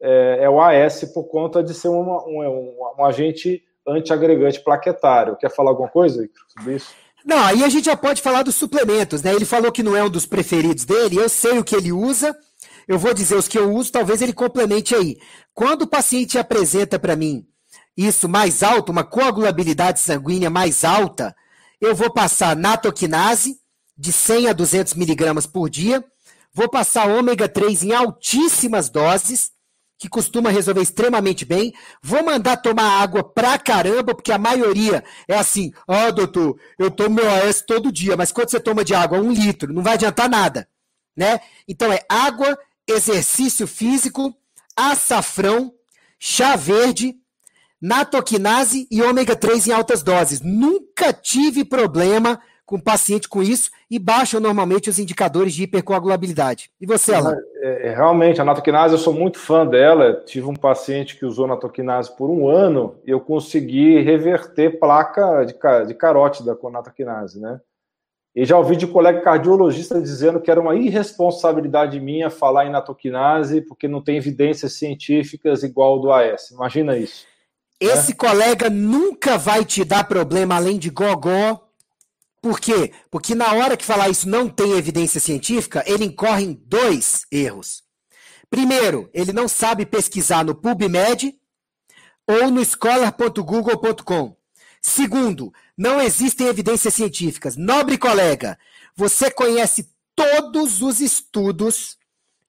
é, 0.00 0.38
é 0.44 0.48
o 0.48 0.58
AS 0.58 1.04
por 1.12 1.24
conta 1.24 1.62
de 1.62 1.74
ser 1.74 1.88
uma, 1.88 2.26
um, 2.26 2.42
um, 2.42 2.76
um 2.98 3.04
agente 3.04 3.62
antiagregante 3.86 4.64
plaquetário. 4.64 5.36
Quer 5.36 5.50
falar 5.50 5.72
alguma 5.72 5.90
coisa 5.90 6.26
sobre 6.48 6.76
isso? 6.76 7.03
Não, 7.24 7.42
aí 7.42 7.64
a 7.64 7.68
gente 7.70 7.86
já 7.86 7.96
pode 7.96 8.20
falar 8.20 8.42
dos 8.42 8.54
suplementos, 8.54 9.22
né? 9.22 9.34
Ele 9.34 9.46
falou 9.46 9.72
que 9.72 9.82
não 9.82 9.96
é 9.96 10.04
um 10.04 10.10
dos 10.10 10.26
preferidos 10.26 10.84
dele, 10.84 11.16
eu 11.16 11.28
sei 11.28 11.58
o 11.58 11.64
que 11.64 11.74
ele 11.74 11.90
usa, 11.90 12.36
eu 12.86 12.98
vou 12.98 13.14
dizer 13.14 13.36
os 13.36 13.48
que 13.48 13.58
eu 13.58 13.72
uso, 13.72 13.90
talvez 13.90 14.20
ele 14.20 14.34
complemente 14.34 14.94
aí. 14.94 15.16
Quando 15.54 15.82
o 15.82 15.86
paciente 15.86 16.38
apresenta 16.38 16.98
para 16.98 17.16
mim 17.16 17.46
isso 17.96 18.28
mais 18.28 18.62
alto, 18.62 18.92
uma 18.92 19.04
coagulabilidade 19.04 20.00
sanguínea 20.00 20.50
mais 20.50 20.84
alta, 20.84 21.34
eu 21.80 21.94
vou 21.94 22.12
passar 22.12 22.54
natoquinase 22.54 23.56
de 23.96 24.12
100 24.12 24.48
a 24.48 24.52
200 24.52 24.94
miligramas 24.94 25.46
por 25.46 25.70
dia, 25.70 26.04
vou 26.52 26.68
passar 26.68 27.08
ômega 27.08 27.48
3 27.48 27.84
em 27.84 27.92
altíssimas 27.92 28.90
doses, 28.90 29.50
que 30.04 30.08
costuma 30.10 30.50
resolver 30.50 30.82
extremamente 30.82 31.46
bem. 31.46 31.72
Vou 32.02 32.22
mandar 32.22 32.58
tomar 32.58 33.00
água 33.00 33.24
pra 33.24 33.58
caramba, 33.58 34.14
porque 34.14 34.30
a 34.30 34.36
maioria 34.36 35.02
é 35.26 35.34
assim: 35.34 35.72
ó, 35.88 36.08
oh, 36.08 36.12
doutor, 36.12 36.60
eu 36.78 36.90
tomo 36.90 37.16
meu 37.16 37.30
AS 37.30 37.62
todo 37.66 37.90
dia, 37.90 38.14
mas 38.14 38.30
quanto 38.30 38.50
você 38.50 38.60
toma 38.60 38.84
de 38.84 38.94
água? 38.94 39.18
Um 39.18 39.32
litro, 39.32 39.72
não 39.72 39.82
vai 39.82 39.94
adiantar 39.94 40.28
nada, 40.28 40.68
né? 41.16 41.40
Então 41.66 41.90
é 41.90 42.04
água, 42.06 42.54
exercício 42.86 43.66
físico, 43.66 44.36
açafrão, 44.76 45.72
chá 46.18 46.54
verde, 46.54 47.14
natoquinase 47.80 48.86
e 48.90 49.00
ômega 49.00 49.34
3 49.34 49.68
em 49.68 49.72
altas 49.72 50.02
doses. 50.02 50.42
Nunca 50.42 51.14
tive 51.14 51.64
problema 51.64 52.38
com 52.66 52.80
paciente 52.80 53.28
com 53.28 53.42
isso 53.42 53.70
e 53.90 53.98
baixam 53.98 54.40
normalmente 54.40 54.88
os 54.88 54.98
indicadores 54.98 55.52
de 55.52 55.64
hipercoagulabilidade. 55.64 56.70
E 56.80 56.86
você, 56.86 57.14
Alan? 57.14 57.36
É, 57.56 57.88
é, 57.88 57.94
realmente, 57.94 58.40
a 58.40 58.44
natoquinase, 58.44 58.94
eu 58.94 58.98
sou 58.98 59.12
muito 59.12 59.38
fã 59.38 59.66
dela. 59.66 60.22
Tive 60.24 60.46
um 60.46 60.56
paciente 60.56 61.16
que 61.16 61.26
usou 61.26 61.46
natoquinase 61.46 62.14
por 62.16 62.30
um 62.30 62.48
ano 62.48 62.96
e 63.06 63.10
eu 63.10 63.20
consegui 63.20 64.00
reverter 64.00 64.78
placa 64.78 65.44
de, 65.44 65.54
de 65.86 65.94
carótida 65.94 66.54
com 66.54 66.70
natoquinase, 66.70 67.40
né? 67.40 67.60
E 68.34 68.44
já 68.44 68.58
ouvi 68.58 68.74
de 68.74 68.86
colega 68.86 69.20
cardiologista 69.20 70.00
dizendo 70.00 70.40
que 70.40 70.50
era 70.50 70.60
uma 70.60 70.74
irresponsabilidade 70.74 72.00
minha 72.00 72.30
falar 72.30 72.66
em 72.66 72.70
natoquinase 72.70 73.60
porque 73.60 73.86
não 73.86 74.02
tem 74.02 74.16
evidências 74.16 74.72
científicas 74.72 75.62
igual 75.62 76.00
do 76.00 76.10
AS. 76.10 76.50
Imagina 76.50 76.96
isso. 76.96 77.26
Esse 77.78 78.10
né? 78.10 78.16
colega 78.18 78.68
nunca 78.68 79.38
vai 79.38 79.64
te 79.64 79.84
dar 79.84 80.08
problema 80.08 80.56
além 80.56 80.78
de 80.78 80.90
gogó 80.90 81.63
por 82.44 82.60
quê? 82.60 82.92
Porque 83.10 83.34
na 83.34 83.54
hora 83.54 83.74
que 83.74 83.86
falar 83.86 84.10
isso 84.10 84.28
não 84.28 84.50
tem 84.50 84.72
evidência 84.72 85.18
científica, 85.18 85.82
ele 85.86 86.04
incorre 86.04 86.44
em 86.44 86.52
dois 86.52 87.24
erros. 87.32 87.82
Primeiro, 88.50 89.08
ele 89.14 89.32
não 89.32 89.48
sabe 89.48 89.86
pesquisar 89.86 90.44
no 90.44 90.54
PubMed 90.54 91.34
ou 92.26 92.50
no 92.50 92.62
scholar.google.com. 92.62 94.36
Segundo, 94.82 95.54
não 95.74 95.98
existem 95.98 96.46
evidências 96.46 96.92
científicas. 96.92 97.56
Nobre 97.56 97.96
colega, 97.96 98.58
você 98.94 99.30
conhece 99.30 99.88
todos 100.14 100.82
os 100.82 101.00
estudos 101.00 101.96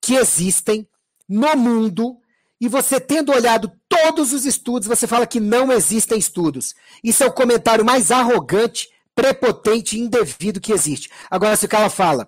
que 0.01 0.15
existem 0.15 0.85
no 1.25 1.55
mundo 1.55 2.17
e 2.59 2.67
você 2.67 2.99
tendo 2.99 3.31
olhado 3.31 3.71
todos 3.87 4.33
os 4.33 4.45
estudos, 4.45 4.89
você 4.89 5.07
fala 5.07 5.25
que 5.25 5.39
não 5.39 5.71
existem 5.71 6.19
estudos. 6.19 6.75
Isso 7.01 7.23
é 7.23 7.27
o 7.27 7.33
comentário 7.33 7.85
mais 7.85 8.11
arrogante 8.11 8.93
prepotente 9.15 9.97
e 9.97 10.01
indevido 10.01 10.59
que 10.61 10.73
existe. 10.73 11.09
Agora, 11.31 11.55
se 11.55 11.65
o 11.65 11.69
cara 11.69 11.89
fala, 11.89 12.27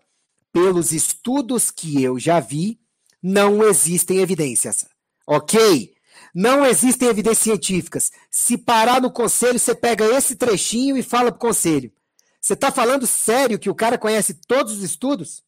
pelos 0.51 0.91
estudos 0.91 1.69
que 1.69 2.01
eu 2.01 2.17
já 2.17 2.39
vi, 2.39 2.79
não 3.21 3.63
existem 3.63 4.19
evidências. 4.19 4.85
Ok? 5.27 5.93
Não 6.33 6.65
existem 6.65 7.09
evidências 7.09 7.43
científicas. 7.43 8.11
Se 8.31 8.57
parar 8.57 9.01
no 9.01 9.11
conselho, 9.11 9.59
você 9.59 9.75
pega 9.75 10.05
esse 10.05 10.35
trechinho 10.35 10.97
e 10.97 11.03
fala 11.03 11.31
pro 11.31 11.39
conselho. 11.39 11.91
Você 12.39 12.53
está 12.53 12.71
falando 12.71 13.05
sério 13.05 13.59
que 13.59 13.69
o 13.69 13.75
cara 13.75 13.97
conhece 13.97 14.33
todos 14.47 14.73
os 14.73 14.83
estudos? 14.83 15.43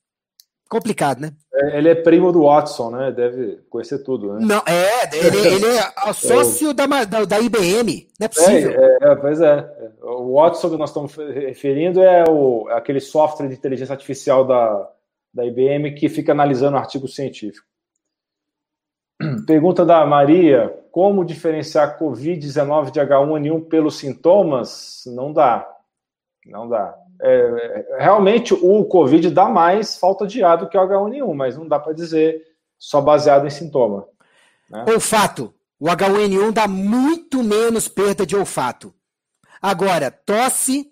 Complicado, 0.70 1.20
né? 1.20 1.34
É, 1.52 1.80
ele 1.80 1.90
é 1.90 1.96
primo 1.96 2.32
do 2.32 2.44
Watson, 2.44 2.92
né? 2.92 3.12
Deve 3.12 3.58
conhecer 3.72 4.04
tudo, 4.04 4.34
né? 4.34 4.40
Não, 4.46 4.62
é, 4.68 5.18
ele, 5.18 5.38
ele 5.66 5.66
é 5.66 6.14
sócio 6.14 6.70
é. 6.70 6.74
da, 6.76 6.86
da, 6.86 7.26
da, 7.26 7.40
IBM, 7.40 8.08
não 8.20 8.26
é 8.26 8.28
possível. 8.28 8.72
É, 8.72 8.98
é, 9.02 9.16
pois 9.16 9.42
é. 9.42 9.68
O 10.04 10.36
Watson 10.36 10.70
que 10.70 10.78
nós 10.78 10.92
estamos 10.92 11.16
referindo 11.16 12.04
é 12.04 12.24
o, 12.30 12.68
aquele 12.70 13.00
software 13.00 13.48
de 13.48 13.56
inteligência 13.56 13.94
artificial 13.94 14.46
da, 14.46 14.92
da 15.34 15.44
IBM 15.44 15.96
que 15.96 16.08
fica 16.08 16.34
analisando 16.34 16.78
artigo 16.78 17.08
científico. 17.08 17.66
Pergunta 19.48 19.84
da 19.84 20.06
Maria: 20.06 20.72
como 20.92 21.26
diferenciar 21.26 21.98
Covid-19 21.98 22.92
de 22.92 23.00
H1N1 23.00 23.68
pelos 23.68 23.98
sintomas? 23.98 25.02
Não 25.08 25.34
dá. 25.34 25.68
Não 26.46 26.70
dá 26.70 26.96
é, 27.22 27.98
realmente 27.98 28.54
o 28.54 28.86
Covid 28.86 29.30
dá 29.30 29.50
mais 29.50 29.98
falta 29.98 30.26
de 30.26 30.44
ar 30.44 30.58
do 30.58 30.70
que 30.70 30.78
o 30.78 30.82
H1N1, 30.82 31.34
mas 31.34 31.58
não 31.58 31.68
dá 31.68 31.78
para 31.78 31.94
dizer 31.94 32.42
só 32.78 33.02
baseado 33.02 33.46
em 33.46 33.50
sintoma. 33.50 34.08
Né? 34.70 34.86
Olfato. 34.88 35.54
O 35.80 35.86
H1N1 35.86 36.52
dá 36.52 36.68
muito 36.68 37.44
menos 37.44 37.88
perda 37.88 38.26
de 38.26 38.36
olfato. 38.36 38.94
Agora, 39.62 40.12
tosse 40.12 40.88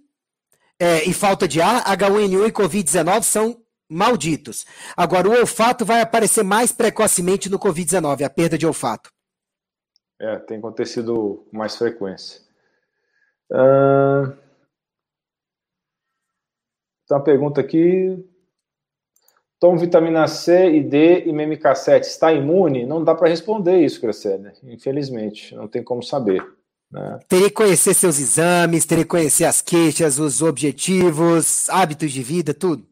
é, 0.79 1.03
e 1.07 1.13
falta 1.13 1.47
de 1.47 1.61
ar, 1.61 1.83
H1N1 1.83 2.47
e 2.47 2.51
Covid-19 2.51 3.23
são 3.23 3.61
malditos. 3.89 4.65
Agora, 4.95 5.29
o 5.29 5.39
olfato 5.39 5.85
vai 5.85 6.01
aparecer 6.01 6.43
mais 6.43 6.71
precocemente 6.71 7.49
no 7.49 7.57
Covid-19, 7.57 8.23
a 8.23 8.29
perda 8.29 8.57
de 8.57 8.67
olfato. 8.67 9.09
É, 10.19 10.37
tem 10.39 10.57
acontecido 10.57 11.45
com 11.49 11.57
mais 11.57 11.75
frequência. 11.75 12.41
Uh... 13.51 14.46
Então, 17.07 17.17
a 17.17 17.21
pergunta 17.21 17.61
aqui: 17.61 18.21
tomo 19.57 19.79
vitamina 19.79 20.27
C 20.27 20.71
e 20.71 20.83
D 20.83 21.23
e 21.25 21.31
MMK7, 21.31 22.01
está 22.01 22.33
imune? 22.33 22.85
Não 22.85 23.01
dá 23.01 23.15
para 23.15 23.29
responder 23.29 23.79
isso, 23.79 24.01
Crescendo, 24.01 24.51
infelizmente, 24.63 25.55
não 25.55 25.69
tem 25.69 25.81
como 25.81 26.03
saber. 26.03 26.45
Né? 26.91 27.19
Teria 27.29 27.47
que 27.47 27.55
conhecer 27.55 27.93
seus 27.93 28.19
exames, 28.19 28.85
teria 28.85 29.05
que 29.05 29.09
conhecer 29.09 29.45
as 29.45 29.61
queixas, 29.61 30.19
os 30.19 30.41
objetivos, 30.41 31.69
hábitos 31.69 32.11
de 32.11 32.21
vida, 32.21 32.53
tudo. 32.53 32.85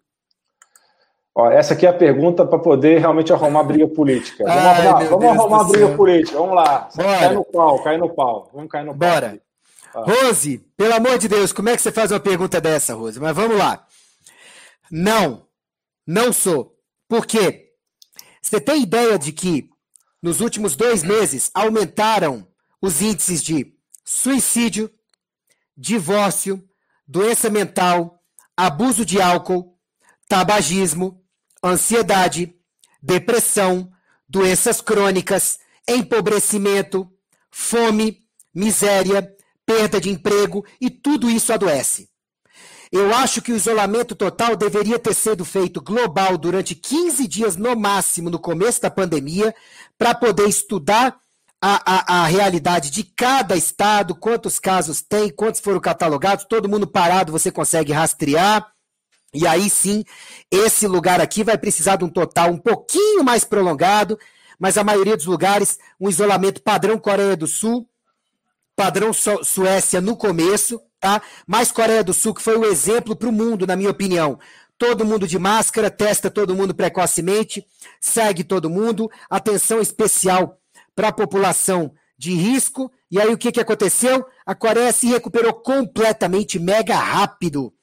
Ó, 1.38 1.52
essa 1.52 1.74
aqui 1.74 1.86
é 1.86 1.90
a 1.90 1.94
pergunta 1.94 2.46
para 2.46 2.58
poder 2.58 3.00
realmente 3.00 3.34
arrumar 3.34 3.64
briga 3.64 3.90
política. 3.90 4.46
Vamos 4.46 4.64
Ai, 4.64 4.88
arrumar, 4.88 5.10
vamos 5.10 5.26
arrumar 5.26 5.64
briga 5.66 5.90
política, 5.94 6.38
vamos 6.38 6.56
lá. 6.56 6.90
Bora. 6.96 7.20
Cai 7.20 7.34
no 7.34 7.44
pau, 7.44 7.84
cai 7.84 7.98
no 7.98 8.10
pau. 8.10 8.50
Vamos 8.54 8.72
cair 8.72 8.86
no 8.86 8.98
pau. 8.98 9.10
Bora. 9.10 9.42
Ah. 9.94 10.04
Rose, 10.04 10.60
pelo 10.78 10.94
amor 10.94 11.18
de 11.18 11.28
Deus, 11.28 11.52
como 11.52 11.68
é 11.68 11.76
que 11.76 11.82
você 11.82 11.92
faz 11.92 12.12
uma 12.12 12.22
pergunta 12.22 12.62
dessa, 12.62 12.94
Rose? 12.94 13.20
Mas 13.20 13.36
vamos 13.36 13.58
lá. 13.58 13.86
Não, 14.98 15.46
não 16.08 16.32
sou. 16.32 16.80
Por 17.06 17.26
quê? 17.26 17.74
Você 18.42 18.62
tem 18.62 18.82
ideia 18.82 19.20
de 19.20 19.34
que 19.34 19.70
nos 20.24 20.40
últimos 20.40 20.78
dois 20.78 21.04
meses 21.04 21.52
aumentaram 21.54 22.48
os 22.82 23.02
índices 23.02 23.44
de 23.44 23.76
suicídio, 24.06 24.90
divórcio, 25.76 26.66
doença 27.06 27.50
mental, 27.50 28.24
abuso 28.56 29.04
de 29.06 29.22
álcool, 29.22 29.78
tabagismo, 30.30 31.22
ansiedade, 31.62 32.56
depressão, 33.04 33.92
doenças 34.30 34.80
crônicas, 34.80 35.60
empobrecimento, 35.86 37.12
fome, 37.52 38.26
miséria, 38.54 39.30
perda 39.66 40.00
de 40.00 40.10
emprego 40.10 40.66
e 40.80 40.90
tudo 40.90 41.30
isso 41.30 41.52
adoece. 41.52 42.15
Eu 42.98 43.14
acho 43.14 43.42
que 43.42 43.52
o 43.52 43.58
isolamento 43.58 44.16
total 44.16 44.56
deveria 44.56 44.98
ter 44.98 45.14
sido 45.14 45.44
feito 45.44 45.82
global 45.82 46.38
durante 46.38 46.74
15 46.74 47.28
dias 47.28 47.58
no 47.58 47.76
máximo 47.76 48.30
no 48.30 48.40
começo 48.40 48.82
da 48.82 48.90
pandemia, 48.90 49.54
para 49.98 50.16
poder 50.16 50.48
estudar 50.48 51.20
a, 51.62 51.82
a, 51.86 52.22
a, 52.22 52.26
realidade 52.26 52.90
de 52.90 53.04
cada 53.04 53.58
estado, 53.58 54.16
quantos 54.16 54.60
casos 54.60 55.02
tem, 55.02 55.30
quantos 55.30 55.60
foram 55.60 55.82
catalogados, 55.82 56.46
todo 56.46 56.70
mundo 56.70 56.88
parado 56.88 57.34
você 57.34 57.52
consegue 57.52 57.92
rastrear. 57.92 58.66
E 59.34 59.46
aí 59.46 59.70
sim, 59.70 60.06
esse 60.50 60.88
lugar 60.88 61.20
aqui 61.20 61.44
vai 61.44 61.58
precisar 61.58 61.98
de 61.98 62.06
um 62.06 62.10
total 62.10 62.50
um 62.50 62.58
pouquinho 62.58 63.26
mais 63.26 63.44
prolongado, 63.44 64.18
mas 64.58 64.78
a 64.78 64.86
maioria 64.86 65.18
dos 65.18 65.26
lugares, 65.26 65.78
um 66.00 66.08
isolamento 66.08 66.62
padrão 66.62 66.98
Coreia 66.98 67.36
do 67.36 67.46
Sul, 67.46 67.90
padrão 68.74 69.12
Suécia 69.12 70.00
no 70.00 70.16
começo, 70.16 70.80
tá? 71.00 71.22
Mas 71.46 71.72
Coreia 71.72 72.04
do 72.04 72.14
Sul 72.14 72.34
que 72.34 72.42
foi 72.42 72.58
o 72.58 72.66
exemplo 72.66 73.16
para 73.16 73.30
o 73.30 73.32
mundo, 73.32 73.68
na 73.68 73.76
minha 73.76 73.90
opinião. 73.90 74.40
Todo 74.78 75.06
mundo 75.06 75.28
de 75.28 75.40
máscara, 75.40 75.90
testa 75.90 76.30
todo 76.30 76.56
mundo 76.56 76.76
precocemente, 76.76 77.66
segue 78.00 78.44
todo 78.44 78.70
mundo, 78.70 79.10
atenção 79.30 79.80
especial 79.80 80.60
para 80.94 81.10
a 81.10 81.14
população 81.14 81.94
de 82.18 82.34
risco. 82.34 82.92
E 83.10 83.20
aí 83.20 83.34
o 83.34 83.38
que, 83.38 83.52
que 83.52 83.62
aconteceu? 83.62 84.26
A 84.46 84.54
Coreia 84.54 84.92
se 84.92 85.08
recuperou 85.08 85.54
completamente, 85.54 86.60
mega 86.60 86.96
rápido. 86.96 87.74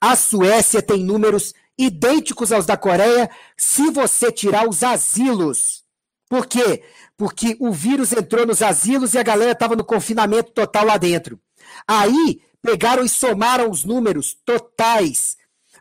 A 0.00 0.16
Suécia 0.16 0.82
tem 0.82 1.02
números 1.02 1.54
idênticos 1.78 2.52
aos 2.52 2.66
da 2.66 2.76
Coreia 2.76 3.30
se 3.56 3.90
você 3.90 4.32
tirar 4.32 4.68
os 4.68 4.82
asilos. 4.82 5.84
Por 6.28 6.46
quê? 6.46 6.82
Porque 7.16 7.56
o 7.60 7.72
vírus 7.72 8.12
entrou 8.12 8.46
nos 8.46 8.62
asilos 8.62 9.14
e 9.14 9.18
a 9.18 9.22
galera 9.22 9.52
estava 9.52 9.76
no 9.76 9.84
confinamento 9.84 10.52
total 10.52 10.84
lá 10.84 10.96
dentro. 10.96 11.40
Aí 11.86 12.40
pegaram 12.62 13.04
e 13.04 13.08
somaram 13.08 13.70
os 13.70 13.84
números 13.84 14.34
totais, 14.44 15.36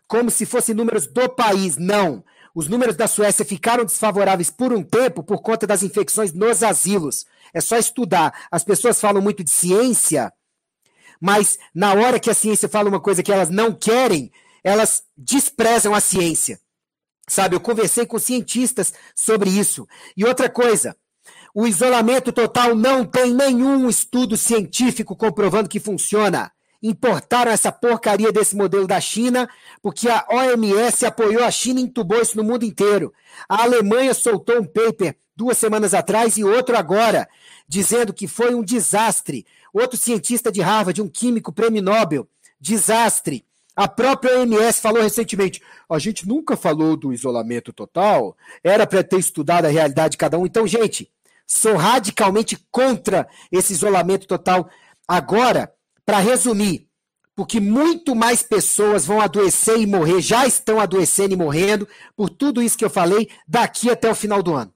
como 0.08 0.30
se 0.30 0.46
fossem 0.46 0.76
números 0.76 1.08
do 1.08 1.28
país. 1.30 1.78
Não. 1.78 2.24
Os 2.54 2.68
números 2.68 2.96
da 2.96 3.08
Suécia 3.08 3.44
ficaram 3.44 3.84
desfavoráveis 3.84 4.50
por 4.50 4.72
um 4.72 4.82
tempo 4.82 5.24
por 5.24 5.42
conta 5.42 5.68
das 5.68 5.84
infecções 5.84 6.32
nos 6.32 6.64
asilos. 6.64 7.26
É 7.54 7.60
só 7.60 7.78
estudar. 7.78 8.48
As 8.50 8.64
pessoas 8.64 9.00
falam 9.00 9.22
muito 9.22 9.44
de 9.44 9.52
ciência, 9.52 10.32
mas 11.20 11.58
na 11.74 11.94
hora 11.94 12.20
que 12.20 12.30
a 12.30 12.34
ciência 12.34 12.70
fala 12.70 12.90
uma 12.90 13.00
coisa 13.00 13.24
que 13.24 13.32
elas 13.32 13.50
não 13.50 13.74
querem, 13.74 14.32
elas 14.64 15.04
desprezam 15.18 15.94
a 15.94 16.00
ciência. 16.00 16.60
Sabe, 17.28 17.56
eu 17.56 17.60
conversei 17.60 18.06
com 18.06 18.20
cientistas 18.20 18.94
sobre 19.16 19.50
isso. 19.50 19.88
E 20.16 20.24
outra 20.24 20.50
coisa, 20.50 20.96
o 21.58 21.66
isolamento 21.66 22.34
total 22.34 22.76
não 22.76 23.06
tem 23.06 23.34
nenhum 23.34 23.88
estudo 23.88 24.36
científico 24.36 25.16
comprovando 25.16 25.70
que 25.70 25.80
funciona. 25.80 26.52
Importaram 26.84 27.50
essa 27.50 27.72
porcaria 27.72 28.30
desse 28.30 28.58
modelo 28.58 28.86
da 28.86 29.00
China, 29.00 29.48
porque 29.82 30.10
a 30.10 30.26
OMS 30.30 31.06
apoiou 31.06 31.46
a 31.46 31.50
China 31.50 31.80
e 31.80 31.84
entubou 31.84 32.22
isso 32.22 32.36
no 32.36 32.44
mundo 32.44 32.66
inteiro. 32.66 33.14
A 33.48 33.64
Alemanha 33.64 34.14
soltou 34.14 34.60
um 34.60 34.66
paper 34.66 35.16
duas 35.34 35.58
semanas 35.58 35.94
atrás 35.94 36.36
e 36.36 36.44
outro 36.44 36.76
agora, 36.76 37.26
dizendo 37.66 38.14
que 38.14 38.28
foi 38.28 38.54
um 38.54 38.62
desastre. 38.62 39.46
Outro 39.74 39.98
cientista 39.98 40.52
de 40.52 40.60
Harvard, 40.60 41.02
um 41.02 41.08
químico 41.08 41.54
prêmio 41.54 41.82
Nobel, 41.82 42.28
desastre. 42.60 43.46
A 43.74 43.88
própria 43.88 44.40
OMS 44.40 44.82
falou 44.82 45.02
recentemente: 45.02 45.62
a 45.90 46.00
gente 46.00 46.28
nunca 46.28 46.58
falou 46.58 46.98
do 46.98 47.14
isolamento 47.14 47.72
total, 47.72 48.36
era 48.62 48.86
para 48.86 49.04
ter 49.06 49.20
estudado 49.20 49.66
a 49.66 49.70
realidade 49.70 50.12
de 50.12 50.18
cada 50.18 50.38
um. 50.38 50.46
Então, 50.46 50.68
gente, 50.68 51.10
sou 51.46 51.76
radicalmente 51.76 52.58
contra 52.72 53.28
esse 53.52 53.74
isolamento 53.74 54.28
total. 54.28 54.70
Agora, 55.08 55.72
para 56.06 56.20
resumir, 56.20 56.88
porque 57.36 57.60
muito 57.60 58.16
mais 58.16 58.42
pessoas 58.42 59.06
vão 59.06 59.20
adoecer 59.20 59.78
e 59.80 59.86
morrer, 59.86 60.22
já 60.22 60.46
estão 60.46 60.80
adoecendo 60.80 61.34
e 61.34 61.38
morrendo, 61.38 61.88
por 62.16 62.30
tudo 62.30 62.62
isso 62.62 62.78
que 62.78 62.86
eu 62.86 62.90
falei, 62.90 63.30
daqui 63.48 63.90
até 63.90 64.10
o 64.10 64.16
final 64.16 64.42
do 64.42 64.54
ano. 64.54 64.72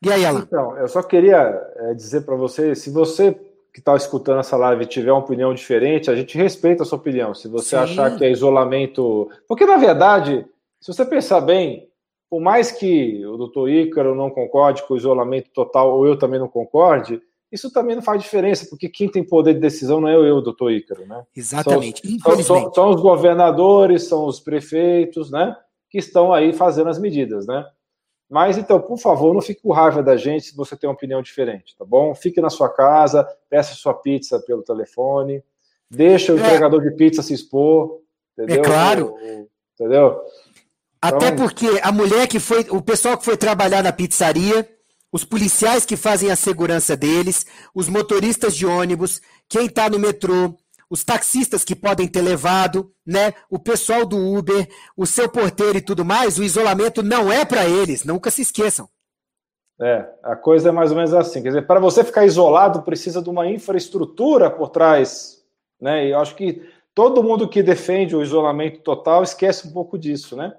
E 0.00 0.12
aí, 0.12 0.24
Alan? 0.24 0.44
Então, 0.46 0.76
eu 0.78 0.88
só 0.88 1.02
queria 1.02 1.36
é, 1.76 1.94
dizer 1.94 2.22
para 2.22 2.36
você, 2.36 2.74
se 2.74 2.88
você 2.88 3.36
que 3.72 3.80
está 3.80 3.94
escutando 3.94 4.40
essa 4.40 4.56
live 4.56 4.86
tiver 4.86 5.12
uma 5.12 5.20
opinião 5.20 5.52
diferente, 5.52 6.10
a 6.10 6.16
gente 6.16 6.36
respeita 6.36 6.82
a 6.82 6.86
sua 6.86 6.98
opinião. 6.98 7.34
Se 7.34 7.46
você 7.48 7.70
Sim. 7.70 7.82
achar 7.82 8.16
que 8.16 8.24
é 8.24 8.30
isolamento. 8.30 9.30
Porque, 9.46 9.66
na 9.66 9.76
verdade, 9.76 10.46
se 10.80 10.92
você 10.92 11.04
pensar 11.04 11.40
bem, 11.40 11.87
por 12.30 12.40
mais 12.40 12.70
que 12.70 13.24
o 13.26 13.36
doutor 13.36 13.68
Ícaro 13.68 14.14
não 14.14 14.30
concorde 14.30 14.86
com 14.86 14.94
o 14.94 14.96
isolamento 14.96 15.50
total, 15.50 15.96
ou 15.96 16.06
eu 16.06 16.18
também 16.18 16.38
não 16.38 16.48
concorde, 16.48 17.22
isso 17.50 17.72
também 17.72 17.96
não 17.96 18.02
faz 18.02 18.22
diferença, 18.22 18.66
porque 18.68 18.88
quem 18.88 19.10
tem 19.10 19.24
poder 19.24 19.54
de 19.54 19.60
decisão 19.60 20.00
não 20.00 20.08
é 20.08 20.14
eu, 20.14 20.42
doutor 20.42 20.70
Ícaro, 20.70 21.06
né? 21.06 21.24
Exatamente. 21.34 22.02
São, 22.20 22.42
são, 22.42 22.72
são, 22.74 22.90
os 22.90 23.00
governadores, 23.00 24.04
são 24.04 24.26
os 24.26 24.38
prefeitos, 24.38 25.30
né? 25.30 25.56
Que 25.88 25.98
estão 25.98 26.32
aí 26.32 26.52
fazendo 26.52 26.90
as 26.90 26.98
medidas, 26.98 27.46
né? 27.46 27.66
Mas 28.28 28.58
então, 28.58 28.78
por 28.78 28.98
favor, 28.98 29.32
não 29.32 29.40
fique 29.40 29.62
com 29.62 29.72
raiva 29.72 30.02
da 30.02 30.14
gente 30.14 30.46
se 30.46 30.56
você 30.56 30.76
tem 30.76 30.86
uma 30.86 30.94
opinião 30.94 31.22
diferente, 31.22 31.74
tá 31.74 31.84
bom? 31.84 32.14
Fique 32.14 32.42
na 32.42 32.50
sua 32.50 32.68
casa, 32.68 33.26
peça 33.48 33.74
sua 33.74 33.94
pizza 33.94 34.38
pelo 34.40 34.62
telefone, 34.62 35.42
deixa 35.90 36.34
o 36.34 36.38
é. 36.38 36.40
entregador 36.40 36.82
de 36.82 36.90
pizza 36.90 37.22
se 37.22 37.32
expor, 37.32 38.02
entendeu? 38.36 38.62
É 38.62 38.64
claro. 38.64 39.14
Entendeu? 39.74 40.20
Até 41.00 41.28
então... 41.28 41.36
porque 41.36 41.80
a 41.82 41.92
mulher 41.92 42.26
que 42.26 42.40
foi, 42.40 42.66
o 42.70 42.82
pessoal 42.82 43.16
que 43.16 43.24
foi 43.24 43.36
trabalhar 43.36 43.82
na 43.82 43.92
pizzaria, 43.92 44.68
os 45.12 45.24
policiais 45.24 45.86
que 45.86 45.96
fazem 45.96 46.30
a 46.30 46.36
segurança 46.36 46.96
deles, 46.96 47.46
os 47.74 47.88
motoristas 47.88 48.54
de 48.54 48.66
ônibus, 48.66 49.20
quem 49.48 49.66
está 49.66 49.88
no 49.88 49.98
metrô, 49.98 50.54
os 50.90 51.04
taxistas 51.04 51.64
que 51.64 51.74
podem 51.74 52.08
ter 52.08 52.22
levado, 52.22 52.92
né, 53.06 53.34
o 53.50 53.58
pessoal 53.58 54.04
do 54.04 54.16
Uber, 54.16 54.68
o 54.96 55.06
seu 55.06 55.28
porteiro 55.28 55.78
e 55.78 55.82
tudo 55.82 56.04
mais, 56.04 56.38
o 56.38 56.44
isolamento 56.44 57.02
não 57.02 57.30
é 57.30 57.44
para 57.44 57.66
eles, 57.66 58.04
nunca 58.04 58.30
se 58.30 58.42
esqueçam. 58.42 58.88
É, 59.80 60.04
a 60.24 60.34
coisa 60.34 60.70
é 60.70 60.72
mais 60.72 60.90
ou 60.90 60.96
menos 60.96 61.14
assim. 61.14 61.40
Quer 61.40 61.48
dizer, 61.48 61.66
para 61.66 61.78
você 61.78 62.02
ficar 62.02 62.26
isolado, 62.26 62.82
precisa 62.82 63.22
de 63.22 63.30
uma 63.30 63.48
infraestrutura 63.48 64.50
por 64.50 64.70
trás, 64.70 65.40
né? 65.80 66.06
E 66.06 66.10
eu 66.10 66.18
acho 66.18 66.34
que 66.34 66.68
todo 66.92 67.22
mundo 67.22 67.48
que 67.48 67.62
defende 67.62 68.16
o 68.16 68.22
isolamento 68.22 68.80
total 68.80 69.22
esquece 69.22 69.68
um 69.68 69.72
pouco 69.72 69.96
disso, 69.96 70.34
né? 70.34 70.52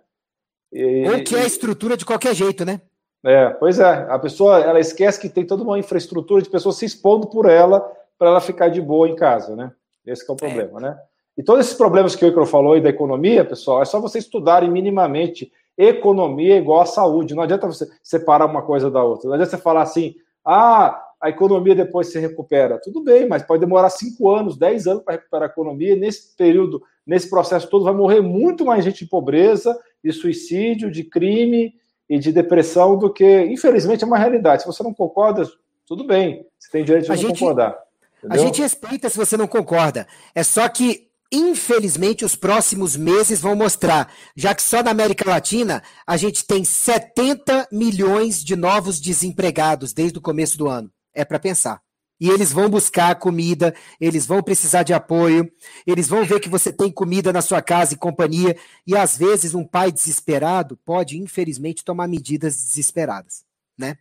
E, 0.72 1.10
Ou 1.10 1.24
que 1.24 1.36
é 1.36 1.42
a 1.42 1.46
estrutura 1.46 1.98
de 1.98 2.06
qualquer 2.06 2.34
jeito, 2.34 2.64
né? 2.64 2.82
É, 3.26 3.50
pois 3.50 3.80
é. 3.80 4.08
A 4.10 4.18
pessoa 4.18 4.60
ela 4.60 4.80
esquece 4.80 5.20
que 5.20 5.30
tem 5.30 5.46
toda 5.46 5.64
uma 5.64 5.80
infraestrutura 5.80 6.42
de 6.42 6.50
pessoas 6.50 6.78
se 6.78 6.86
expondo 6.86 7.28
por 7.28 7.50
ela 7.50 7.80
para 8.18 8.30
ela 8.30 8.42
ficar 8.42 8.70
de 8.70 8.82
boa 8.82 9.08
em 9.08 9.16
casa, 9.16 9.56
né? 9.56 9.72
Esse 10.06 10.24
é 10.30 10.32
o 10.32 10.36
é. 10.36 10.38
problema, 10.38 10.80
é. 10.80 10.82
né? 10.82 11.00
E 11.38 11.44
todos 11.44 11.66
esses 11.66 11.78
problemas 11.78 12.16
que 12.16 12.26
o 12.26 12.28
Icaro 12.28 12.46
falou 12.46 12.74
aí 12.74 12.82
da 12.82 12.90
economia, 12.90 13.46
pessoal, 13.46 13.82
é 13.82 13.86
só 13.86 14.00
vocês 14.00 14.26
estudarem 14.26 14.70
minimamente. 14.70 15.52
Economia 15.78 16.56
é 16.56 16.58
igual 16.58 16.82
à 16.82 16.86
saúde. 16.86 17.34
Não 17.34 17.44
adianta 17.44 17.66
você 17.66 17.88
separar 18.04 18.46
uma 18.46 18.62
coisa 18.62 18.92
da 18.92 19.02
outra. 19.02 19.28
Não 19.28 19.36
adianta 19.36 19.52
você 19.52 19.62
falar 19.62 19.84
assim, 19.84 20.16
ah, 20.46 21.02
a 21.22 21.30
economia 21.30 21.74
depois 21.74 22.12
se 22.12 22.20
recupera. 22.20 22.80
Tudo 22.82 23.02
bem, 23.02 23.26
mas 23.26 23.44
pode 23.44 23.62
demorar 23.62 23.90
cinco 23.90 24.30
anos, 24.30 24.58
dez 24.58 24.86
anos 24.86 25.04
para 25.04 25.16
recuperar 25.16 25.48
a 25.48 25.52
economia. 25.52 25.96
Nesse 25.96 26.36
período, 26.36 26.82
nesse 27.10 27.28
processo 27.28 27.68
todo, 27.68 27.86
vai 27.86 27.94
morrer 27.94 28.22
muito 28.22 28.64
mais 28.64 28.86
gente 28.86 29.04
de 29.04 29.10
pobreza, 29.10 29.76
de 30.04 30.14
suicídio, 30.14 30.92
de 30.92 31.04
crime 31.04 31.74
e 32.08 32.20
de 32.20 32.32
depressão 32.32 33.00
do 33.00 33.12
que, 33.12 33.46
infelizmente, 33.46 34.04
é 34.04 34.08
uma 34.08 34.18
realidade. 34.18 34.62
Se 34.62 34.68
você 34.68 34.84
não 34.84 34.94
concorda, 34.94 35.44
tudo 35.88 36.06
bem, 36.06 36.46
você 36.60 36.70
tem 36.72 36.84
direito 36.84 37.06
de 37.06 37.12
a 37.12 37.16
não 37.16 37.22
gente... 37.22 37.40
concordar. 37.40 37.80
Entendeu? 38.20 38.40
A 38.40 38.46
gente 38.46 38.62
respeita 38.62 39.10
se 39.10 39.18
você 39.18 39.36
não 39.36 39.48
concorda. 39.48 40.08
É 40.36 40.44
só 40.44 40.70
que, 40.70 41.08
infelizmente, 41.32 42.24
os 42.24 42.36
próximos 42.36 42.96
meses 42.96 43.42
vão 43.42 43.56
mostrar. 43.56 44.14
Já 44.36 44.54
que 44.54 44.62
só 44.62 44.84
na 44.84 44.92
América 44.92 45.28
Latina 45.28 45.82
a 46.06 46.16
gente 46.16 46.46
tem 46.46 46.64
70 46.64 47.70
milhões 47.72 48.44
de 48.44 48.56
novos 48.56 49.02
desempregados 49.02 49.94
desde 49.94 50.20
o 50.20 50.22
começo 50.22 50.60
do 50.60 50.68
ano. 50.68 50.92
É 51.12 51.26
para 51.26 51.40
pensar. 51.40 51.82
E 52.20 52.30
eles 52.30 52.52
vão 52.52 52.70
buscar 52.70 53.16
comida, 53.16 53.74
eles 54.00 54.26
vão 54.26 54.44
precisar 54.44 54.84
de 54.84 54.94
apoio, 54.94 55.50
eles 55.88 56.08
vão 56.08 56.26
ver 56.26 56.40
que 56.40 56.50
você 56.50 56.72
tem 56.72 56.92
comida 56.92 57.32
na 57.32 57.42
sua 57.42 57.62
casa 57.62 57.94
e 57.94 57.98
companhia. 57.98 58.58
E 58.86 58.96
às 58.96 59.18
vezes 59.18 59.56
um 59.56 59.66
pai 59.66 59.92
desesperado 59.92 60.78
pode, 60.78 61.18
infelizmente, 61.18 61.84
tomar 61.84 62.08
medidas 62.08 62.56
desesperadas, 62.56 63.46
né? 63.78 63.98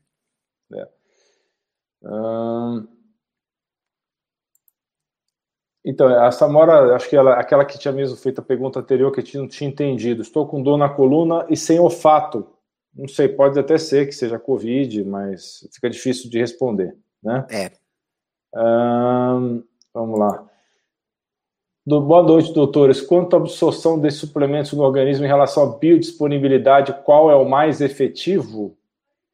É. 0.73 0.89
Hum... 2.03 2.89
Então, 5.85 6.07
a 6.23 6.31
Samora, 6.31 6.95
acho 6.95 7.09
que 7.09 7.17
ela, 7.17 7.35
aquela 7.41 7.65
que 7.65 7.79
tinha 7.79 7.93
mesmo 7.93 8.15
feito 8.15 8.43
a 8.43 8.45
pergunta 8.45 8.79
anterior, 8.79 9.11
que 9.11 9.21
eu 9.37 9.41
não 9.41 9.49
tinha 9.49 9.71
entendido. 9.71 10.21
Estou 10.21 10.47
com 10.47 10.63
dor 10.63 10.77
na 10.77 10.89
coluna 10.89 11.47
e 11.49 11.57
sem 11.57 11.81
olfato. 11.81 12.47
Não 12.95 13.09
sei, 13.09 13.27
pode 13.27 13.59
até 13.59 13.79
ser 13.79 14.07
que 14.07 14.13
seja 14.13 14.39
Covid, 14.39 15.03
mas 15.05 15.67
fica 15.73 15.89
difícil 15.89 16.29
de 16.29 16.39
responder, 16.39 16.95
né? 17.23 17.47
É. 17.51 17.71
vamos 18.53 20.19
lá. 20.19 20.45
Do, 21.87 22.01
boa 22.01 22.23
noite, 22.23 22.53
doutores. 22.53 23.01
Quanto 23.01 23.35
à 23.35 23.39
absorção 23.39 23.99
desses 23.99 24.21
suplementos 24.21 24.73
no 24.73 24.83
organismo 24.83 25.25
em 25.25 25.29
relação 25.29 25.63
à 25.63 25.79
biodisponibilidade, 25.79 26.95
qual 27.05 27.31
é 27.31 27.35
o 27.35 27.49
mais 27.49 27.81
efetivo? 27.81 28.77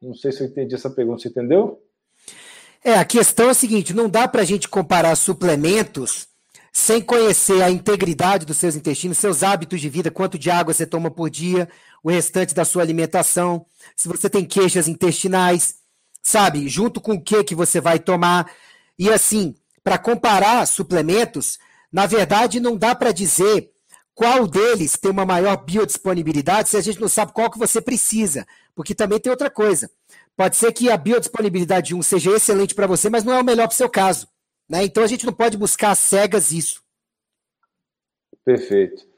Não 0.01 0.13
sei 0.13 0.31
se 0.31 0.41
eu 0.41 0.47
entendi 0.47 0.73
essa 0.75 0.89
pergunta, 0.89 1.21
você 1.21 1.29
entendeu? 1.29 1.81
É, 2.83 2.93
a 2.93 3.03
questão 3.03 3.47
é 3.47 3.49
a 3.49 3.55
seguinte: 3.55 3.93
não 3.93 4.07
dá 4.07 4.27
para 4.27 4.41
a 4.41 4.45
gente 4.45 4.69
comparar 4.69 5.15
suplementos 5.15 6.27
sem 6.71 7.01
conhecer 7.01 7.63
a 7.63 7.71
integridade 7.71 8.45
dos 8.45 8.57
seus 8.57 8.75
intestinos, 8.75 9.17
seus 9.17 9.43
hábitos 9.43 9.79
de 9.79 9.87
vida, 9.87 10.11
quanto 10.11 10.37
de 10.37 10.51
água 10.51 10.73
você 10.73 10.85
toma 10.85 11.09
por 11.09 11.29
dia, 11.29 11.69
o 12.03 12.09
restante 12.09 12.53
da 12.53 12.65
sua 12.65 12.83
alimentação, 12.83 13.65
se 13.95 14.09
você 14.09 14.29
tem 14.29 14.43
queixas 14.43 14.87
intestinais, 14.87 15.75
sabe, 16.21 16.67
junto 16.67 16.99
com 16.99 17.13
o 17.13 17.21
que 17.21 17.45
que 17.45 17.55
você 17.55 17.79
vai 17.79 17.97
tomar. 17.97 18.51
E 18.97 19.09
assim, 19.11 19.55
para 19.83 19.97
comparar 19.97 20.65
suplementos, 20.65 21.59
na 21.91 22.05
verdade 22.05 22.59
não 22.59 22.77
dá 22.77 22.95
para 22.95 23.11
dizer 23.11 23.71
qual 24.13 24.47
deles 24.47 24.97
tem 24.97 25.11
uma 25.11 25.25
maior 25.25 25.57
biodisponibilidade 25.57 26.69
se 26.69 26.77
a 26.77 26.81
gente 26.81 27.01
não 27.01 27.09
sabe 27.09 27.33
qual 27.33 27.51
que 27.51 27.59
você 27.59 27.81
precisa, 27.81 28.47
porque 28.73 28.95
também 28.95 29.19
tem 29.19 29.29
outra 29.29 29.49
coisa. 29.49 29.89
Pode 30.37 30.55
ser 30.55 30.71
que 30.71 30.89
a 30.89 30.97
biodisponibilidade 30.97 31.87
de 31.87 31.95
um 31.95 32.01
seja 32.01 32.31
excelente 32.31 32.73
para 32.73 32.87
você, 32.87 33.09
mas 33.09 33.23
não 33.23 33.33
é 33.33 33.41
o 33.41 33.45
melhor 33.45 33.67
para 33.67 33.73
o 33.73 33.77
seu 33.77 33.89
caso. 33.89 34.27
Né? 34.69 34.83
Então 34.85 35.03
a 35.03 35.07
gente 35.07 35.25
não 35.25 35.33
pode 35.33 35.57
buscar 35.57 35.95
cegas 35.95 36.51
isso. 36.51 36.81
Perfeito. 38.43 39.14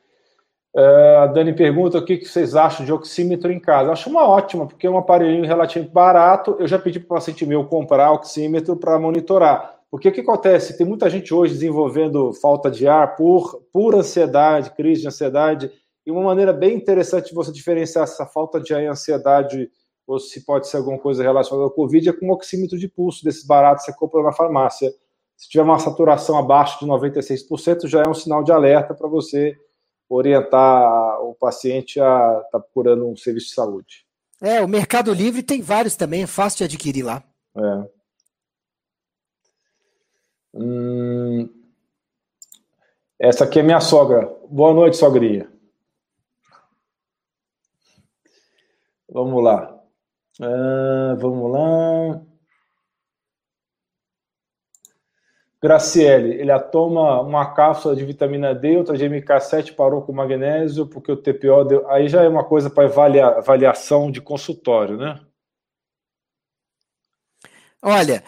Uh, 0.75 1.17
a 1.23 1.27
Dani 1.27 1.53
pergunta 1.53 1.97
o 1.97 2.05
que, 2.05 2.17
que 2.17 2.25
vocês 2.27 2.55
acham 2.55 2.85
de 2.85 2.93
oxímetro 2.93 3.51
em 3.51 3.59
casa. 3.59 3.91
acho 3.91 4.09
uma 4.09 4.27
ótima, 4.27 4.67
porque 4.67 4.85
é 4.85 4.89
um 4.89 4.97
aparelhinho 4.97 5.45
relativamente 5.45 5.93
barato. 5.93 6.55
Eu 6.59 6.67
já 6.67 6.77
pedi 6.77 6.99
para 6.99 7.05
o 7.05 7.17
paciente 7.17 7.45
meu 7.45 7.65
comprar 7.65 8.11
oxímetro 8.11 8.75
para 8.75 8.99
monitorar. 8.99 9.77
Porque 9.89 10.09
o 10.09 10.11
que 10.11 10.21
acontece? 10.21 10.77
Tem 10.77 10.85
muita 10.85 11.09
gente 11.09 11.33
hoje 11.33 11.53
desenvolvendo 11.53 12.33
falta 12.33 12.69
de 12.69 12.87
ar 12.87 13.15
por, 13.15 13.61
por 13.71 13.95
ansiedade, 13.95 14.71
crise 14.71 15.01
de 15.01 15.07
ansiedade. 15.07 15.71
E 16.05 16.11
uma 16.11 16.21
maneira 16.21 16.53
bem 16.53 16.75
interessante 16.75 17.29
de 17.29 17.35
você 17.35 17.51
diferenciar 17.51 18.03
essa 18.03 18.25
falta 18.25 18.59
de 18.59 18.73
ar 18.73 18.83
e 18.83 18.87
ansiedade, 18.87 19.69
ou 20.05 20.19
se 20.19 20.45
pode 20.45 20.67
ser 20.67 20.77
alguma 20.77 20.99
coisa 20.99 21.23
relacionada 21.23 21.65
ao 21.65 21.71
Covid, 21.71 22.09
é 22.09 22.13
com 22.13 22.27
um 22.27 22.31
oxímetro 22.31 22.77
de 22.77 22.87
pulso 22.87 23.23
desses 23.23 23.45
baratos 23.45 23.85
que 23.85 23.91
você 23.91 23.97
compra 23.97 24.21
na 24.21 24.31
farmácia. 24.31 24.91
Se 25.35 25.49
tiver 25.49 25.63
uma 25.63 25.79
saturação 25.79 26.37
abaixo 26.37 26.79
de 26.79 26.85
96%, 26.85 27.87
já 27.87 28.03
é 28.03 28.09
um 28.09 28.13
sinal 28.13 28.43
de 28.43 28.51
alerta 28.51 28.93
para 28.93 29.07
você 29.07 29.55
orientar 30.09 31.21
o 31.21 31.33
paciente 31.33 31.99
a 31.99 32.41
estar 32.45 32.49
tá 32.51 32.59
procurando 32.59 33.07
um 33.07 33.15
serviço 33.15 33.47
de 33.47 33.53
saúde. 33.53 34.05
É, 34.41 34.61
o 34.61 34.67
Mercado 34.67 35.13
Livre 35.13 35.41
tem 35.41 35.61
vários 35.61 35.95
também, 35.95 36.23
é 36.23 36.27
fácil 36.27 36.59
de 36.59 36.75
adquirir 36.75 37.03
lá. 37.03 37.23
É. 37.55 37.89
Hum, 40.53 41.49
essa 43.19 43.43
aqui 43.43 43.59
é 43.59 43.63
minha 43.63 43.79
sogra. 43.79 44.27
Boa 44.49 44.73
noite, 44.73 44.97
sogrinha. 44.97 45.51
Vamos 49.09 49.43
lá. 49.43 49.73
Uh, 50.39 51.17
vamos 51.17 51.51
lá. 51.51 52.21
Graciele, 55.61 56.35
ele 56.35 56.57
toma 56.59 57.19
uma 57.21 57.53
cápsula 57.53 57.95
de 57.95 58.05
vitamina 58.05 58.53
D, 58.53 58.77
outra 58.77 58.95
de 58.95 59.05
MK7, 59.05 59.73
parou 59.73 60.03
com 60.03 60.13
magnésio, 60.13 60.85
porque 60.85 61.11
o 61.11 61.17
TPO 61.17 61.63
deu. 61.65 61.89
Aí 61.89 62.07
já 62.07 62.23
é 62.23 62.27
uma 62.27 62.43
coisa 62.43 62.69
para 62.69 62.85
avaliação 63.37 64.11
de 64.11 64.21
consultório, 64.21 64.97
né? 64.97 65.19
Olha, 67.81 68.23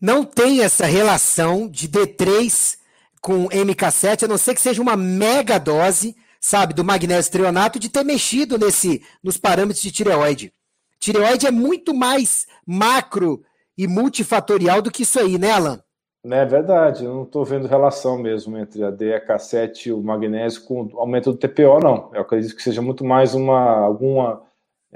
não 0.00 0.24
tem 0.24 0.62
essa 0.62 0.86
relação 0.86 1.68
de 1.68 1.88
D3 1.88 2.78
com 3.20 3.48
MK7, 3.48 4.24
a 4.24 4.28
não 4.28 4.38
ser 4.38 4.54
que 4.54 4.60
seja 4.60 4.80
uma 4.80 4.96
mega 4.96 5.58
dose, 5.58 6.16
sabe, 6.40 6.72
do 6.72 6.82
magnésio 6.82 7.30
trionato, 7.32 7.78
de 7.78 7.90
ter 7.90 8.02
mexido 8.02 8.58
nesse, 8.58 9.04
nos 9.22 9.36
parâmetros 9.36 9.82
de 9.82 9.92
tireoide. 9.92 10.52
Tireoide 10.98 11.46
é 11.46 11.50
muito 11.50 11.92
mais 11.92 12.46
macro 12.66 13.44
e 13.76 13.86
multifatorial 13.86 14.80
do 14.80 14.90
que 14.90 15.02
isso 15.02 15.20
aí, 15.20 15.36
né, 15.36 15.50
Alan? 15.50 15.82
É 16.24 16.44
verdade, 16.44 17.04
eu 17.04 17.12
não 17.12 17.24
estou 17.24 17.44
vendo 17.44 17.66
relação 17.66 18.16
mesmo 18.16 18.56
entre 18.56 18.84
a 18.84 18.92
DHK7 18.92 19.86
e 19.86 19.92
o 19.92 20.00
magnésio 20.00 20.62
com 20.64 20.84
o 20.84 21.00
aumento 21.00 21.32
do 21.32 21.38
TPO, 21.38 21.80
não. 21.80 22.10
Eu 22.14 22.20
acredito 22.20 22.54
que 22.54 22.62
seja 22.62 22.80
muito 22.80 23.04
mais 23.04 23.34
uma 23.34 23.78
alguma 23.78 24.40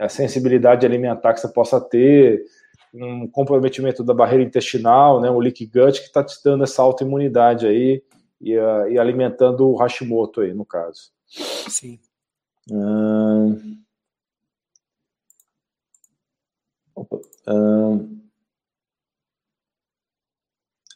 sensibilidade 0.09 0.87
alimentar 0.87 1.35
que 1.35 1.41
você 1.41 1.49
possa 1.49 1.81
ter, 1.81 2.45
um 2.95 3.29
comprometimento 3.29 4.05
da 4.05 4.15
barreira 4.15 4.45
intestinal, 4.45 5.21
né, 5.21 5.31
um 5.31 5.39
leak 5.39 5.67
gut 5.67 6.01
que 6.01 6.07
está 6.07 6.23
te 6.23 6.37
dando 6.45 6.65
essa 6.65 6.83
autoimunidade 6.83 7.67
aí 7.67 8.03
e, 8.41 8.57
uh, 8.57 8.89
e, 8.89 8.99
alimentando 8.99 9.69
o 9.69 9.77
Hashimoto 9.77 10.43
aí, 10.43 10.53
no 10.55 10.65
caso. 10.65 11.11
Sim. 11.27 11.99
Opa. 16.95 17.21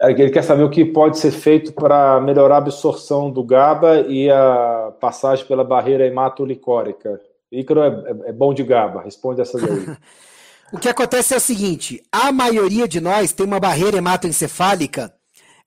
É, 0.01 0.11
ele 0.11 0.31
quer 0.31 0.43
saber 0.43 0.63
o 0.63 0.71
que 0.71 0.85
pode 0.85 1.19
ser 1.19 1.31
feito 1.31 1.73
para 1.75 2.21
melhorar 2.21 2.55
a 2.55 2.59
absorção 2.59 3.31
do 3.31 3.45
GABA 3.45 4.07
e 4.09 4.31
a 4.31 4.93
passagem 4.99 5.45
pela 5.45 5.63
barreira 5.63 6.07
hematolicórica. 6.07 7.21
Ícaro 7.53 7.83
é, 7.83 7.89
é, 7.89 8.31
é 8.31 8.33
bom 8.33 8.55
de 8.55 8.63
GABA, 8.63 9.03
responde 9.03 9.43
essa 9.43 9.61
daí. 9.61 9.95
o 10.73 10.79
que 10.79 10.89
acontece 10.89 11.35
é 11.35 11.37
o 11.37 11.41
seguinte: 11.41 12.03
a 12.11 12.33
maioria 12.33 12.89
de 12.89 13.01
nós 13.01 13.33
tem 13.33 13.45
uma 13.45 13.61
barreira 13.61 13.99
hematoencefálica 13.99 15.13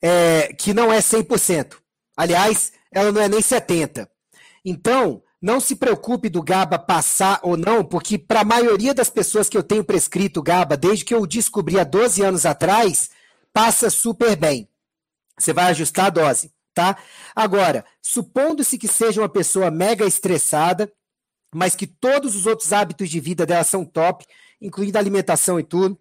é, 0.02 0.54
que 0.58 0.74
não 0.74 0.92
é 0.92 0.98
100%. 0.98 1.76
Aliás, 2.18 2.74
ela 2.92 3.12
não 3.12 3.22
é 3.22 3.30
nem 3.30 3.40
70%. 3.40 4.08
Então, 4.66 5.22
não 5.42 5.60
se 5.60 5.76
preocupe 5.76 6.30
do 6.30 6.42
GABA 6.42 6.80
passar 6.80 7.40
ou 7.44 7.58
não, 7.58 7.84
porque 7.84 8.18
para 8.18 8.42
a 8.42 8.46
maioria 8.46 8.94
das 8.94 9.10
pessoas 9.10 9.50
que 9.50 9.58
eu 9.58 9.62
tenho 9.62 9.84
prescrito 9.84 10.42
GABA, 10.42 10.78
desde 10.78 11.04
que 11.04 11.14
eu 11.14 11.28
descobri 11.28 11.78
há 11.78 11.84
12 11.84 12.24
anos 12.24 12.46
atrás, 12.46 13.10
passa 13.54 13.90
super 13.90 14.36
bem. 14.36 14.68
Você 15.38 15.54
vai 15.54 15.66
ajustar 15.66 16.08
a 16.08 16.10
dose, 16.10 16.52
tá? 16.74 16.98
Agora, 17.36 17.86
supondo-se 18.02 18.78
que 18.78 18.88
seja 18.88 19.22
uma 19.22 19.30
pessoa 19.30 19.72
mega 19.72 20.06
estressada, 20.06 20.92
mas 21.54 21.76
que 21.76 21.88
todos 21.88 22.36
os 22.36 22.46
outros 22.48 22.74
hábitos 22.74 23.10
de 23.10 23.20
vida 23.20 23.46
dela 23.46 23.64
são 23.64 23.86
top, 23.86 24.26
incluindo 24.60 24.98
a 24.98 25.02
alimentação 25.02 25.60
e 25.60 25.64
tudo, 25.64 25.98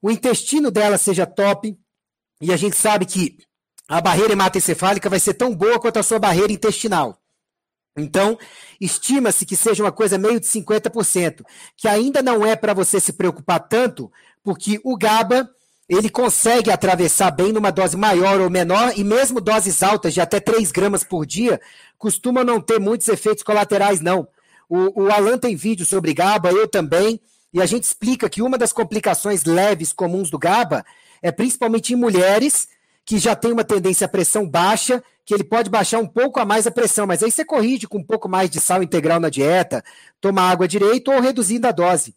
o 0.00 0.10
intestino 0.10 0.70
dela 0.70 0.98
seja 0.98 1.24
top, 1.24 1.78
e 2.40 2.52
a 2.52 2.56
gente 2.56 2.76
sabe 2.76 3.06
que 3.06 3.38
a 3.88 4.00
barreira 4.00 4.32
hematoencefálica 4.32 5.08
vai 5.08 5.20
ser 5.20 5.34
tão 5.34 5.54
boa 5.54 5.78
quanto 5.78 5.98
a 5.98 6.02
sua 6.02 6.18
barreira 6.18 6.52
intestinal. 6.52 7.22
Então, 7.96 8.38
estima-se 8.80 9.44
que 9.44 9.54
seja 9.54 9.84
uma 9.84 9.92
coisa 9.92 10.18
meio 10.18 10.40
de 10.40 10.46
50%, 10.46 11.44
que 11.76 11.86
ainda 11.86 12.22
não 12.22 12.44
é 12.44 12.56
para 12.56 12.74
você 12.74 12.98
se 12.98 13.12
preocupar 13.12 13.60
tanto, 13.60 14.10
porque 14.42 14.80
o 14.82 14.96
GABA 14.96 15.48
ele 15.94 16.08
consegue 16.08 16.70
atravessar 16.70 17.30
bem 17.30 17.52
numa 17.52 17.70
dose 17.70 17.96
maior 17.96 18.40
ou 18.40 18.48
menor, 18.48 18.92
e 18.96 19.04
mesmo 19.04 19.40
doses 19.40 19.82
altas 19.82 20.14
de 20.14 20.20
até 20.20 20.40
3 20.40 20.72
gramas 20.72 21.04
por 21.04 21.26
dia, 21.26 21.60
costumam 21.98 22.42
não 22.42 22.60
ter 22.60 22.80
muitos 22.80 23.08
efeitos 23.08 23.42
colaterais, 23.42 24.00
não. 24.00 24.26
O, 24.68 25.02
o 25.02 25.12
Alan 25.12 25.36
tem 25.36 25.54
vídeo 25.54 25.84
sobre 25.84 26.14
GABA, 26.14 26.50
eu 26.50 26.66
também, 26.66 27.20
e 27.52 27.60
a 27.60 27.66
gente 27.66 27.84
explica 27.84 28.30
que 28.30 28.40
uma 28.40 28.56
das 28.56 28.72
complicações 28.72 29.44
leves 29.44 29.92
comuns 29.92 30.30
do 30.30 30.38
GABA 30.38 30.82
é 31.20 31.30
principalmente 31.30 31.92
em 31.92 31.96
mulheres 31.96 32.68
que 33.04 33.18
já 33.18 33.36
tem 33.36 33.52
uma 33.52 33.64
tendência 33.64 34.06
à 34.06 34.08
pressão 34.08 34.48
baixa, 34.48 35.02
que 35.26 35.34
ele 35.34 35.44
pode 35.44 35.68
baixar 35.68 35.98
um 35.98 36.06
pouco 36.06 36.40
a 36.40 36.44
mais 36.44 36.66
a 36.66 36.70
pressão, 36.70 37.06
mas 37.06 37.22
aí 37.22 37.30
você 37.30 37.44
corrige 37.44 37.86
com 37.86 37.98
um 37.98 38.04
pouco 38.04 38.28
mais 38.28 38.48
de 38.48 38.60
sal 38.60 38.82
integral 38.82 39.20
na 39.20 39.28
dieta, 39.28 39.84
toma 40.20 40.42
água 40.42 40.66
direito 40.66 41.12
ou 41.12 41.20
reduzindo 41.20 41.66
a 41.66 41.72
dose. 41.72 42.14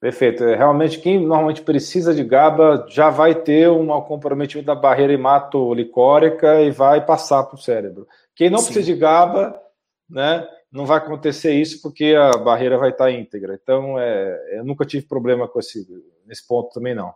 Perfeito. 0.00 0.42
É, 0.44 0.56
realmente, 0.56 0.98
quem 0.98 1.20
normalmente 1.20 1.60
precisa 1.60 2.14
de 2.14 2.24
GABA 2.24 2.86
já 2.88 3.10
vai 3.10 3.34
ter 3.34 3.68
um 3.68 3.88
comprometimento 4.00 4.66
da 4.66 4.74
barreira 4.74 5.12
hematolicórica 5.12 6.62
e 6.62 6.70
vai 6.70 7.04
passar 7.04 7.44
para 7.44 7.56
o 7.56 7.60
cérebro. 7.60 8.08
Quem 8.34 8.48
não 8.48 8.58
Sim. 8.58 8.72
precisa 8.72 8.86
de 8.86 8.98
GABA, 8.98 9.60
né, 10.08 10.48
não 10.72 10.86
vai 10.86 10.96
acontecer 10.96 11.52
isso 11.52 11.82
porque 11.82 12.14
a 12.16 12.30
barreira 12.38 12.78
vai 12.78 12.90
estar 12.90 13.10
íntegra. 13.10 13.58
Então, 13.62 13.98
é, 13.98 14.58
eu 14.58 14.64
nunca 14.64 14.86
tive 14.86 15.06
problema 15.06 15.46
com 15.46 15.58
esse, 15.58 15.86
nesse 16.24 16.46
ponto 16.46 16.72
também, 16.72 16.94
não. 16.94 17.12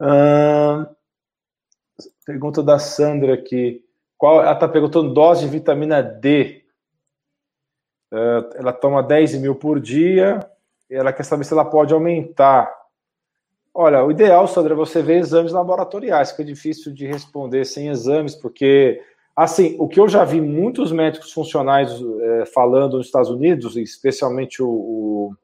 Hum, 0.00 0.86
pergunta 2.24 2.62
da 2.62 2.78
Sandra 2.78 3.34
aqui. 3.34 3.84
Qual, 4.16 4.40
ela 4.40 4.52
está 4.52 4.66
perguntando 4.66 5.12
dose 5.12 5.42
de 5.42 5.50
vitamina 5.50 6.02
D. 6.02 6.64
Uh, 8.10 8.48
ela 8.54 8.72
toma 8.72 9.02
10 9.02 9.34
mil 9.40 9.56
por 9.56 9.80
dia 9.80 10.40
ela 10.90 11.12
quer 11.12 11.24
saber 11.24 11.44
se 11.44 11.52
ela 11.52 11.64
pode 11.64 11.92
aumentar. 11.92 12.72
Olha, 13.74 14.04
o 14.04 14.10
ideal, 14.10 14.46
Sandra, 14.46 14.72
é 14.72 14.76
você 14.76 15.02
ver 15.02 15.18
exames 15.18 15.52
laboratoriais, 15.52 16.32
que 16.32 16.42
é 16.42 16.44
difícil 16.44 16.92
de 16.92 17.06
responder 17.06 17.64
sem 17.64 17.88
exames, 17.88 18.34
porque, 18.34 19.00
assim, 19.34 19.76
o 19.78 19.86
que 19.86 20.00
eu 20.00 20.08
já 20.08 20.24
vi 20.24 20.40
muitos 20.40 20.90
médicos 20.92 21.32
funcionais 21.32 21.92
é, 22.20 22.46
falando 22.46 22.96
nos 22.96 23.06
Estados 23.06 23.28
Unidos, 23.28 23.76
especialmente 23.76 24.62
o, 24.62 24.68
o, 24.68 25.34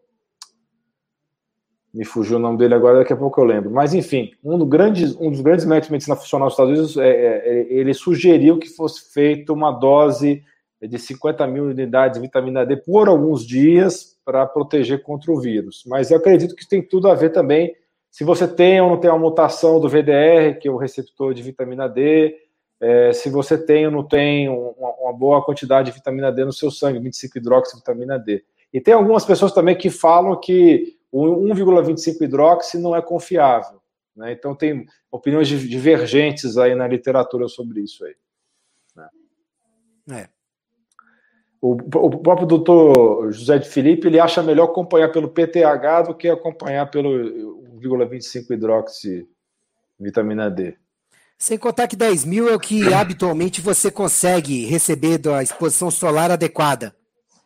Me 1.93 2.07
fugiu 2.07 2.38
o 2.38 2.40
nome 2.40 2.57
dele 2.57 2.74
agora, 2.74 3.01
daqui 3.01 3.12
a 3.12 3.16
pouco 3.16 3.38
eu 3.38 3.45
lembro. 3.45 3.70
Mas, 3.70 3.93
enfim, 3.93 4.30
um, 4.43 4.57
do 4.57 4.64
grandes, 4.64 5.14
um 5.16 5.30
dos 5.30 5.43
grandes 5.43 5.66
médicos 5.66 5.88
de 5.88 5.93
medicina 5.93 6.16
funcional 6.16 6.49
dos 6.49 6.55
Estados 6.55 6.72
Unidos, 6.72 6.97
é, 6.97 7.11
é 7.11 7.66
ele 7.70 7.93
sugeriu 7.93 8.59
que 8.59 8.68
fosse 8.70 9.12
feita 9.12 9.53
uma 9.53 9.70
dose 9.70 10.43
de 10.89 10.99
50 10.99 11.47
mil 11.47 11.64
unidades 11.64 12.20
de 12.20 12.26
vitamina 12.26 12.66
D 12.66 12.76
por 12.76 13.09
alguns 13.09 13.47
dias 13.47 14.18
para 14.24 14.47
proteger 14.47 15.03
contra 15.03 15.33
o 15.33 15.41
vírus. 15.41 15.85
Mas 15.87 16.11
eu 16.11 16.16
acredito 16.16 16.55
que 16.57 16.68
tem 16.68 16.83
tudo 16.83 17.09
a 17.09 17.14
ver 17.14 17.30
também 17.30 17.74
se 18.11 18.24
você 18.24 18.47
tem 18.47 18.78
ou 18.80 18.91
não 18.91 19.01
tem 19.01 19.11
uma 19.11 19.18
mutação 19.18 19.80
do 19.80 19.89
VDR, 19.89 20.59
que 20.61 20.68
é 20.68 20.70
o 20.70 20.76
receptor 20.76 21.33
de 21.33 21.43
vitamina 21.43 21.89
D, 21.89 22.37
é, 22.78 23.12
se 23.12 23.30
você 23.30 23.57
tem 23.57 23.87
ou 23.87 23.93
não 23.93 24.07
tem 24.07 24.51
uma, 24.51 24.91
uma, 25.01 25.12
boa 25.14 25.43
quantidade 25.43 25.91
de 25.91 25.97
vitamina 25.97 26.30
D 26.30 26.45
no 26.45 26.53
seu 26.53 26.70
sangue, 26.70 26.99
25 26.99 27.39
hidroxi 27.39 27.76
vitamina 27.76 28.18
D. 28.18 28.45
E 28.70 28.80
tem 28.80 28.93
algumas 28.93 29.24
pessoas 29.24 29.53
também 29.53 29.78
que 29.78 29.89
falam 29.89 30.39
que 30.39 30.99
o 31.11 31.24
1,25 31.24 32.22
hidroxi 32.22 32.78
não 32.78 32.95
é 32.95 33.01
confiável. 33.01 33.80
Né? 34.14 34.33
Então 34.33 34.55
tem 34.55 34.85
opiniões 35.11 35.49
divergentes 35.49 36.59
aí 36.59 36.74
na 36.74 36.87
literatura 36.87 37.49
sobre 37.49 37.80
isso 37.80 38.05
aí. 38.05 38.14
Né? 38.95 39.09
É. 40.11 40.41
O, 41.62 41.74
o 41.74 42.18
próprio 42.18 42.44
doutor 42.44 43.30
José 43.30 43.56
de 43.56 43.68
Felipe 43.68 44.08
ele 44.08 44.18
acha 44.18 44.42
melhor 44.42 44.64
acompanhar 44.64 45.12
pelo 45.12 45.28
PTH 45.28 46.08
do 46.08 46.14
que 46.14 46.28
acompanhar 46.28 46.90
pelo 46.90 47.08
1,25 47.80 48.50
hidroxi 48.50 49.28
vitamina 49.98 50.50
D. 50.50 50.74
Sem 51.38 51.56
contar 51.56 51.86
que 51.86 51.94
10 51.94 52.24
mil 52.24 52.48
é 52.48 52.54
o 52.54 52.58
que 52.58 52.92
habitualmente 52.92 53.60
você 53.60 53.92
consegue 53.92 54.64
receber 54.64 55.18
da 55.18 55.40
exposição 55.40 55.88
solar 55.88 56.32
adequada, 56.32 56.96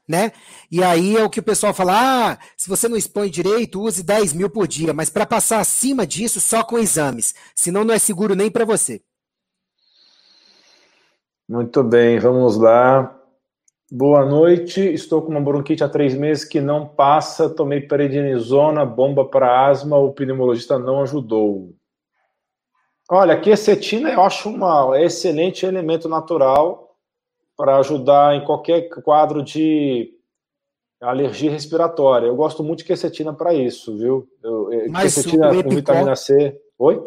né? 0.08 0.32
E 0.70 0.82
aí 0.82 1.14
é 1.14 1.22
o 1.22 1.28
que 1.28 1.40
o 1.40 1.42
pessoal 1.42 1.74
fala: 1.74 2.32
ah, 2.32 2.38
se 2.56 2.70
você 2.70 2.88
não 2.88 2.96
expõe 2.96 3.28
direito, 3.28 3.82
use 3.82 4.02
10 4.02 4.32
mil 4.32 4.48
por 4.48 4.66
dia, 4.66 4.94
mas 4.94 5.10
para 5.10 5.26
passar 5.26 5.60
acima 5.60 6.06
disso, 6.06 6.40
só 6.40 6.64
com 6.64 6.78
exames. 6.78 7.34
Senão 7.54 7.84
não 7.84 7.92
é 7.92 7.98
seguro 7.98 8.34
nem 8.34 8.50
para 8.50 8.64
você. 8.64 9.02
Muito 11.46 11.82
bem, 11.84 12.18
vamos 12.18 12.56
lá. 12.56 13.15
Boa 13.90 14.24
noite. 14.24 14.80
Estou 14.80 15.22
com 15.22 15.30
uma 15.30 15.40
bronquite 15.40 15.84
há 15.84 15.88
três 15.88 16.12
meses 16.14 16.44
que 16.44 16.60
não 16.60 16.88
passa. 16.88 17.48
Tomei 17.48 17.80
prednisona, 17.80 18.84
bomba 18.84 19.24
para 19.24 19.68
asma. 19.68 19.96
O 19.96 20.12
pneumologista 20.12 20.76
não 20.76 21.02
ajudou. 21.02 21.72
Olha, 23.08 23.34
a 23.34 23.40
quercetina 23.40 24.10
eu 24.10 24.22
acho 24.22 24.48
um 24.48 24.94
excelente 24.96 25.64
elemento 25.64 26.08
natural 26.08 26.96
para 27.56 27.78
ajudar 27.78 28.34
em 28.34 28.44
qualquer 28.44 28.88
quadro 28.88 29.40
de 29.40 30.12
alergia 31.00 31.50
respiratória. 31.50 32.26
Eu 32.26 32.34
gosto 32.34 32.64
muito 32.64 32.80
de 32.80 32.86
quercetina 32.86 33.32
para 33.32 33.54
isso, 33.54 33.96
viu? 33.96 34.28
Eu, 34.42 34.68
Mas 34.90 35.14
quercetina 35.14 35.62
com 35.62 35.70
vitamina 35.70 36.16
C. 36.16 36.60
Oi? 36.76 37.00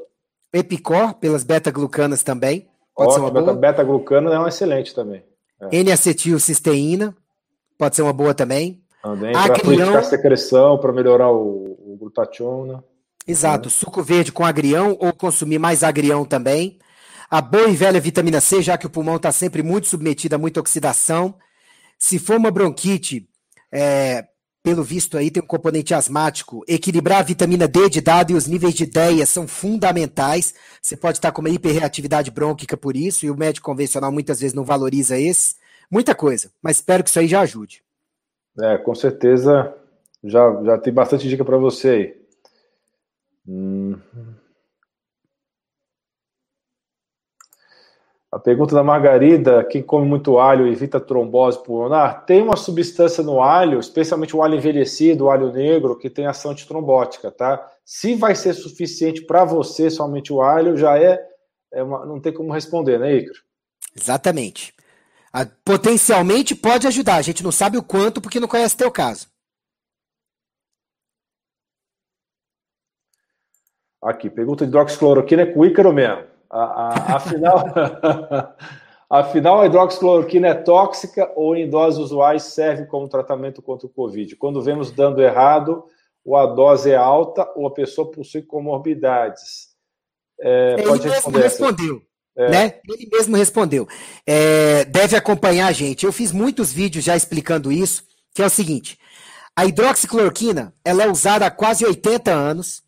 Epicor, 0.53 1.13
pelas 1.15 1.43
beta-glucanas 1.43 2.23
também. 2.23 2.69
Pode 2.95 3.11
Ótimo, 3.11 3.27
ser 3.27 3.37
uma 3.37 3.53
beta-glucana 3.53 4.33
é 4.33 4.39
um 4.39 4.47
excelente 4.47 4.95
também. 4.95 5.28
É. 5.61 5.77
N-acetilcisteína, 5.77 7.15
pode 7.77 7.95
ser 7.95 8.01
uma 8.01 8.13
boa 8.13 8.33
também. 8.33 8.81
Também, 9.01 9.31
para 9.31 9.59
fluidificar 9.59 9.97
a 9.99 10.03
secreção, 10.03 10.77
para 10.77 10.91
melhorar 10.91 11.31
o, 11.31 11.77
o 11.93 11.97
glutationa. 11.97 12.83
Exato, 13.25 13.69
é. 13.69 13.71
suco 13.71 14.03
verde 14.03 14.31
com 14.31 14.45
agrião 14.45 14.97
ou 14.99 15.13
consumir 15.13 15.59
mais 15.59 15.83
agrião 15.83 16.25
também. 16.25 16.79
A 17.29 17.41
boa 17.41 17.69
e 17.69 17.75
velha 17.75 17.99
vitamina 17.99 18.41
C, 18.41 18.61
já 18.61 18.77
que 18.77 18.87
o 18.87 18.89
pulmão 18.89 19.17
está 19.17 19.31
sempre 19.31 19.61
muito 19.61 19.87
submetido 19.87 20.35
a 20.35 20.39
muita 20.39 20.59
oxidação. 20.59 21.35
Se 21.97 22.17
for 22.17 22.37
uma 22.37 22.49
bronquite, 22.49 23.29
é, 23.71 24.25
pelo 24.61 24.83
visto 24.83 25.17
aí 25.17 25.31
tem 25.31 25.41
um 25.41 25.47
componente 25.47 25.93
asmático, 25.93 26.63
equilibrar 26.67 27.19
a 27.19 27.23
vitamina 27.23 27.67
D 27.67 27.89
de 27.89 28.01
dado 28.01 28.31
e 28.31 28.35
os 28.35 28.45
níveis 28.45 28.73
de 28.73 28.85
DEA 28.85 29.25
são 29.25 29.47
fundamentais. 29.47 30.53
Você 30.81 30.97
pode 30.97 31.17
estar 31.17 31.31
com 31.31 31.41
uma 31.41 31.49
hiperreatividade 31.49 32.29
brônquica 32.29 32.75
por 32.75 32.95
isso, 32.95 33.25
e 33.25 33.31
o 33.31 33.37
médico 33.37 33.65
convencional 33.65 34.11
muitas 34.11 34.41
vezes 34.41 34.53
não 34.53 34.63
valoriza 34.63 35.17
esse. 35.17 35.55
Muita 35.89 36.13
coisa, 36.13 36.51
mas 36.61 36.77
espero 36.77 37.03
que 37.03 37.09
isso 37.09 37.19
aí 37.19 37.27
já 37.27 37.41
ajude. 37.41 37.81
É, 38.59 38.77
com 38.77 38.93
certeza 38.93 39.73
já, 40.23 40.63
já 40.63 40.77
tem 40.77 40.93
bastante 40.93 41.27
dica 41.27 41.45
para 41.45 41.57
você 41.57 41.89
aí. 41.89 42.19
Hum. 43.47 43.97
A 48.31 48.37
pergunta 48.37 48.75
da 48.75 48.83
Margarida: 48.83 49.63
quem 49.63 49.81
come 49.81 50.07
muito 50.07 50.37
alho 50.37 50.67
evita 50.67 50.99
trombose 50.99 51.63
pulmonar? 51.63 52.25
Tem 52.25 52.41
uma 52.41 52.55
substância 52.55 53.23
no 53.23 53.41
alho, 53.41 53.79
especialmente 53.79 54.35
o 54.35 54.43
alho 54.43 54.55
envelhecido, 54.55 55.25
o 55.25 55.29
alho 55.31 55.51
negro, 55.51 55.97
que 55.97 56.09
tem 56.09 56.27
ação 56.27 56.51
antitrombótica, 56.51 57.31
tá? 57.31 57.67
Se 57.83 58.13
vai 58.13 58.35
ser 58.35 58.53
suficiente 58.53 59.21
para 59.21 59.43
você 59.43 59.89
somente 59.89 60.31
o 60.31 60.41
alho, 60.41 60.77
já 60.77 60.97
é, 60.99 61.19
é 61.73 61.81
uma, 61.81 62.05
não 62.05 62.21
tem 62.21 62.31
como 62.31 62.53
responder, 62.53 62.99
né, 62.99 63.15
Icaro? 63.15 63.39
Exatamente. 63.99 64.75
A, 65.33 65.45
potencialmente 65.65 66.53
pode 66.53 66.85
ajudar, 66.85 67.15
a 67.15 67.21
gente 67.23 67.43
não 67.43 67.51
sabe 67.51 67.77
o 67.77 67.83
quanto 67.83 68.21
porque 68.21 68.39
não 68.39 68.47
conhece 68.47 68.77
teu 68.77 68.91
caso. 68.91 69.27
Aqui, 74.01 74.29
pergunta 74.29 74.65
de 74.65 74.69
hidroxicloroquina 74.69 75.41
é 75.41 75.45
com 75.47 75.59
o 75.59 75.65
Ícaro 75.65 75.91
mesmo. 75.91 76.28
A, 76.49 76.61
a, 76.61 77.15
afinal, 77.15 77.63
afinal, 79.09 79.61
a 79.61 79.65
hidroxicloroquina 79.65 80.47
é 80.47 80.53
tóxica 80.53 81.31
ou 81.35 81.55
em 81.55 81.69
doses 81.69 81.99
usuais 81.99 82.43
serve 82.43 82.85
como 82.85 83.07
tratamento 83.07 83.61
contra 83.61 83.87
o 83.87 83.89
Covid? 83.89 84.35
Quando 84.35 84.61
vemos 84.61 84.91
dando 84.91 85.21
errado, 85.21 85.85
ou 86.25 86.35
a 86.35 86.45
dose 86.45 86.91
é 86.91 86.95
alta 86.95 87.49
ou 87.55 87.67
a 87.67 87.71
pessoa 87.71 88.11
possui 88.11 88.41
comorbidades. 88.41 89.69
É, 90.39 90.75
Ele 90.77 90.83
pode 90.83 91.07
mesmo 91.07 91.37
respondeu. 91.37 92.01
É. 92.37 92.49
Né? 92.49 92.79
Ele 92.87 93.09
mesmo 93.11 93.35
respondeu. 93.35 93.87
É, 94.25 94.85
deve 94.85 95.15
acompanhar 95.15 95.67
a 95.67 95.71
gente. 95.71 96.05
Eu 96.05 96.13
fiz 96.13 96.31
muitos 96.31 96.71
vídeos 96.71 97.03
já 97.03 97.15
explicando 97.15 97.71
isso, 97.71 98.03
que 98.33 98.41
é 98.41 98.45
o 98.45 98.49
seguinte: 98.49 98.97
a 99.55 99.65
hidroxicloroquina 99.65 100.73
ela 100.85 101.03
é 101.03 101.09
usada 101.09 101.45
há 101.45 101.51
quase 101.51 101.85
80 101.85 102.31
anos, 102.31 102.83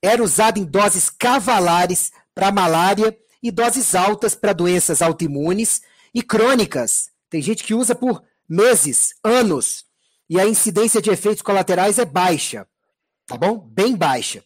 era 0.00 0.22
usada 0.22 0.58
em 0.58 0.64
doses 0.64 1.10
cavalares 1.10 2.12
para 2.34 2.52
malária 2.52 3.16
e 3.42 3.50
doses 3.50 3.94
altas 3.94 4.34
para 4.34 4.52
doenças 4.52 5.02
autoimunes 5.02 5.82
e 6.14 6.22
crônicas. 6.22 7.10
Tem 7.28 7.42
gente 7.42 7.64
que 7.64 7.74
usa 7.74 7.94
por 7.94 8.22
meses, 8.48 9.14
anos, 9.24 9.84
e 10.28 10.38
a 10.38 10.46
incidência 10.46 11.00
de 11.02 11.10
efeitos 11.10 11.42
colaterais 11.42 11.98
é 11.98 12.04
baixa, 12.04 12.66
tá 13.26 13.36
bom? 13.36 13.58
Bem 13.58 13.96
baixa. 13.96 14.42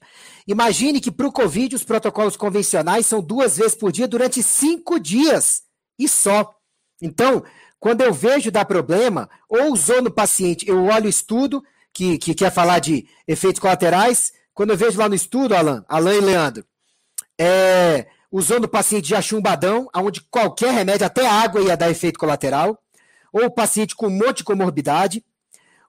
Imagine 0.47 1.01
que 1.01 1.11
para 1.11 1.27
o 1.27 1.33
Covid 1.33 1.75
os 1.75 1.85
protocolos 1.85 2.37
convencionais 2.37 3.07
são 3.07 3.21
duas 3.21 3.57
vezes 3.57 3.75
por 3.75 3.91
dia 3.91 4.07
durante 4.07 4.43
cinco 4.43 4.99
dias 4.99 5.63
e 5.99 6.09
só. 6.09 6.55
Então, 7.03 7.45
quando 7.79 8.03
eu 8.03 8.13
vejo 8.13 8.51
dar 8.51 8.65
problema, 8.65 9.29
ou 9.49 9.73
usou 9.73 10.01
no 10.01 10.11
paciente, 10.11 10.69
eu 10.69 10.85
olho 10.85 11.07
o 11.07 11.11
estudo 11.11 11.63
que, 11.93 12.19
que 12.19 12.35
quer 12.35 12.53
falar 12.53 12.79
de 12.79 13.07
efeitos 13.27 13.61
colaterais. 13.61 14.33
Quando 14.55 14.71
eu 14.71 14.77
vejo 14.77 14.99
lá 14.99 15.09
no 15.09 15.15
estudo, 15.15 15.55
Alan, 15.55 15.85
Alan 15.89 16.15
e 16.15 16.21
Leandro, 16.21 16.65
é, 17.39 18.07
usando 18.31 18.65
o 18.65 18.69
paciente 18.69 19.09
já 19.09 19.21
chumbadão, 19.21 19.89
onde 19.95 20.21
qualquer 20.23 20.73
remédio, 20.73 21.07
até 21.07 21.27
água, 21.27 21.63
ia 21.63 21.77
dar 21.77 21.91
efeito 21.91 22.19
colateral, 22.19 22.79
ou 23.33 23.45
o 23.47 23.51
paciente 23.51 23.95
com 23.95 24.07
um 24.07 24.11
monte 24.11 24.39
de 24.39 24.45
comorbidade, 24.45 25.25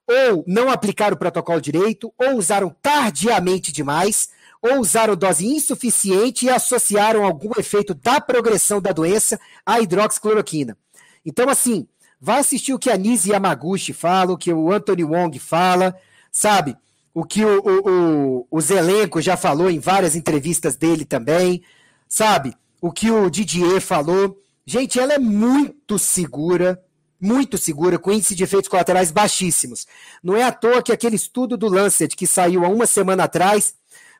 ou 0.06 0.44
não 0.46 0.70
aplicaram 0.70 1.14
o 1.14 1.18
protocolo 1.18 1.60
direito, 1.60 2.12
ou 2.18 2.36
usaram 2.36 2.74
tardiamente 2.82 3.72
demais, 3.72 4.30
ou 4.62 4.80
usaram 4.80 5.14
dose 5.14 5.46
insuficiente 5.46 6.46
e 6.46 6.50
associaram 6.50 7.24
algum 7.24 7.50
efeito 7.58 7.94
da 7.94 8.20
progressão 8.20 8.80
da 8.80 8.92
doença 8.92 9.38
à 9.64 9.80
hidroxicloroquina. 9.80 10.76
Então, 11.24 11.48
assim, 11.48 11.86
vai 12.20 12.40
assistir 12.40 12.72
o 12.72 12.78
que 12.78 12.90
a 12.90 12.96
Nise 12.96 13.30
Yamaguchi 13.30 13.92
fala, 13.92 14.32
o 14.32 14.38
que 14.38 14.52
o 14.52 14.72
Anthony 14.72 15.04
Wong 15.04 15.38
fala, 15.38 15.94
sabe? 16.32 16.76
O 17.18 17.24
que 17.24 17.44
o, 17.44 17.58
o, 17.58 17.90
o, 17.90 18.46
o 18.48 18.60
Zelenko 18.60 19.20
já 19.20 19.36
falou 19.36 19.68
em 19.68 19.80
várias 19.80 20.14
entrevistas 20.14 20.76
dele 20.76 21.04
também, 21.04 21.64
sabe? 22.08 22.54
O 22.80 22.92
que 22.92 23.10
o 23.10 23.28
Didier 23.28 23.80
falou. 23.80 24.40
Gente, 24.64 25.00
ela 25.00 25.14
é 25.14 25.18
muito 25.18 25.98
segura, 25.98 26.80
muito 27.20 27.58
segura, 27.58 27.98
com 27.98 28.12
índice 28.12 28.36
de 28.36 28.44
efeitos 28.44 28.68
colaterais 28.68 29.10
baixíssimos. 29.10 29.84
Não 30.22 30.36
é 30.36 30.44
à 30.44 30.52
toa 30.52 30.80
que 30.80 30.92
aquele 30.92 31.16
estudo 31.16 31.56
do 31.56 31.66
Lancet, 31.66 32.14
que 32.14 32.24
saiu 32.24 32.64
há 32.64 32.68
uma 32.68 32.86
semana 32.86 33.24
atrás, 33.24 33.74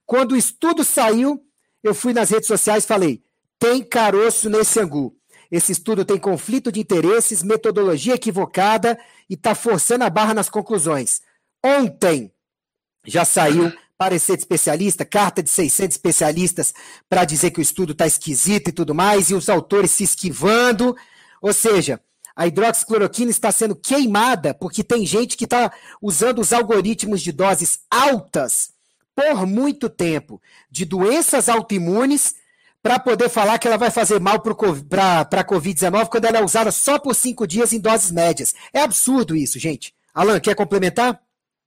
quando 0.04 0.32
o 0.32 0.36
estudo 0.36 0.82
saiu, 0.82 1.40
eu 1.84 1.94
fui 1.94 2.12
nas 2.12 2.30
redes 2.30 2.48
sociais 2.48 2.82
e 2.82 2.88
falei: 2.88 3.22
tem 3.60 3.80
caroço 3.80 4.50
nesse 4.50 4.80
angu. 4.80 5.14
Esse 5.52 5.70
estudo 5.70 6.04
tem 6.04 6.18
conflito 6.18 6.72
de 6.72 6.80
interesses, 6.80 7.44
metodologia 7.44 8.16
equivocada 8.16 8.98
e 9.30 9.34
está 9.34 9.54
forçando 9.54 10.02
a 10.02 10.10
barra 10.10 10.34
nas 10.34 10.50
conclusões. 10.50 11.20
Ontem, 11.64 12.32
já 13.04 13.24
saiu 13.24 13.72
parecer 13.96 14.36
de 14.36 14.42
especialista, 14.42 15.04
carta 15.04 15.42
de 15.42 15.50
600 15.50 15.96
especialistas 15.96 16.72
para 17.08 17.24
dizer 17.24 17.50
que 17.50 17.58
o 17.58 17.62
estudo 17.62 17.92
está 17.92 18.06
esquisito 18.06 18.68
e 18.68 18.72
tudo 18.72 18.94
mais, 18.94 19.28
e 19.28 19.34
os 19.34 19.48
autores 19.48 19.90
se 19.90 20.04
esquivando. 20.04 20.96
Ou 21.42 21.52
seja, 21.52 22.00
a 22.36 22.46
hidroxicloroquina 22.46 23.32
está 23.32 23.50
sendo 23.50 23.74
queimada 23.74 24.54
porque 24.54 24.84
tem 24.84 25.04
gente 25.04 25.36
que 25.36 25.44
está 25.44 25.72
usando 26.00 26.40
os 26.40 26.52
algoritmos 26.52 27.20
de 27.20 27.32
doses 27.32 27.80
altas 27.90 28.70
por 29.14 29.44
muito 29.44 29.90
tempo 29.90 30.40
de 30.70 30.84
doenças 30.84 31.48
autoimunes 31.48 32.36
para 32.80 33.00
poder 33.00 33.28
falar 33.28 33.58
que 33.58 33.66
ela 33.66 33.76
vai 33.76 33.90
fazer 33.90 34.20
mal 34.20 34.40
para 34.40 34.52
a 34.52 35.44
Covid-19 35.44 36.06
quando 36.06 36.26
ela 36.26 36.38
é 36.38 36.44
usada 36.44 36.70
só 36.70 37.00
por 37.00 37.16
cinco 37.16 37.44
dias 37.44 37.72
em 37.72 37.80
doses 37.80 38.12
médias. 38.12 38.54
É 38.72 38.82
absurdo 38.82 39.34
isso, 39.34 39.58
gente. 39.58 39.92
Alan, 40.14 40.38
quer 40.38 40.54
complementar? 40.54 41.20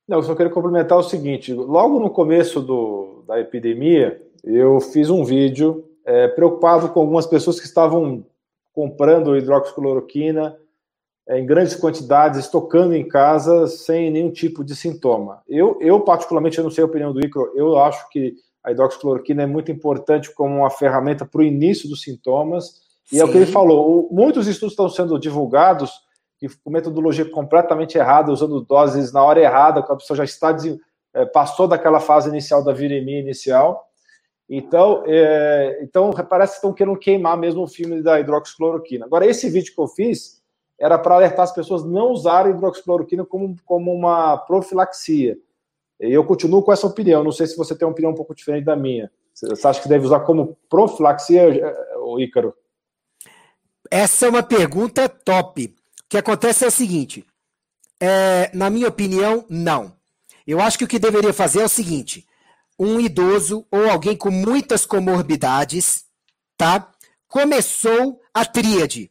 Não, 0.07 0.17
eu 0.17 0.23
só 0.23 0.35
quero 0.35 0.49
complementar 0.49 0.97
o 0.97 1.03
seguinte: 1.03 1.53
logo 1.53 1.99
no 1.99 2.09
começo 2.09 2.61
do, 2.61 3.23
da 3.27 3.39
epidemia, 3.39 4.21
eu 4.43 4.79
fiz 4.79 5.09
um 5.09 5.23
vídeo 5.23 5.85
é, 6.05 6.27
preocupado 6.27 6.89
com 6.89 6.99
algumas 6.99 7.25
pessoas 7.25 7.59
que 7.59 7.65
estavam 7.65 8.25
comprando 8.73 9.37
hidroxicloroquina 9.37 10.57
é, 11.27 11.39
em 11.39 11.45
grandes 11.45 11.75
quantidades, 11.75 12.39
estocando 12.39 12.95
em 12.95 13.07
casa 13.07 13.67
sem 13.67 14.09
nenhum 14.09 14.31
tipo 14.31 14.63
de 14.63 14.75
sintoma. 14.75 15.41
Eu, 15.47 15.77
eu 15.79 15.99
particularmente, 16.01 16.57
eu 16.57 16.63
não 16.63 16.71
sei 16.71 16.83
a 16.83 16.87
opinião 16.87 17.13
do 17.13 17.23
Icro, 17.23 17.51
eu 17.55 17.77
acho 17.77 18.09
que 18.09 18.35
a 18.63 18.71
hidroxicloroquina 18.71 19.43
é 19.43 19.45
muito 19.45 19.71
importante 19.71 20.33
como 20.33 20.57
uma 20.57 20.69
ferramenta 20.69 21.25
para 21.25 21.41
o 21.41 21.43
início 21.43 21.89
dos 21.89 22.01
sintomas. 22.01 22.81
E 23.11 23.15
Sim. 23.15 23.21
é 23.21 23.25
o 23.25 23.31
que 23.31 23.37
ele 23.37 23.45
falou: 23.45 24.09
muitos 24.11 24.47
estudos 24.47 24.73
estão 24.73 24.89
sendo 24.89 25.19
divulgados 25.19 25.91
com 26.63 26.71
metodologia 26.71 27.29
completamente 27.29 27.97
errada, 27.97 28.31
usando 28.31 28.61
doses 28.61 29.11
na 29.11 29.23
hora 29.23 29.39
errada, 29.39 29.81
quando 29.81 29.93
a 29.93 29.97
pessoa 29.97 30.17
já 30.17 30.23
está 30.23 30.55
é, 31.13 31.25
passou 31.25 31.67
daquela 31.67 31.99
fase 31.99 32.29
inicial 32.29 32.63
da 32.63 32.73
viremia 32.73 33.19
inicial. 33.19 33.87
Então, 34.49 35.03
é, 35.05 35.79
então 35.81 36.11
parece 36.29 36.53
que 36.53 36.57
estão 36.57 36.73
querendo 36.73 36.97
queimar 36.97 37.37
mesmo 37.37 37.61
o 37.61 37.67
filme 37.67 38.01
da 38.01 38.19
hidroxicloroquina. 38.19 39.05
Agora, 39.05 39.25
esse 39.25 39.49
vídeo 39.49 39.73
que 39.73 39.79
eu 39.79 39.87
fiz 39.87 40.41
era 40.79 40.97
para 40.97 41.15
alertar 41.15 41.43
as 41.43 41.53
pessoas 41.53 41.85
não 41.85 42.11
usarem 42.11 42.53
hidroxicloroquina 42.53 43.23
como, 43.23 43.55
como 43.65 43.93
uma 43.93 44.37
profilaxia. 44.37 45.37
E 45.99 46.11
eu 46.11 46.25
continuo 46.25 46.63
com 46.63 46.73
essa 46.73 46.87
opinião. 46.87 47.23
Não 47.23 47.31
sei 47.31 47.45
se 47.45 47.55
você 47.55 47.77
tem 47.77 47.87
uma 47.87 47.91
opinião 47.91 48.11
um 48.11 48.15
pouco 48.15 48.33
diferente 48.33 48.65
da 48.65 48.75
minha. 48.75 49.11
Você 49.33 49.67
acha 49.67 49.81
que 49.81 49.87
deve 49.87 50.05
usar 50.05 50.21
como 50.21 50.57
profilaxia, 50.69 51.47
o 51.99 52.19
Ícaro? 52.19 52.53
Essa 53.89 54.25
é 54.25 54.29
uma 54.29 54.43
pergunta 54.43 55.07
top. 55.07 55.73
O 56.11 56.13
que 56.13 56.17
acontece 56.17 56.65
é 56.65 56.67
o 56.67 56.71
seguinte: 56.71 57.25
é, 57.97 58.51
na 58.53 58.69
minha 58.69 58.89
opinião, 58.89 59.45
não. 59.49 59.95
Eu 60.45 60.59
acho 60.59 60.77
que 60.77 60.83
o 60.83 60.87
que 60.87 60.99
deveria 60.99 61.31
fazer 61.31 61.61
é 61.61 61.63
o 61.63 61.69
seguinte: 61.69 62.27
um 62.77 62.99
idoso 62.99 63.65
ou 63.71 63.89
alguém 63.89 64.17
com 64.17 64.29
muitas 64.29 64.85
comorbidades, 64.85 66.03
tá? 66.57 66.91
Começou 67.29 68.21
a 68.33 68.43
tríade. 68.43 69.09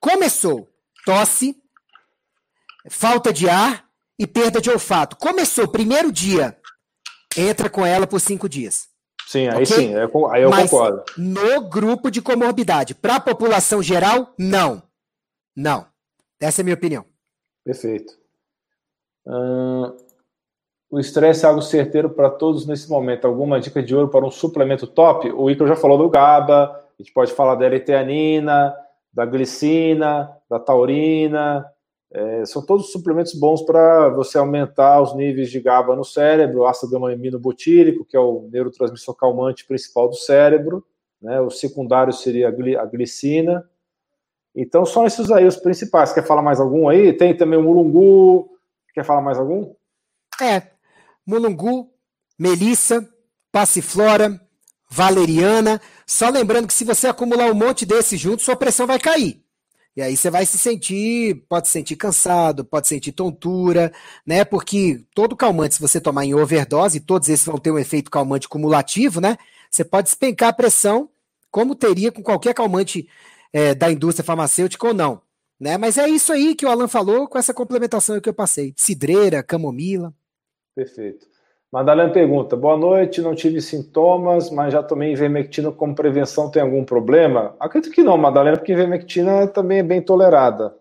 Começou 0.00 0.72
tosse, 1.04 1.54
falta 2.88 3.30
de 3.30 3.46
ar 3.46 3.84
e 4.18 4.26
perda 4.26 4.58
de 4.58 4.70
olfato. 4.70 5.16
Começou 5.16 5.68
primeiro 5.68 6.10
dia, 6.10 6.58
entra 7.36 7.68
com 7.68 7.84
ela 7.84 8.06
por 8.06 8.22
cinco 8.22 8.48
dias. 8.48 8.88
Sim, 9.26 9.48
aí 9.48 9.64
okay? 9.64 9.66
sim, 9.66 9.94
aí 10.32 10.42
eu 10.42 10.48
Mas 10.48 10.70
concordo. 10.70 11.04
No 11.18 11.68
grupo 11.68 12.10
de 12.10 12.22
comorbidade, 12.22 12.94
para 12.94 13.16
a 13.16 13.20
população 13.20 13.82
geral, 13.82 14.34
não. 14.38 14.82
Não. 15.54 15.94
Essa 16.40 16.60
é 16.60 16.62
a 16.62 16.64
minha 16.64 16.74
opinião. 16.74 17.04
Perfeito. 17.64 18.12
Uh, 19.26 19.96
o 20.90 21.00
estresse 21.00 21.44
é 21.44 21.48
algo 21.48 21.60
certeiro 21.62 22.10
para 22.10 22.30
todos 22.30 22.66
nesse 22.66 22.88
momento. 22.88 23.26
Alguma 23.26 23.60
dica 23.60 23.82
de 23.82 23.94
ouro 23.94 24.08
para 24.08 24.24
um 24.24 24.30
suplemento 24.30 24.86
top? 24.86 25.30
O 25.32 25.50
Icaro 25.50 25.68
já 25.68 25.76
falou 25.76 25.98
do 25.98 26.08
GABA, 26.08 26.64
a 26.64 27.02
gente 27.02 27.12
pode 27.12 27.32
falar 27.32 27.56
da 27.56 27.66
L-teanina, 27.66 28.74
da 29.12 29.26
glicina, 29.26 30.30
da 30.48 30.60
taurina. 30.60 31.66
É, 32.12 32.44
são 32.44 32.64
todos 32.64 32.92
suplementos 32.92 33.34
bons 33.34 33.62
para 33.62 34.10
você 34.10 34.38
aumentar 34.38 35.02
os 35.02 35.14
níveis 35.16 35.50
de 35.50 35.60
GABA 35.60 35.96
no 35.96 36.04
cérebro, 36.04 36.64
ácido 36.64 36.92
gama-aminobutírico, 36.92 38.04
que 38.04 38.16
é 38.16 38.20
o 38.20 38.48
neurotransmissor 38.52 39.16
calmante 39.16 39.66
principal 39.66 40.08
do 40.08 40.14
cérebro. 40.14 40.84
Né? 41.20 41.40
O 41.40 41.50
secundário 41.50 42.12
seria 42.12 42.48
a 42.48 42.86
glicina. 42.86 43.68
Então, 44.56 44.86
são 44.86 45.06
esses 45.06 45.30
aí 45.30 45.46
os 45.46 45.56
principais. 45.56 46.12
Quer 46.12 46.26
falar 46.26 46.40
mais 46.40 46.58
algum 46.58 46.88
aí? 46.88 47.12
Tem 47.12 47.36
também 47.36 47.58
o 47.58 47.62
mulungu. 47.62 48.48
Quer 48.94 49.04
falar 49.04 49.20
mais 49.20 49.38
algum? 49.38 49.74
É, 50.40 50.70
mulungu, 51.26 51.90
melissa, 52.38 53.06
passiflora, 53.52 54.40
valeriana. 54.88 55.78
Só 56.06 56.30
lembrando 56.30 56.66
que 56.66 56.72
se 56.72 56.84
você 56.84 57.06
acumular 57.06 57.50
um 57.50 57.54
monte 57.54 57.84
desses 57.84 58.18
juntos, 58.18 58.46
sua 58.46 58.56
pressão 58.56 58.86
vai 58.86 58.98
cair. 58.98 59.44
E 59.94 60.02
aí 60.02 60.16
você 60.16 60.30
vai 60.30 60.44
se 60.44 60.58
sentir, 60.58 61.46
pode 61.48 61.68
se 61.68 61.72
sentir 61.72 61.96
cansado, 61.96 62.64
pode 62.64 62.86
sentir 62.86 63.12
tontura, 63.12 63.90
né? 64.26 64.44
Porque 64.44 65.02
todo 65.14 65.34
calmante, 65.34 65.74
se 65.74 65.80
você 65.80 65.98
tomar 65.98 66.24
em 66.26 66.34
overdose, 66.34 67.00
todos 67.00 67.30
esses 67.30 67.46
vão 67.46 67.56
ter 67.56 67.70
um 67.70 67.78
efeito 67.78 68.10
calmante 68.10 68.48
cumulativo, 68.48 69.22
né? 69.22 69.38
Você 69.70 69.84
pode 69.84 70.06
despencar 70.06 70.50
a 70.50 70.52
pressão, 70.52 71.08
como 71.50 71.74
teria 71.74 72.12
com 72.12 72.22
qualquer 72.22 72.52
calmante 72.52 73.08
é, 73.52 73.74
da 73.74 73.90
indústria 73.90 74.24
farmacêutica 74.24 74.86
ou 74.86 74.94
não. 74.94 75.20
Né? 75.58 75.78
Mas 75.78 75.96
é 75.96 76.08
isso 76.08 76.32
aí 76.32 76.54
que 76.54 76.66
o 76.66 76.68
Alan 76.68 76.88
falou 76.88 77.26
com 77.26 77.38
essa 77.38 77.54
complementação 77.54 78.20
que 78.20 78.28
eu 78.28 78.34
passei. 78.34 78.74
Cidreira, 78.76 79.42
camomila. 79.42 80.12
Perfeito. 80.74 81.26
Madalena 81.72 82.12
pergunta: 82.12 82.56
boa 82.56 82.76
noite, 82.76 83.20
não 83.20 83.34
tive 83.34 83.60
sintomas, 83.60 84.50
mas 84.50 84.72
já 84.72 84.82
tomei 84.82 85.12
ivermectina 85.12 85.72
como 85.72 85.94
prevenção, 85.94 86.50
tem 86.50 86.62
algum 86.62 86.84
problema? 86.84 87.56
Acredito 87.58 87.92
que 87.92 88.02
não, 88.02 88.16
Madalena, 88.16 88.56
porque 88.56 88.72
ivermectina 88.72 89.46
também 89.48 89.80
é 89.80 89.82
bem 89.82 90.00
tolerada, 90.00 90.74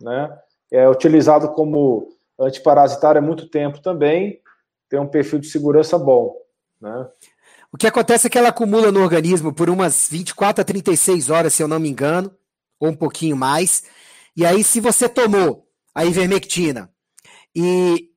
né? 0.00 0.36
É 0.70 0.88
utilizado 0.88 1.48
como 1.50 2.08
antiparasitário 2.38 3.20
há 3.20 3.24
muito 3.24 3.48
tempo 3.48 3.80
também, 3.80 4.40
tem 4.88 4.98
um 4.98 5.06
perfil 5.06 5.38
de 5.38 5.46
segurança 5.46 5.98
bom, 5.98 6.34
né? 6.80 7.06
O 7.72 7.78
que 7.78 7.86
acontece 7.86 8.26
é 8.26 8.30
que 8.30 8.36
ela 8.36 8.50
acumula 8.50 8.92
no 8.92 9.00
organismo 9.00 9.52
por 9.52 9.70
umas 9.70 10.08
24 10.10 10.60
a 10.60 10.64
36 10.64 11.30
horas, 11.30 11.54
se 11.54 11.62
eu 11.62 11.68
não 11.68 11.80
me 11.80 11.88
engano, 11.88 12.30
ou 12.78 12.90
um 12.90 12.94
pouquinho 12.94 13.36
mais. 13.36 13.84
E 14.36 14.44
aí, 14.44 14.62
se 14.62 14.78
você 14.78 15.08
tomou 15.08 15.66
a 15.94 16.04
ivermectina 16.04 16.90
e 17.56 18.10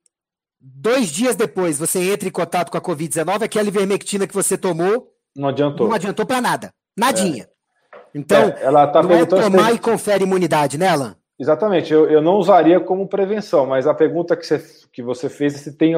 dois 0.60 1.08
dias 1.08 1.36
depois 1.36 1.78
você 1.78 2.12
entra 2.12 2.28
em 2.28 2.32
contato 2.32 2.70
com 2.70 2.78
a 2.78 2.80
Covid-19, 2.80 3.42
aquela 3.42 3.68
ivermectina 3.68 4.26
que 4.26 4.34
você 4.34 4.58
tomou 4.58 5.12
não 5.34 5.48
adiantou. 5.48 5.88
Não 5.88 5.94
adiantou 5.94 6.26
para 6.26 6.40
nada. 6.40 6.72
Nadinha. 6.96 7.44
É. 7.44 7.98
Então, 8.14 8.48
é, 8.48 8.62
ela 8.62 8.86
tá 8.86 9.02
não 9.02 9.12
é 9.12 9.26
tomar 9.26 9.74
e 9.74 9.78
confere 9.78 10.24
imunidade, 10.24 10.78
né, 10.78 10.88
Alan? 10.88 11.14
Exatamente. 11.38 11.92
Eu, 11.92 12.10
eu 12.10 12.22
não 12.22 12.36
usaria 12.36 12.80
como 12.80 13.06
prevenção, 13.06 13.66
mas 13.66 13.86
a 13.86 13.92
pergunta 13.92 14.34
que 14.34 14.46
você, 14.46 14.64
que 14.90 15.02
você 15.02 15.28
fez 15.28 15.54
é 15.54 15.58
se 15.58 15.76
tem, 15.76 15.94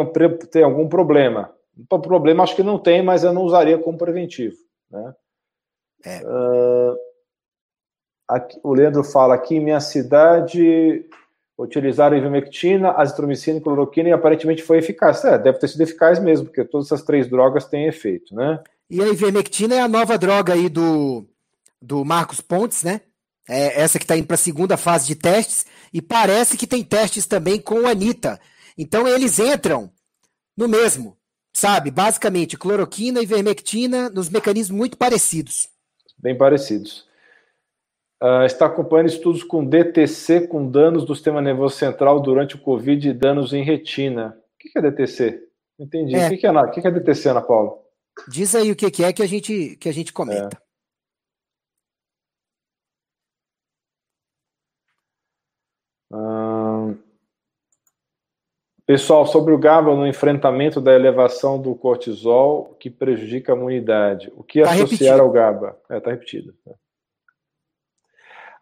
tem 0.50 0.64
algum 0.64 0.88
problema. 0.88 1.52
O 1.90 1.98
problema 1.98 2.42
acho 2.42 2.56
que 2.56 2.62
não 2.62 2.78
tem, 2.78 3.02
mas 3.02 3.24
eu 3.24 3.32
não 3.32 3.42
usaria 3.42 3.78
como 3.78 3.98
preventivo. 3.98 4.56
Né? 4.90 5.14
É. 6.04 6.22
Uh, 6.24 6.96
aqui, 8.26 8.58
o 8.62 8.74
Leandro 8.74 9.04
fala 9.04 9.34
aqui, 9.34 9.56
em 9.56 9.64
minha 9.64 9.80
cidade 9.80 11.06
utilizaram 11.58 12.16
ivermectina, 12.16 12.92
azitromicina 12.92 13.58
e 13.58 13.60
cloroquina 13.60 14.08
e 14.08 14.12
aparentemente 14.12 14.62
foi 14.62 14.78
eficaz. 14.78 15.24
É, 15.24 15.36
deve 15.36 15.58
ter 15.58 15.66
sido 15.66 15.80
eficaz 15.80 16.20
mesmo, 16.20 16.46
porque 16.46 16.64
todas 16.64 16.86
essas 16.86 17.02
três 17.02 17.28
drogas 17.28 17.64
têm 17.64 17.86
efeito, 17.86 18.34
né? 18.34 18.62
E 18.88 19.02
a 19.02 19.08
ivermectina 19.08 19.74
é 19.74 19.80
a 19.80 19.88
nova 19.88 20.16
droga 20.16 20.54
aí 20.54 20.68
do, 20.68 21.26
do 21.82 22.04
Marcos 22.04 22.40
Pontes, 22.40 22.84
né? 22.84 23.00
É 23.48 23.80
essa 23.80 23.98
que 23.98 24.04
está 24.04 24.16
indo 24.16 24.26
para 24.26 24.34
a 24.34 24.38
segunda 24.38 24.76
fase 24.76 25.06
de 25.06 25.16
testes 25.16 25.66
e 25.92 26.00
parece 26.00 26.56
que 26.56 26.66
tem 26.66 26.84
testes 26.84 27.26
também 27.26 27.60
com 27.60 27.86
a 27.86 27.90
Anitta. 27.90 28.38
Então 28.76 29.08
eles 29.08 29.38
entram 29.40 29.90
no 30.56 30.68
mesmo, 30.68 31.17
sabe? 31.58 31.90
Basicamente, 31.90 32.56
cloroquina 32.56 33.20
e 33.20 33.24
ivermectina 33.24 34.08
nos 34.08 34.30
mecanismos 34.30 34.76
muito 34.76 34.96
parecidos. 34.96 35.68
Bem 36.16 36.36
parecidos. 36.36 37.06
Uh, 38.22 38.44
está 38.44 38.66
acompanhando 38.66 39.08
estudos 39.08 39.42
com 39.42 39.64
DTC 39.64 40.48
com 40.48 40.68
danos 40.68 41.04
do 41.04 41.14
sistema 41.14 41.40
nervoso 41.40 41.76
central 41.76 42.20
durante 42.20 42.56
o 42.56 42.60
Covid 42.60 43.08
e 43.08 43.12
danos 43.12 43.52
em 43.52 43.62
retina. 43.62 44.36
O 44.54 44.58
que 44.58 44.78
é 44.78 44.82
DTC? 44.82 45.40
Entendi. 45.78 46.14
É. 46.14 46.26
O 46.26 46.36
que 46.36 46.46
é, 46.46 46.50
o 46.50 46.70
que 46.70 46.86
é 46.86 46.90
DTC, 46.90 47.28
Ana 47.28 47.42
Paula? 47.42 47.78
Diz 48.28 48.54
aí 48.54 48.72
o 48.72 48.76
que 48.76 48.86
é 49.04 49.12
que 49.12 49.22
a 49.22 49.26
gente, 49.26 49.76
que 49.80 49.88
a 49.88 49.92
gente 49.92 50.12
comenta. 50.12 50.56
É. 50.56 50.67
pessoal, 58.88 59.26
sobre 59.26 59.52
o 59.52 59.58
GABA 59.58 59.94
no 59.94 60.06
enfrentamento 60.06 60.80
da 60.80 60.94
elevação 60.94 61.60
do 61.60 61.74
cortisol 61.74 62.74
que 62.80 62.88
prejudica 62.88 63.52
a 63.52 63.54
imunidade. 63.54 64.32
O 64.34 64.42
que 64.42 64.62
tá 64.62 64.70
associar 64.70 64.88
repetido. 64.88 65.22
ao 65.22 65.30
GABA? 65.30 65.78
É, 65.90 65.98
está 65.98 66.10
repetido. 66.10 66.54
Tá. 66.64 66.72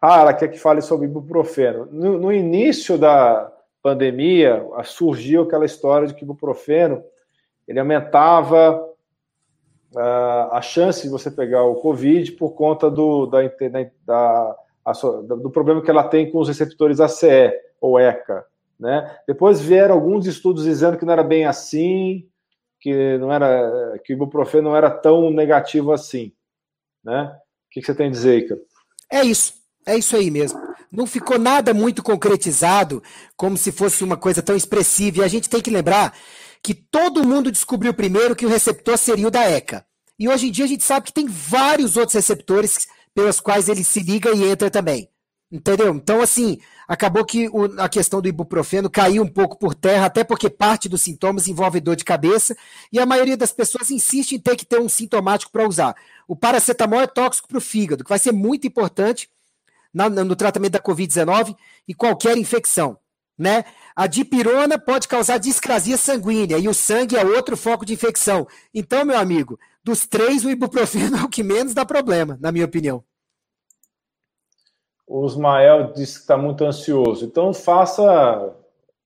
Ah, 0.01 0.19
ela 0.19 0.33
quer 0.33 0.49
que 0.49 0.59
fale 0.59 0.81
sobre 0.81 1.07
ibuprofeno. 1.07 1.87
No, 1.89 2.19
no 2.19 2.33
início 2.33 2.97
da 2.97 3.49
pandemia, 3.81 4.67
surgiu 4.83 5.43
aquela 5.43 5.63
história 5.63 6.09
de 6.09 6.13
que 6.13 6.23
o 6.23 6.25
ibuprofeno 6.25 7.01
ele 7.65 7.79
aumentava 7.79 8.85
uh, 9.95 10.51
a 10.51 10.61
chance 10.61 11.03
de 11.03 11.09
você 11.09 11.31
pegar 11.31 11.63
o 11.63 11.75
Covid 11.75 12.33
por 12.33 12.51
conta 12.51 12.91
do, 12.91 13.27
da, 13.27 13.39
da, 14.05 14.55
a, 14.83 14.91
do 14.91 15.49
problema 15.49 15.81
que 15.81 15.89
ela 15.89 16.03
tem 16.03 16.29
com 16.29 16.39
os 16.39 16.49
receptores 16.49 16.99
ACE 16.99 17.53
ou 17.79 17.97
ECA. 17.97 18.45
Né? 18.79 19.17
Depois 19.27 19.59
vieram 19.59 19.95
alguns 19.95 20.25
estudos 20.25 20.63
dizendo 20.63 20.97
que 20.97 21.05
não 21.05 21.13
era 21.13 21.23
bem 21.23 21.45
assim, 21.45 22.27
que 22.79 23.17
não 23.17 23.31
era 23.31 23.99
que 24.03 24.13
o 24.13 24.15
ibuprofeno 24.15 24.69
não 24.69 24.75
era 24.75 24.89
tão 24.89 25.31
negativo 25.31 25.91
assim. 25.91 26.31
Né? 27.03 27.23
O 27.23 27.69
que, 27.71 27.79
que 27.81 27.85
você 27.85 27.95
tem 27.95 28.07
a 28.07 28.11
dizer, 28.11 28.39
Ica? 28.39 28.57
É 29.11 29.23
isso. 29.23 29.53
É 29.85 29.97
isso 29.97 30.17
aí 30.17 30.29
mesmo. 30.29 30.59
Não 30.91 31.07
ficou 31.07 31.39
nada 31.39 31.73
muito 31.73 32.03
concretizado, 32.03 33.01
como 33.37 33.55
se 33.55 33.71
fosse 33.71 34.03
uma 34.03 34.17
coisa 34.17 34.43
tão 34.43 34.55
expressiva. 34.55 35.19
E 35.19 35.23
a 35.23 35.27
gente 35.29 35.49
tem 35.49 35.61
que 35.61 35.69
lembrar 35.69 36.13
que 36.61 36.73
todo 36.73 37.25
mundo 37.25 37.49
descobriu 37.49 37.93
primeiro 37.93 38.35
que 38.35 38.45
o 38.45 38.49
receptor 38.49 38.97
seria 38.97 39.27
o 39.27 39.31
da 39.31 39.49
ECA. 39.49 39.85
E 40.19 40.27
hoje 40.27 40.47
em 40.47 40.51
dia 40.51 40.65
a 40.65 40.67
gente 40.67 40.83
sabe 40.83 41.05
que 41.05 41.13
tem 41.13 41.25
vários 41.25 41.95
outros 41.95 42.15
receptores 42.15 42.85
pelos 43.15 43.39
quais 43.39 43.69
ele 43.69 43.83
se 43.83 44.01
liga 44.01 44.31
e 44.31 44.43
entra 44.43 44.69
também. 44.69 45.09
Entendeu? 45.49 45.95
Então, 45.95 46.21
assim, 46.21 46.59
acabou 46.87 47.23
que 47.23 47.47
o, 47.49 47.79
a 47.79 47.87
questão 47.87 48.21
do 48.21 48.27
ibuprofeno 48.27 48.89
caiu 48.89 49.23
um 49.23 49.27
pouco 49.27 49.57
por 49.57 49.73
terra, 49.73 50.05
até 50.07 50.23
porque 50.23 50.49
parte 50.49 50.89
dos 50.89 51.01
sintomas 51.01 51.47
envolve 51.47 51.79
dor 51.79 51.95
de 51.95 52.03
cabeça, 52.03 52.55
e 52.91 52.99
a 52.99 53.05
maioria 53.05 53.37
das 53.37 53.51
pessoas 53.53 53.89
insiste 53.89 54.33
em 54.33 54.39
ter 54.39 54.57
que 54.57 54.65
ter 54.65 54.79
um 54.79 54.89
sintomático 54.89 55.51
para 55.51 55.67
usar. 55.67 55.95
O 56.27 56.35
paracetamol 56.35 56.99
é 56.99 57.07
tóxico 57.07 57.47
para 57.47 57.57
o 57.57 57.61
fígado, 57.61 58.03
que 58.03 58.09
vai 58.09 58.19
ser 58.19 58.33
muito 58.33 58.67
importante 58.67 59.29
na, 59.93 60.09
no 60.09 60.35
tratamento 60.35 60.73
da 60.73 60.81
Covid-19 60.81 61.55
e 61.87 61.93
qualquer 61.93 62.37
infecção. 62.37 62.97
né? 63.37 63.63
A 63.95 64.05
dipirona 64.07 64.77
pode 64.77 65.07
causar 65.07 65.37
discrasia 65.37 65.97
sanguínea 65.97 66.57
e 66.57 66.67
o 66.67 66.73
sangue 66.73 67.15
é 67.15 67.23
outro 67.23 67.55
foco 67.55 67.85
de 67.85 67.93
infecção. 67.93 68.47
Então, 68.73 69.05
meu 69.05 69.17
amigo, 69.17 69.57
dos 69.83 70.05
três, 70.05 70.43
o 70.43 70.49
ibuprofeno 70.49 71.15
é 71.17 71.23
o 71.23 71.29
que 71.29 71.43
menos 71.43 71.73
dá 71.73 71.85
problema, 71.85 72.37
na 72.41 72.51
minha 72.51 72.65
opinião. 72.65 73.03
O 75.07 75.25
Ismael 75.25 75.93
disse 75.93 76.15
que 76.15 76.19
está 76.19 76.37
muito 76.37 76.65
ansioso. 76.65 77.25
Então, 77.25 77.53
faça 77.53 78.53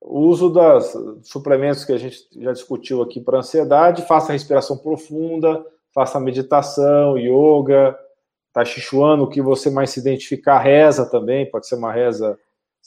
uso 0.01 0.49
dos 0.49 1.29
suplementos 1.29 1.85
que 1.85 1.93
a 1.93 1.97
gente 1.97 2.27
já 2.35 2.51
discutiu 2.51 3.03
aqui 3.03 3.21
para 3.21 3.37
ansiedade, 3.37 4.07
faça 4.07 4.33
respiração 4.33 4.77
profunda, 4.77 5.63
faça 5.93 6.19
meditação, 6.19 7.17
yoga, 7.17 7.95
tá 8.51 8.65
chichuando 8.65 9.23
o 9.23 9.29
que 9.29 9.41
você 9.41 9.69
mais 9.69 9.91
se 9.91 9.99
identificar, 9.99 10.59
reza 10.59 11.05
também, 11.05 11.49
pode 11.49 11.67
ser 11.67 11.75
uma 11.75 11.93
reza. 11.93 12.37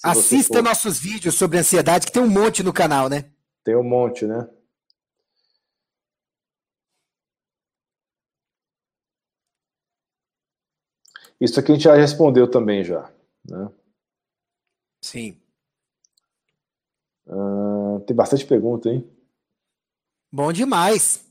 Assista 0.02 0.60
nossos 0.60 0.98
vídeos 0.98 1.36
sobre 1.36 1.58
ansiedade, 1.58 2.06
que 2.06 2.12
tem 2.12 2.22
um 2.22 2.28
monte 2.28 2.64
no 2.64 2.72
canal, 2.72 3.08
né? 3.08 3.26
Tem 3.62 3.76
um 3.76 3.84
monte, 3.84 4.26
né? 4.26 4.48
Isso 11.40 11.58
aqui 11.58 11.72
a 11.72 11.74
gente 11.74 11.84
já 11.84 11.94
respondeu 11.94 12.48
também 12.50 12.84
já, 12.84 13.10
né? 13.44 13.70
Sim. 15.00 15.36
Uh, 17.26 18.00
tem 18.06 18.14
bastante 18.14 18.46
pergunta, 18.46 18.88
hein? 18.88 19.08
Bom 20.32 20.52
demais. 20.52 21.24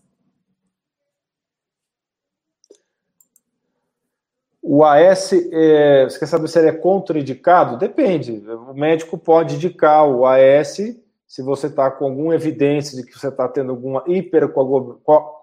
O 4.61 4.83
AS, 4.83 5.33
é, 5.33 6.05
você 6.05 6.19
quer 6.19 6.25
saber 6.25 6.47
se 6.47 6.57
ele 6.57 6.69
é 6.69 6.71
contraindicado? 6.71 7.77
Depende. 7.77 8.31
O 8.49 8.73
médico 8.73 9.17
pode 9.17 9.55
indicar 9.55 10.07
o 10.07 10.25
AS 10.25 10.77
se 11.33 11.41
você 11.41 11.65
está 11.65 11.89
com 11.89 12.05
alguma 12.05 12.35
evidência 12.35 12.95
de 12.95 13.03
que 13.03 13.17
você 13.17 13.29
está 13.29 13.49
tendo 13.49 13.71
alguma 13.71 14.03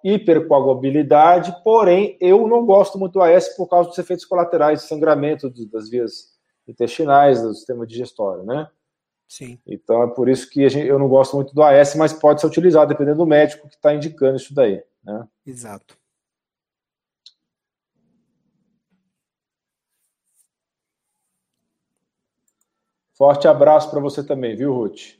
hipercoagulabilidade, 0.05 1.53
porém, 1.65 2.17
eu 2.21 2.47
não 2.47 2.65
gosto 2.65 2.97
muito 2.97 3.15
do 3.15 3.21
AS 3.21 3.49
por 3.57 3.67
causa 3.67 3.89
dos 3.89 3.99
efeitos 3.99 4.25
colaterais 4.25 4.83
de 4.83 4.87
sangramento 4.87 5.53
das 5.67 5.91
vias 5.91 6.39
intestinais, 6.69 7.43
do 7.43 7.53
sistema 7.53 7.85
digestório, 7.85 8.45
né? 8.45 8.71
Sim. 9.27 9.59
Então 9.67 10.05
é 10.05 10.07
por 10.07 10.29
isso 10.29 10.49
que 10.49 10.69
gente, 10.69 10.87
eu 10.87 10.97
não 10.97 11.09
gosto 11.09 11.35
muito 11.35 11.53
do 11.53 11.61
AS, 11.61 11.97
mas 11.97 12.13
pode 12.13 12.41
ser 12.41 12.47
utilizado 12.47 12.89
dependendo 12.89 13.19
do 13.19 13.27
médico 13.27 13.69
que 13.69 13.75
está 13.75 13.93
indicando 13.93 14.37
isso 14.37 14.55
daí, 14.55 14.85
né? 15.03 15.27
Exato. 15.45 15.99
Forte 23.15 23.49
abraço 23.49 23.91
para 23.91 23.99
você 23.99 24.23
também, 24.23 24.55
viu, 24.55 24.73
Ruth? 24.73 25.19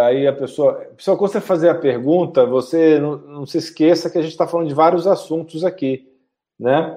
Aí 0.00 0.26
a 0.26 0.32
pessoa. 0.32 0.74
Pessoal, 0.96 1.18
quando 1.18 1.32
você 1.32 1.40
fazer 1.42 1.68
a 1.68 1.74
pergunta, 1.74 2.46
você 2.46 2.98
não, 2.98 3.18
não 3.18 3.46
se 3.46 3.58
esqueça 3.58 4.08
que 4.08 4.16
a 4.16 4.22
gente 4.22 4.30
está 4.30 4.46
falando 4.46 4.68
de 4.68 4.74
vários 4.74 5.06
assuntos 5.06 5.62
aqui, 5.62 6.10
né? 6.58 6.96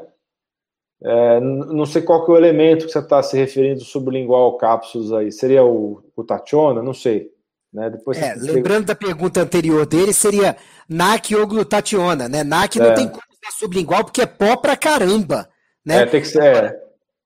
É, 1.04 1.40
não 1.40 1.86
sei 1.86 2.02
qual 2.02 2.24
que 2.24 2.32
é 2.32 2.34
o 2.36 2.38
elemento 2.38 2.86
que 2.86 2.92
você 2.92 3.00
está 3.00 3.22
se 3.24 3.36
referindo 3.36 3.84
sublingual 3.84 4.56
cápsulas 4.56 5.12
aí. 5.12 5.32
Seria 5.32 5.66
o, 5.66 6.02
o 6.16 6.24
tationa? 6.24 6.82
Não 6.82 6.94
sei. 6.94 7.32
Né? 7.74 7.90
Depois 7.90 8.18
é, 8.18 8.36
lembrando 8.36 8.86
da 8.86 8.96
pergunta 8.96 9.42
anterior 9.42 9.86
dele, 9.86 10.14
seria 10.14 10.56
NAC 10.88 11.36
ou 11.36 11.48
glutationa, 11.48 12.30
né? 12.30 12.44
NAC 12.44 12.78
não 12.80 12.88
é. 12.88 12.94
tem 12.94 13.10
como 13.10 13.22
ser 13.44 13.58
sublingual 13.58 14.06
porque 14.06 14.22
é 14.22 14.26
pó 14.26 14.56
pra 14.56 14.78
caramba, 14.78 15.50
né? 15.86 16.04
É, 16.04 16.06
tem 16.06 16.22
que 16.22 16.28
ser. 16.28 16.44
É. 16.44 16.82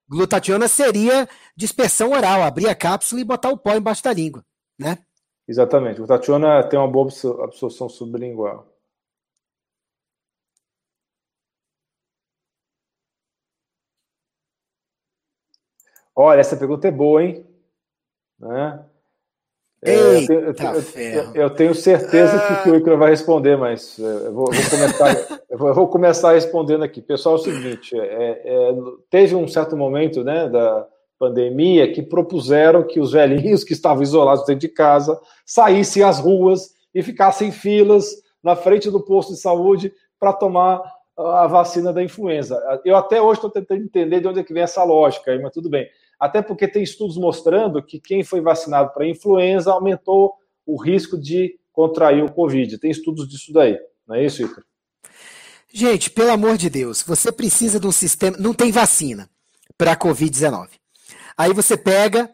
Glutationa 0.08 0.66
seria 0.66 1.28
dispersão 1.56 2.12
oral, 2.12 2.42
abrir 2.42 2.68
a 2.68 2.74
cápsula 2.74 3.20
e 3.20 3.24
botar 3.24 3.50
o 3.50 3.58
pó 3.58 3.74
embaixo 3.74 4.02
da 4.02 4.12
língua, 4.12 4.44
né? 4.78 4.98
Exatamente. 5.48 5.98
Glutationa 5.98 6.62
tem 6.64 6.78
uma 6.78 6.88
boa 6.88 7.08
absorção 7.44 7.88
sublingual. 7.88 8.66
Olha, 16.14 16.40
essa 16.40 16.56
pergunta 16.56 16.88
é 16.88 16.90
boa, 16.90 17.22
hein? 17.22 17.46
Né? 18.38 18.84
É, 19.82 20.16
eu, 20.16 20.26
tenho, 20.26 20.40
eu, 20.40 21.34
eu, 21.34 21.50
tenho, 21.50 21.74
certeza 21.74 22.40
que, 22.40 22.62
que 22.62 22.70
o 22.70 22.76
Icaro 22.76 22.98
vai 22.98 23.10
responder, 23.10 23.56
mas 23.56 23.98
é, 23.98 24.02
eu 24.02 24.32
vou, 24.32 24.46
vou 24.46 24.70
começar, 24.70 25.40
eu 25.50 25.58
vou, 25.58 25.74
vou, 25.74 25.88
começar 25.88 26.32
respondendo 26.32 26.82
aqui. 26.82 27.02
Pessoal, 27.02 27.36
é 27.36 27.38
o 27.38 27.42
seguinte: 27.42 27.96
é, 27.96 28.42
é, 28.44 28.74
teve 29.10 29.34
um 29.34 29.46
certo 29.46 29.76
momento 29.76 30.24
né, 30.24 30.48
da 30.48 30.88
pandemia 31.18 31.92
que 31.92 32.02
propuseram 32.02 32.86
que 32.86 33.00
os 33.00 33.12
velhinhos 33.12 33.64
que 33.64 33.72
estavam 33.72 34.02
isolados 34.02 34.44
dentro 34.44 34.60
de 34.60 34.68
casa 34.68 35.18
saíssem 35.44 36.02
às 36.02 36.18
ruas 36.18 36.74
e 36.94 37.02
ficassem 37.02 37.50
filas 37.50 38.06
na 38.42 38.54
frente 38.54 38.90
do 38.90 39.04
posto 39.04 39.32
de 39.32 39.40
saúde 39.40 39.92
para 40.18 40.32
tomar 40.32 40.82
a 41.16 41.46
vacina 41.46 41.92
da 41.92 42.02
influenza. 42.02 42.60
Eu 42.84 42.96
até 42.96 43.20
hoje 43.20 43.38
estou 43.38 43.50
tentando 43.50 43.82
entender 43.82 44.20
de 44.20 44.28
onde 44.28 44.40
é 44.40 44.44
que 44.44 44.52
vem 44.52 44.62
essa 44.62 44.84
lógica, 44.84 45.38
mas 45.40 45.52
tudo 45.52 45.70
bem 45.70 45.88
até 46.18 46.42
porque 46.42 46.66
tem 46.66 46.82
estudos 46.82 47.16
mostrando 47.16 47.82
que 47.82 48.00
quem 48.00 48.24
foi 48.24 48.40
vacinado 48.40 48.92
para 48.92 49.06
influenza 49.06 49.72
aumentou 49.72 50.34
o 50.64 50.80
risco 50.80 51.18
de 51.18 51.58
contrair 51.72 52.24
o 52.24 52.32
Covid. 52.32 52.78
Tem 52.78 52.90
estudos 52.90 53.28
disso 53.28 53.52
daí, 53.52 53.78
não 54.06 54.16
é 54.16 54.24
isso, 54.24 54.42
Icaro? 54.42 54.64
Gente, 55.72 56.10
pelo 56.10 56.30
amor 56.30 56.56
de 56.56 56.70
Deus, 56.70 57.02
você 57.02 57.30
precisa 57.30 57.78
de 57.78 57.86
um 57.86 57.92
sistema. 57.92 58.36
Não 58.38 58.54
tem 58.54 58.72
vacina 58.72 59.28
para 59.76 59.92
a 59.92 59.96
Covid-19. 59.96 60.70
Aí 61.36 61.52
você 61.52 61.76
pega 61.76 62.30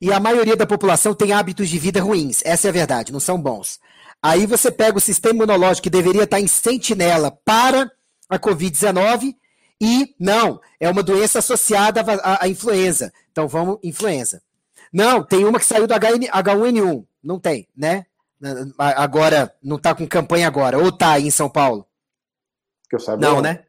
e 0.00 0.12
a 0.12 0.20
maioria 0.20 0.56
da 0.56 0.66
população 0.66 1.14
tem 1.14 1.32
hábitos 1.32 1.68
de 1.68 1.78
vida 1.78 2.00
ruins. 2.00 2.42
Essa 2.44 2.68
é 2.68 2.70
a 2.70 2.72
verdade, 2.72 3.12
não 3.12 3.20
são 3.20 3.40
bons. 3.40 3.80
Aí 4.22 4.46
você 4.46 4.70
pega 4.70 4.98
o 4.98 5.00
sistema 5.00 5.34
imunológico 5.34 5.84
que 5.84 5.90
deveria 5.90 6.24
estar 6.24 6.40
em 6.40 6.46
sentinela 6.46 7.30
para 7.30 7.90
a 8.28 8.38
Covid-19 8.38 9.34
e 9.80 10.14
não, 10.18 10.60
é 10.80 10.88
uma 10.88 11.02
doença 11.02 11.40
associada 11.40 12.00
à, 12.22 12.44
à 12.44 12.48
influenza. 12.48 13.12
Então 13.30 13.46
vamos, 13.48 13.78
influenza. 13.82 14.42
Não, 14.92 15.22
tem 15.22 15.44
uma 15.44 15.58
que 15.58 15.66
saiu 15.66 15.86
do 15.86 15.94
H1N1. 15.94 17.04
Não 17.22 17.40
tem, 17.40 17.68
né? 17.76 18.06
Agora, 18.78 19.52
não 19.62 19.78
tá 19.78 19.94
com 19.94 20.06
campanha 20.06 20.46
agora. 20.46 20.78
Ou 20.78 20.92
tá 20.92 21.12
aí 21.12 21.26
em 21.26 21.30
São 21.30 21.48
Paulo? 21.48 21.86
Que 22.88 22.96
eu 22.96 23.00
saiba. 23.00 23.20
Não, 23.20 23.36
não, 23.36 23.42
né? 23.42 23.64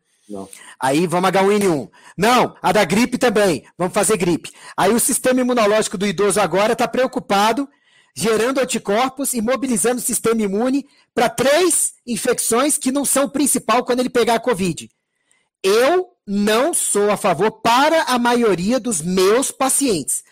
Aí 0.79 1.05
vamos 1.05 1.29
H1N1. 1.29 1.89
Não, 2.17 2.55
a 2.61 2.71
da 2.71 2.83
gripe 2.83 3.17
também. 3.17 3.65
Vamos 3.77 3.93
fazer 3.93 4.17
gripe. 4.17 4.51
Aí 4.75 4.93
o 4.93 4.99
sistema 4.99 5.41
imunológico 5.41 5.97
do 5.97 6.07
idoso 6.07 6.39
agora 6.39 6.73
está 6.73 6.87
preocupado, 6.87 7.69
gerando 8.15 8.59
anticorpos 8.59 9.33
e 9.33 9.41
mobilizando 9.41 9.97
o 9.97 10.03
sistema 10.03 10.41
imune 10.41 10.87
para 11.13 11.29
três 11.29 11.93
infecções 12.07 12.77
que 12.77 12.91
não 12.91 13.05
são 13.05 13.25
o 13.25 13.31
principal 13.31 13.83
quando 13.83 13.99
ele 13.99 14.09
pegar 14.09 14.35
a 14.35 14.39
Covid. 14.39 14.89
Eu 15.63 16.09
não 16.25 16.73
sou 16.73 17.11
a 17.11 17.17
favor 17.17 17.51
para 17.61 18.03
a 18.03 18.17
maioria 18.17 18.79
dos 18.79 19.01
meus 19.01 19.51
pacientes, 19.51 20.23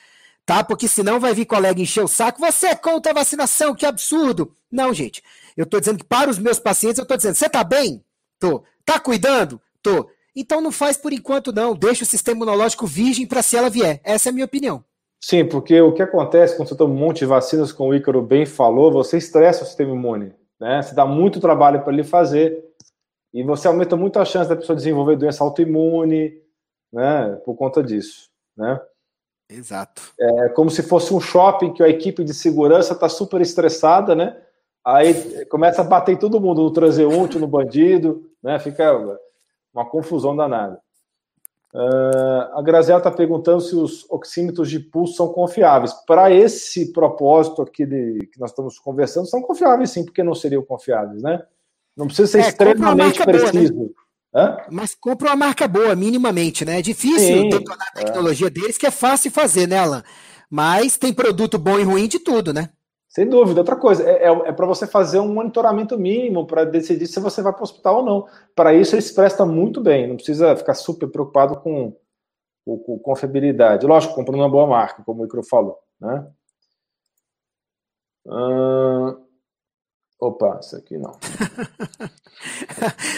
tá? 0.46 0.64
Porque 0.64 0.88
senão 0.88 1.20
vai 1.20 1.34
vir 1.34 1.46
colega 1.46 1.82
encher 1.82 2.04
o 2.04 2.08
saco. 2.08 2.40
Você 2.40 2.68
é 2.68 2.76
contra 2.76 3.12
a 3.12 3.16
vacinação, 3.16 3.76
que 3.76 3.86
absurdo. 3.86 4.56
Não, 4.72 4.94
gente. 4.94 5.22
Eu 5.56 5.68
tô 5.68 5.80
dizendo 5.80 6.00
que 6.00 6.06
para 6.06 6.32
os 6.32 6.40
meus 6.40 6.60
pacientes, 6.60 6.98
eu 6.98 7.06
tô 7.06 7.16
dizendo, 7.16 7.36
você 7.36 7.48
tá 7.48 7.64
bem? 7.64 8.04
Tô. 8.40 8.64
Tá 8.84 9.00
cuidando? 9.00 9.62
Tô. 9.84 10.10
Então 10.36 10.62
não 10.62 10.72
faz 10.72 10.98
por 10.98 11.14
enquanto, 11.14 11.54
não. 11.54 11.76
Deixa 11.76 12.04
o 12.04 12.08
sistema 12.08 12.38
imunológico 12.38 12.88
virgem 12.88 13.28
para 13.28 13.44
se 13.44 13.56
ela 13.56 13.70
vier. 13.70 14.02
Essa 14.04 14.30
é 14.30 14.32
a 14.32 14.34
minha 14.34 14.46
opinião. 14.46 14.84
Sim, 15.22 15.46
porque 15.46 15.80
o 15.80 15.94
que 15.94 16.02
acontece 16.02 16.58
quando 16.58 16.70
você 16.70 16.76
toma 16.76 16.94
um 16.94 16.98
monte 16.98 17.20
de 17.20 17.26
vacinas, 17.26 17.72
como 17.72 17.92
o 17.92 17.96
Ícaro 17.96 18.22
bem 18.22 18.46
falou, 18.46 18.92
você 18.92 19.18
estressa 19.18 19.64
o 19.64 19.68
sistema 19.68 19.94
imune. 19.94 20.34
Né? 20.60 20.82
Você 20.82 20.96
dá 20.96 21.06
muito 21.06 21.40
trabalho 21.40 21.82
para 21.84 21.94
ele 21.94 22.04
fazer 22.04 22.64
e 23.34 23.44
você 23.44 23.68
aumenta 23.68 23.96
muito 23.96 24.20
a 24.20 24.26
chance 24.26 24.50
da 24.50 24.56
pessoa 24.56 24.76
desenvolver 24.76 25.16
doença 25.16 25.44
autoimune, 25.44 26.34
né, 26.92 27.42
por 27.44 27.56
conta 27.56 27.82
disso, 27.82 28.30
né? 28.56 28.80
Exato. 29.50 30.14
É 30.20 30.50
como 30.50 30.70
se 30.70 30.84
fosse 30.84 31.14
um 31.14 31.20
shopping 31.20 31.74
que 31.74 31.84
a 31.84 31.90
equipe 31.90 32.24
de 32.24 32.34
segurança 32.34 32.94
está 32.94 33.10
super 33.10 33.42
estressada, 33.42 34.16
né? 34.16 34.38
Aí 34.86 35.46
começa 35.46 35.82
a 35.82 35.84
bater 35.84 36.14
em 36.14 36.18
todo 36.18 36.40
mundo, 36.40 36.62
no 36.62 36.72
transeunte, 36.72 37.40
no 37.40 37.48
bandido, 37.48 38.30
né? 38.42 38.60
Fica 38.60 39.20
uma 39.74 39.86
confusão 39.86 40.36
danada. 40.36 40.80
Uh, 41.74 42.56
a 42.56 42.62
Graziela 42.62 43.00
está 43.00 43.10
perguntando 43.10 43.60
se 43.60 43.76
os 43.76 44.06
oxímetros 44.10 44.70
de 44.70 44.80
pulso 44.80 45.16
são 45.16 45.30
confiáveis. 45.30 45.92
Para 46.06 46.32
esse 46.32 46.94
propósito 46.94 47.64
aqui 47.64 47.84
de, 47.84 48.30
que 48.32 48.40
nós 48.40 48.52
estamos 48.52 48.78
conversando, 48.78 49.28
são 49.28 49.42
confiáveis 49.42 49.90
sim, 49.90 50.06
porque 50.06 50.22
não 50.22 50.36
seriam 50.36 50.62
confiáveis, 50.62 51.24
né? 51.24 51.42
Não 51.98 52.06
precisa 52.06 52.28
ser 52.28 52.38
é, 52.40 52.48
extremamente 52.48 53.24
preciso. 53.26 53.74
Boa, 53.74 53.90
né? 54.34 54.66
Mas 54.70 54.94
compra 54.94 55.30
uma 55.30 55.36
marca 55.36 55.68
boa, 55.68 55.96
minimamente, 55.96 56.64
né? 56.64 56.80
É 56.80 56.82
difícil 56.82 57.44
Sim, 57.44 57.50
detonar 57.50 57.88
a 57.96 58.00
é. 58.00 58.04
tecnologia 58.04 58.48
é. 58.48 58.50
deles, 58.52 58.78
que 58.78 58.86
é 58.86 58.92
fácil 58.92 59.32
fazer, 59.32 59.68
né, 59.68 59.78
Alan? 59.78 60.04
Mas 60.50 60.98
tem 60.98 61.12
produto 61.12 61.58
bom 61.58 61.80
e 61.80 61.84
ruim 61.84 62.08
de 62.08 62.20
tudo, 62.20 62.54
né? 62.54 62.70
Sem 63.14 63.30
dúvida. 63.30 63.62
Outra 63.62 63.76
coisa, 63.76 64.04
é, 64.04 64.24
é, 64.24 64.30
é 64.30 64.52
para 64.52 64.66
você 64.66 64.88
fazer 64.88 65.20
um 65.20 65.32
monitoramento 65.32 65.96
mínimo 66.00 66.48
para 66.48 66.66
decidir 66.66 67.06
se 67.06 67.20
você 67.20 67.44
vai 67.44 67.54
para 67.54 67.62
o 67.62 67.64
hospital 67.64 67.98
ou 67.98 68.04
não. 68.04 68.28
Para 68.56 68.74
isso, 68.74 68.96
ele 68.96 69.04
se 69.04 69.14
presta 69.14 69.46
muito 69.46 69.80
bem. 69.80 70.08
Não 70.08 70.16
precisa 70.16 70.56
ficar 70.56 70.74
super 70.74 71.08
preocupado 71.08 71.62
com, 71.62 71.96
com, 72.66 72.80
com 72.80 72.98
confiabilidade. 72.98 73.86
Lógico, 73.86 74.16
comprando 74.16 74.40
uma 74.40 74.50
boa 74.50 74.66
marca, 74.66 75.04
como 75.04 75.22
o 75.22 75.26
Icro 75.26 75.44
falou. 75.44 75.78
Né? 76.02 76.28
Uh... 78.26 79.24
Opa, 80.20 80.60
isso 80.62 80.76
aqui 80.78 80.98
não. 80.98 81.12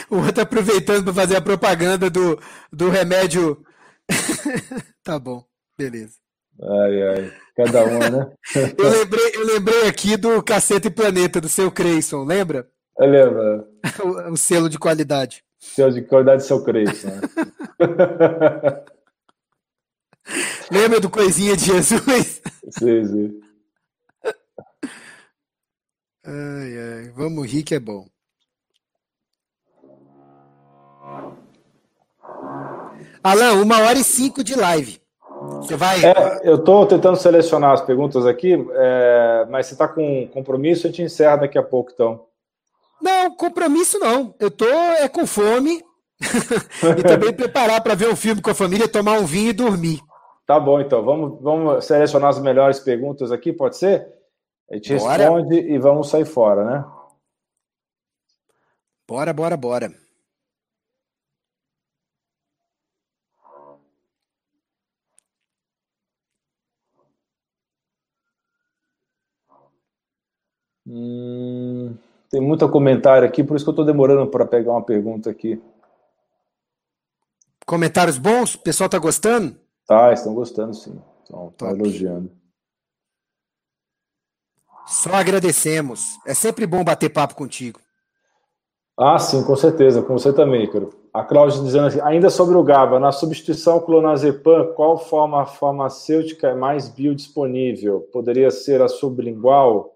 o 0.09 0.25
outro 0.25 0.41
aproveitando 0.41 1.05
para 1.05 1.13
fazer 1.13 1.37
a 1.37 1.41
propaganda 1.41 2.09
do, 2.09 2.37
do 2.73 2.89
remédio. 2.89 3.63
tá 5.03 5.19
bom, 5.19 5.45
beleza. 5.77 6.24
Ai, 6.61 7.09
ai. 7.09 7.33
Cada 7.55 7.85
uma, 7.85 8.09
né? 8.09 8.33
eu, 8.77 8.89
lembrei, 8.89 9.31
eu 9.33 9.45
lembrei 9.45 9.87
aqui 9.87 10.17
do 10.17 10.43
Cacete 10.43 10.89
Planeta, 10.89 11.39
do 11.39 11.47
seu 11.47 11.71
Creyson, 11.71 12.25
lembra? 12.25 12.67
Eu 12.97 13.07
lembro. 13.07 13.67
o, 14.03 14.33
o, 14.33 14.37
selo 14.37 14.69
de 14.69 14.77
qualidade. 14.77 15.41
Selo 15.57 15.93
de 15.93 16.01
qualidade 16.01 16.43
do 16.43 16.47
seu 16.47 16.61
Creyson. 16.63 17.07
Né? 17.07 17.21
lembra 20.71 20.99
do 20.99 21.09
Coisinha 21.09 21.55
de 21.55 21.65
Jesus? 21.65 22.41
Sim, 22.71 23.05
sim. 23.05 23.41
Ai, 26.25 26.77
ai. 26.77 27.09
Vamos 27.15 27.49
rir 27.49 27.63
que 27.63 27.75
é 27.75 27.79
bom. 27.79 28.05
Alan, 33.23 33.53
uma 33.53 33.79
hora 33.79 33.97
e 33.97 34.03
cinco 34.03 34.43
de 34.43 34.55
live. 34.55 35.04
Você 35.61 35.75
vai. 35.75 36.03
É, 36.03 36.41
eu 36.43 36.55
estou 36.55 36.85
tentando 36.85 37.17
selecionar 37.17 37.71
as 37.71 37.81
perguntas 37.81 38.25
aqui, 38.25 38.53
é, 38.73 39.45
mas 39.49 39.67
você 39.67 39.73
está 39.73 39.87
com 39.87 40.27
compromisso, 40.27 40.87
a 40.87 40.89
gente 40.89 41.01
encerra 41.01 41.37
daqui 41.37 41.57
a 41.57 41.63
pouco, 41.63 41.91
então. 41.93 42.25
Não, 43.01 43.35
compromisso 43.35 43.99
não. 43.99 44.33
Eu 44.39 44.49
tô 44.49 44.65
é 44.67 45.07
com 45.07 45.25
fome 45.27 45.83
e 46.97 47.03
também 47.03 47.33
preparar 47.33 47.81
para 47.81 47.95
ver 47.95 48.09
um 48.09 48.15
filme 48.15 48.41
com 48.41 48.49
a 48.49 48.55
família, 48.55 48.87
tomar 48.87 49.19
um 49.19 49.25
vinho 49.25 49.49
e 49.49 49.53
dormir. 49.53 49.99
Tá 50.45 50.59
bom, 50.59 50.79
então. 50.79 51.03
Vamos, 51.03 51.41
vamos 51.41 51.85
selecionar 51.85 52.29
as 52.29 52.39
melhores 52.39 52.79
perguntas 52.79 53.31
aqui, 53.31 53.51
pode 53.51 53.77
ser? 53.77 54.07
A 54.69 54.75
gente 54.75 54.95
bora. 54.97 55.17
responde 55.17 55.55
e 55.55 55.77
vamos 55.77 56.09
sair 56.09 56.25
fora, 56.25 56.63
né? 56.63 56.85
Bora, 59.07 59.33
bora, 59.33 59.55
bora. 59.55 60.04
Hum, 70.87 71.95
tem 72.29 72.41
muito 72.41 72.67
comentário 72.69 73.27
aqui, 73.27 73.43
por 73.43 73.55
isso 73.55 73.65
que 73.65 73.69
eu 73.69 73.73
estou 73.73 73.85
demorando 73.85 74.29
para 74.29 74.45
pegar 74.45 74.71
uma 74.71 74.83
pergunta 74.83 75.29
aqui. 75.29 75.61
Comentários 77.65 78.17
bons? 78.17 78.55
O 78.55 78.59
pessoal 78.59 78.85
está 78.85 78.99
gostando? 78.99 79.55
Tá, 79.87 80.13
estão 80.13 80.33
gostando 80.33 80.73
sim. 80.75 81.01
Estão 81.23 81.51
elogiando. 81.69 82.31
Só 84.85 85.13
agradecemos. 85.15 86.19
É 86.27 86.35
sempre 86.35 86.67
bom 86.67 86.83
bater 86.83 87.09
papo 87.09 87.33
contigo. 87.33 87.79
Ah, 88.97 89.17
sim, 89.17 89.43
com 89.43 89.55
certeza. 89.55 90.03
Com 90.03 90.17
você 90.17 90.31
também, 90.31 90.63
Ícaro. 90.63 90.93
A 91.11 91.23
Cláudia 91.23 91.61
dizendo 91.61 91.87
assim, 91.87 91.99
ainda 92.01 92.29
sobre 92.29 92.55
o 92.55 92.63
GABA, 92.63 92.99
na 92.99 93.11
substituição 93.11 93.79
clonazepam, 93.79 94.73
qual 94.75 94.97
forma 94.97 95.45
farmacêutica 95.45 96.49
é 96.49 96.55
mais 96.55 96.87
biodisponível? 96.87 98.01
Poderia 98.13 98.51
ser 98.51 98.81
a 98.81 98.87
sublingual? 98.87 99.94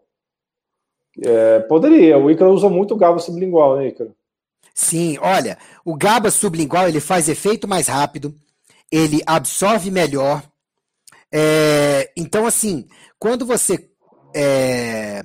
É, 1.22 1.60
poderia. 1.62 2.18
O 2.18 2.30
Ícaro 2.30 2.52
usa 2.52 2.70
muito 2.70 2.94
o 2.94 2.98
GABA 2.98 3.20
sublingual, 3.20 3.78
né, 3.78 3.88
Ícaro? 3.88 4.16
Sim, 4.74 5.18
olha, 5.22 5.58
o 5.84 5.96
GABA 5.96 6.32
sublingual 6.32 6.88
ele 6.88 7.00
faz 7.00 7.28
efeito 7.28 7.68
mais 7.68 7.88
rápido, 7.88 8.34
ele 8.92 9.22
absorve 9.26 9.92
melhor. 9.92 10.42
É, 11.32 12.12
então, 12.16 12.46
assim, 12.46 12.88
quando 13.20 13.46
você 13.46 13.90
é, 14.34 15.24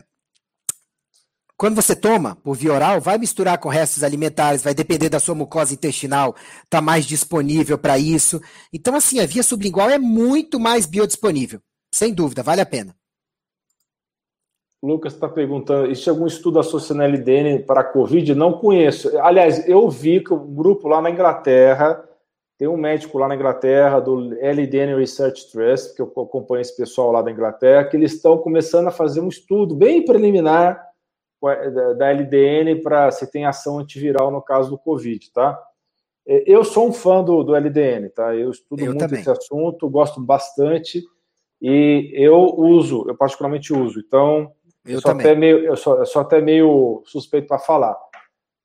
quando 1.57 1.77
você 1.77 1.95
toma 1.95 2.37
por 2.37 2.57
via 2.57 2.73
oral, 2.73 3.01
vai 3.01 3.17
misturar 3.17 3.59
com 3.59 3.69
restos 3.69 4.03
alimentares, 4.03 4.63
vai 4.63 4.75
depender 4.75 5.09
da 5.09 5.21
sua 5.21 5.35
mucosa 5.35 5.73
intestinal, 5.73 6.35
tá 6.69 6.81
mais 6.81 7.07
disponível 7.07 7.79
para 7.79 7.97
isso. 7.97 8.41
Então, 8.73 8.97
assim, 8.97 9.21
a 9.21 9.27
via 9.27 9.43
sublingual 9.43 9.89
é 9.89 9.99
muito 9.99 10.59
mais 10.59 10.85
biodisponível. 10.85 11.61
Sem 11.93 12.13
dúvida, 12.13 12.43
vale 12.43 12.61
a 12.61 12.67
pena. 12.67 12.95
Lucas 14.85 15.15
está 15.15 15.29
perguntando: 15.29 15.87
existe 15.87 16.11
algum 16.11 16.27
estudo 16.27 16.59
associando 16.59 17.03
LDN 17.03 17.61
para 17.61 17.81
a 17.81 17.85
Covid? 17.85 18.35
Não 18.35 18.53
conheço. 18.53 19.19
Aliás, 19.19 19.67
eu 19.69 19.89
vi 19.89 20.21
que 20.21 20.33
o 20.33 20.37
um 20.37 20.55
grupo 20.55 20.89
lá 20.89 21.01
na 21.01 21.11
Inglaterra, 21.11 22.05
tem 22.59 22.69
um 22.69 22.77
médico 22.77 23.19
lá 23.19 23.27
na 23.27 23.35
Inglaterra, 23.35 23.99
do 23.99 24.35
LDN 24.35 24.95
Research 24.95 25.51
Trust, 25.51 25.95
que 25.95 26.03
eu 26.03 26.07
acompanho 26.07 26.61
esse 26.61 26.77
pessoal 26.77 27.11
lá 27.11 27.23
da 27.23 27.31
Inglaterra, 27.31 27.85
que 27.85 27.97
eles 27.97 28.13
estão 28.13 28.39
começando 28.39 28.87
a 28.89 28.93
fazer 28.93 29.21
um 29.21 29.29
estudo 29.29 29.75
bem 29.75 30.05
preliminar 30.05 30.81
da 31.99 32.11
LDN 32.11 32.81
para 32.81 33.11
se 33.11 33.31
tem 33.31 33.45
ação 33.45 33.79
antiviral 33.79 34.31
no 34.31 34.41
caso 34.41 34.71
do 34.71 34.79
Covid, 34.79 35.31
tá? 35.33 35.61
Eu 36.27 36.65
sou 36.65 36.89
um 36.89 36.93
fã 36.93 37.23
do, 37.23 37.43
do 37.43 37.55
LDN, 37.55 38.09
tá? 38.09 38.35
Eu 38.35 38.51
estudo 38.51 38.81
eu 38.81 38.87
muito 38.87 39.01
também. 39.01 39.21
esse 39.21 39.31
assunto, 39.31 39.91
gosto 39.91 40.21
bastante 40.21 41.03
e 41.61 42.11
eu 42.15 42.39
uso, 42.39 43.05
eu 43.07 43.17
particularmente 43.17 43.75
uso. 43.75 44.01
Então, 44.01 44.53
eu, 44.85 44.95
eu 44.95 45.01
sou 45.01 45.11
também. 45.11 45.27
até 45.27 45.35
meio, 45.35 45.65
eu 45.65 45.77
sou, 45.77 45.99
eu 45.99 46.07
sou 46.07 46.23
até 46.23 46.41
meio 46.41 47.03
suspeito 47.07 47.49
para 47.49 47.59
falar. 47.59 47.97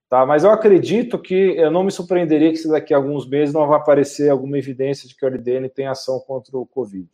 Tá? 0.10 0.26
Mas 0.26 0.44
eu 0.44 0.50
acredito 0.50 1.20
que 1.20 1.36
eu 1.36 1.70
não 1.70 1.84
me 1.84 1.92
surpreenderia 1.92 2.50
que 2.50 2.58
se 2.58 2.68
daqui 2.68 2.94
a 2.94 2.98
alguns 2.98 3.30
meses 3.30 3.54
não 3.54 3.68
vai 3.68 3.78
aparecer 3.78 4.30
alguma 4.30 4.58
evidência 4.58 5.08
de 5.08 5.16
que 5.16 5.24
o 5.24 5.30
LDN 5.30 5.70
tem 5.70 5.86
ação 5.86 6.20
contra 6.20 6.58
o 6.58 6.66
Covid. 6.66 7.10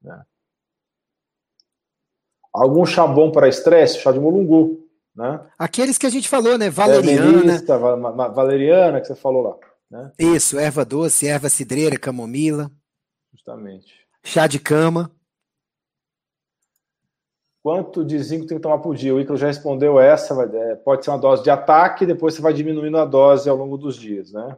Né? 0.00 0.22
Algum 2.52 2.86
chá 2.86 3.06
bom 3.06 3.32
para 3.32 3.48
estresse? 3.48 3.98
Chá 3.98 4.12
de 4.12 4.20
mulungu. 4.20 4.88
Né? 5.14 5.44
Aqueles 5.58 5.98
que 5.98 6.06
a 6.06 6.10
gente 6.10 6.28
falou, 6.28 6.56
né? 6.56 6.70
Valeriana. 6.70 7.44
Melista, 7.44 7.76
valeriana, 7.76 9.00
que 9.00 9.08
você 9.08 9.16
falou 9.16 9.42
lá. 9.42 9.56
Né? 9.90 10.12
Isso, 10.16 10.58
erva 10.58 10.84
doce, 10.84 11.26
erva 11.26 11.48
cidreira, 11.48 11.98
camomila. 11.98 12.70
Justamente. 13.32 13.92
Chá 14.22 14.46
de 14.46 14.60
cama 14.60 15.10
quanto 17.62 18.04
de 18.04 18.18
zinco 18.18 18.46
tem 18.46 18.56
que 18.56 18.62
tomar 18.62 18.78
por 18.78 18.94
dia? 18.94 19.14
O 19.14 19.20
Icaro 19.20 19.36
já 19.36 19.46
respondeu 19.46 19.98
essa, 20.00 20.34
é, 20.42 20.74
pode 20.76 21.04
ser 21.04 21.10
uma 21.10 21.18
dose 21.18 21.42
de 21.42 21.50
ataque, 21.50 22.06
depois 22.06 22.34
você 22.34 22.42
vai 22.42 22.52
diminuindo 22.52 22.98
a 22.98 23.04
dose 23.04 23.48
ao 23.48 23.56
longo 23.56 23.76
dos 23.76 23.96
dias, 23.96 24.32
né? 24.32 24.56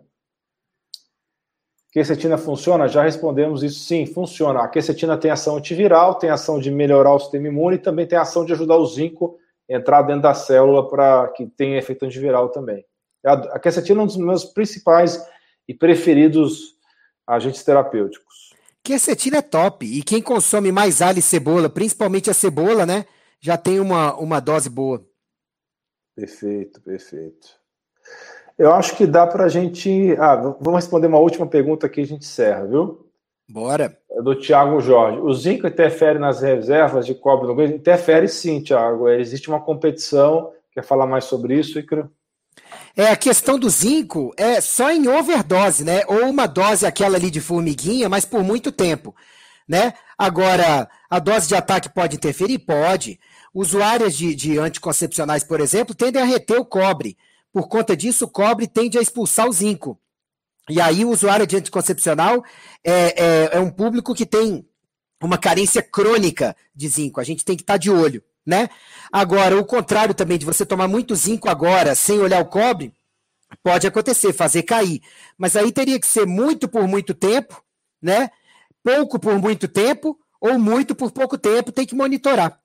Quercetina 1.93 2.39
funciona? 2.39 2.87
Já 2.87 3.03
respondemos 3.03 3.65
isso, 3.65 3.81
sim, 3.81 4.07
funciona. 4.07 4.61
A 4.63 4.69
quercetina 4.69 5.17
tem 5.17 5.31
ação 5.31 5.57
antiviral, 5.57 6.15
tem 6.15 6.31
ação 6.31 6.61
de 6.61 6.71
melhorar 6.71 7.15
o 7.15 7.19
sistema 7.19 7.49
imune 7.49 7.77
e 7.77 7.81
também 7.81 8.07
tem 8.07 8.17
ação 8.17 8.45
de 8.45 8.53
ajudar 8.53 8.77
o 8.77 8.87
zinco 8.87 9.37
a 9.69 9.75
entrar 9.75 10.03
dentro 10.03 10.23
da 10.23 10.33
célula 10.33 10.89
para 10.89 11.29
que 11.29 11.47
tenha 11.47 11.79
efeito 11.79 12.05
antiviral 12.05 12.49
também. 12.51 12.85
A 13.25 13.59
quercetina 13.59 14.01
é 14.01 14.05
um 14.05 14.07
dos 14.07 14.17
meus 14.17 14.45
principais 14.45 15.21
e 15.67 15.75
preferidos 15.75 16.77
agentes 17.27 17.65
terapêuticos. 17.65 18.50
Quercetina 18.83 19.39
é 19.39 19.43
top. 19.43 19.87
E 19.87 20.03
quem 20.03 20.23
consome 20.23 20.73
mais 20.73 21.03
alho 21.03 21.19
e 21.19 21.23
cebola, 21.23 21.69
principalmente 21.69 22.31
a 22.31 22.35
cebola, 22.35 22.85
né? 22.87 23.05
Já 23.41 23.57
tem 23.57 23.81
uma, 23.81 24.15
uma 24.17 24.41
dose 24.41 24.69
boa. 24.69 25.05
Perfeito, 26.15 26.81
perfeito. 26.83 27.49
Eu 28.59 28.73
acho 28.73 28.97
que 28.97 29.07
dá 29.07 29.27
para 29.27 29.45
a 29.45 29.49
gente. 29.49 30.15
Ah, 30.19 30.37
vamos 30.37 30.85
responder 30.85 31.07
uma 31.07 31.19
última 31.19 31.47
pergunta 31.47 31.87
aqui 31.87 32.01
e 32.01 32.05
a 32.05 32.07
gente 32.07 32.27
encerra, 32.27 32.67
viu? 32.67 33.11
Bora. 33.49 33.99
É 34.11 34.23
do 34.23 34.35
Tiago 34.35 34.81
Jorge. 34.81 35.19
O 35.19 35.33
zinco 35.33 35.67
interfere 35.67 36.19
nas 36.19 36.41
reservas 36.41 37.07
de 37.07 37.15
cobre 37.15 37.47
no? 37.47 37.63
Interfere 37.65 38.29
sim, 38.29 38.63
Tiago. 38.63 39.09
Existe 39.09 39.49
uma 39.49 39.61
competição. 39.61 40.53
Quer 40.73 40.85
falar 40.85 41.07
mais 41.07 41.25
sobre 41.25 41.59
isso, 41.59 41.79
Icaro? 41.79 42.11
É, 42.97 43.07
a 43.09 43.17
questão 43.17 43.59
do 43.59 43.71
zinco 43.71 44.33
é 44.37 44.61
só 44.61 44.91
em 44.91 45.09
overdose, 45.09 45.85
né? 45.85 46.03
Ou 46.07 46.29
uma 46.29 46.47
dose 46.47 46.87
aquela 46.87 47.17
ali 47.17 47.31
de 47.31 47.41
formiguinha, 47.41 48.09
mas 48.09 48.25
por 48.25 48.43
muito 48.43 48.73
tempo, 48.73 49.15
né? 49.69 49.95
Agora, 50.19 50.89
a 51.09 51.19
dose 51.19 51.49
de 51.49 51.55
ataque 51.55 51.89
pode 51.89 52.17
interferir? 52.17 52.59
Pode. 52.59 53.19
Usuárias 53.55 54.15
de, 54.17 54.35
de 54.35 54.59
anticoncepcionais, 54.59 55.45
por 55.45 55.61
exemplo, 55.61 55.95
tendem 55.95 56.21
a 56.21 56.27
reter 56.27 56.59
o 56.59 56.65
cobre. 56.65 57.17
Por 57.53 57.69
conta 57.69 57.97
disso, 57.97 58.27
o 58.27 58.31
cobre 58.31 58.67
tende 58.67 58.99
a 58.99 59.03
expulsar 59.03 59.49
o 59.49 59.53
zinco. 59.53 59.99
E 60.69 60.81
aí, 60.81 61.05
o 61.05 61.11
usuário 61.11 61.47
de 61.47 61.57
anticoncepcional 61.57 62.45
é, 62.85 63.25
é, 63.25 63.51
é 63.55 63.61
um 63.61 63.71
público 63.71 64.15
que 64.15 64.27
tem 64.27 64.65
uma 65.23 65.39
carência 65.39 65.83
crônica 65.83 66.57
de 66.75 66.89
zinco. 66.89 67.21
A 67.21 67.25
gente 67.25 67.45
tem 67.45 67.57
que 67.57 67.63
estar 67.63 67.75
tá 67.75 67.79
de 67.79 67.91
olho 67.91 68.23
né? 68.47 68.69
Agora, 69.13 69.59
o 69.59 69.65
contrário 69.65 70.15
também 70.15 70.39
de 70.39 70.47
você 70.47 70.65
tomar 70.65 70.89
muito 70.89 71.15
zinco 71.15 71.49
agora 71.49 71.95
sem 71.95 72.19
olhar 72.19 72.41
o 72.41 72.47
cobre, 72.47 72.93
pode 73.63 73.87
acontecer, 73.87 74.33
fazer 74.33 74.63
cair. 74.63 75.01
Mas 75.37 75.57
aí 75.57 75.73
teria 75.73 75.99
que 75.99 76.07
ser 76.07 76.27
muito 76.27 76.69
por 76.69 76.87
muito 76.87 77.15
tempo, 77.15 77.63
né? 78.01 78.31
Pouco 78.83 79.19
por 79.19 79.39
muito 79.39 79.69
tempo 79.69 80.19
ou 80.41 80.59
muito 80.59 80.95
por 80.95 81.11
pouco 81.11 81.37
tempo, 81.37 81.73
tem 81.73 81.87
que 81.87 81.95
monitorar. 81.95 82.59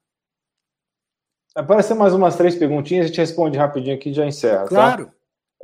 Aparecer 1.53 1.93
mais 1.93 2.13
umas 2.13 2.35
três 2.35 2.55
perguntinhas, 2.55 3.05
a 3.05 3.07
gente 3.07 3.17
responde 3.17 3.57
rapidinho 3.57 3.95
aqui 3.95 4.09
e 4.09 4.13
já 4.13 4.25
encerra. 4.25 4.63
Tá? 4.63 4.67
Claro. 4.67 5.05
Tá? 5.07 5.11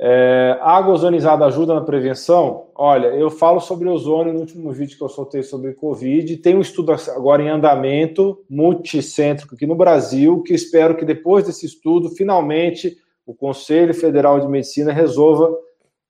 É, 0.00 0.58
água 0.60 0.94
ozonizada 0.94 1.44
ajuda 1.44 1.74
na 1.74 1.80
prevenção? 1.82 2.68
Olha, 2.74 3.08
eu 3.08 3.30
falo 3.30 3.60
sobre 3.60 3.88
ozônio 3.88 4.32
no 4.32 4.40
último 4.40 4.72
vídeo 4.72 4.96
que 4.96 5.04
eu 5.04 5.08
soltei 5.08 5.42
sobre 5.42 5.74
Covid. 5.74 6.36
Tem 6.38 6.56
um 6.56 6.60
estudo 6.60 6.92
agora 6.92 7.42
em 7.42 7.48
andamento, 7.48 8.42
multicêntrico 8.48 9.54
aqui 9.54 9.66
no 9.66 9.74
Brasil, 9.74 10.42
que 10.42 10.54
espero 10.54 10.96
que 10.96 11.04
depois 11.04 11.44
desse 11.44 11.66
estudo, 11.66 12.08
finalmente, 12.10 12.96
o 13.26 13.34
Conselho 13.34 13.94
Federal 13.94 14.40
de 14.40 14.48
Medicina 14.48 14.92
resolva 14.92 15.54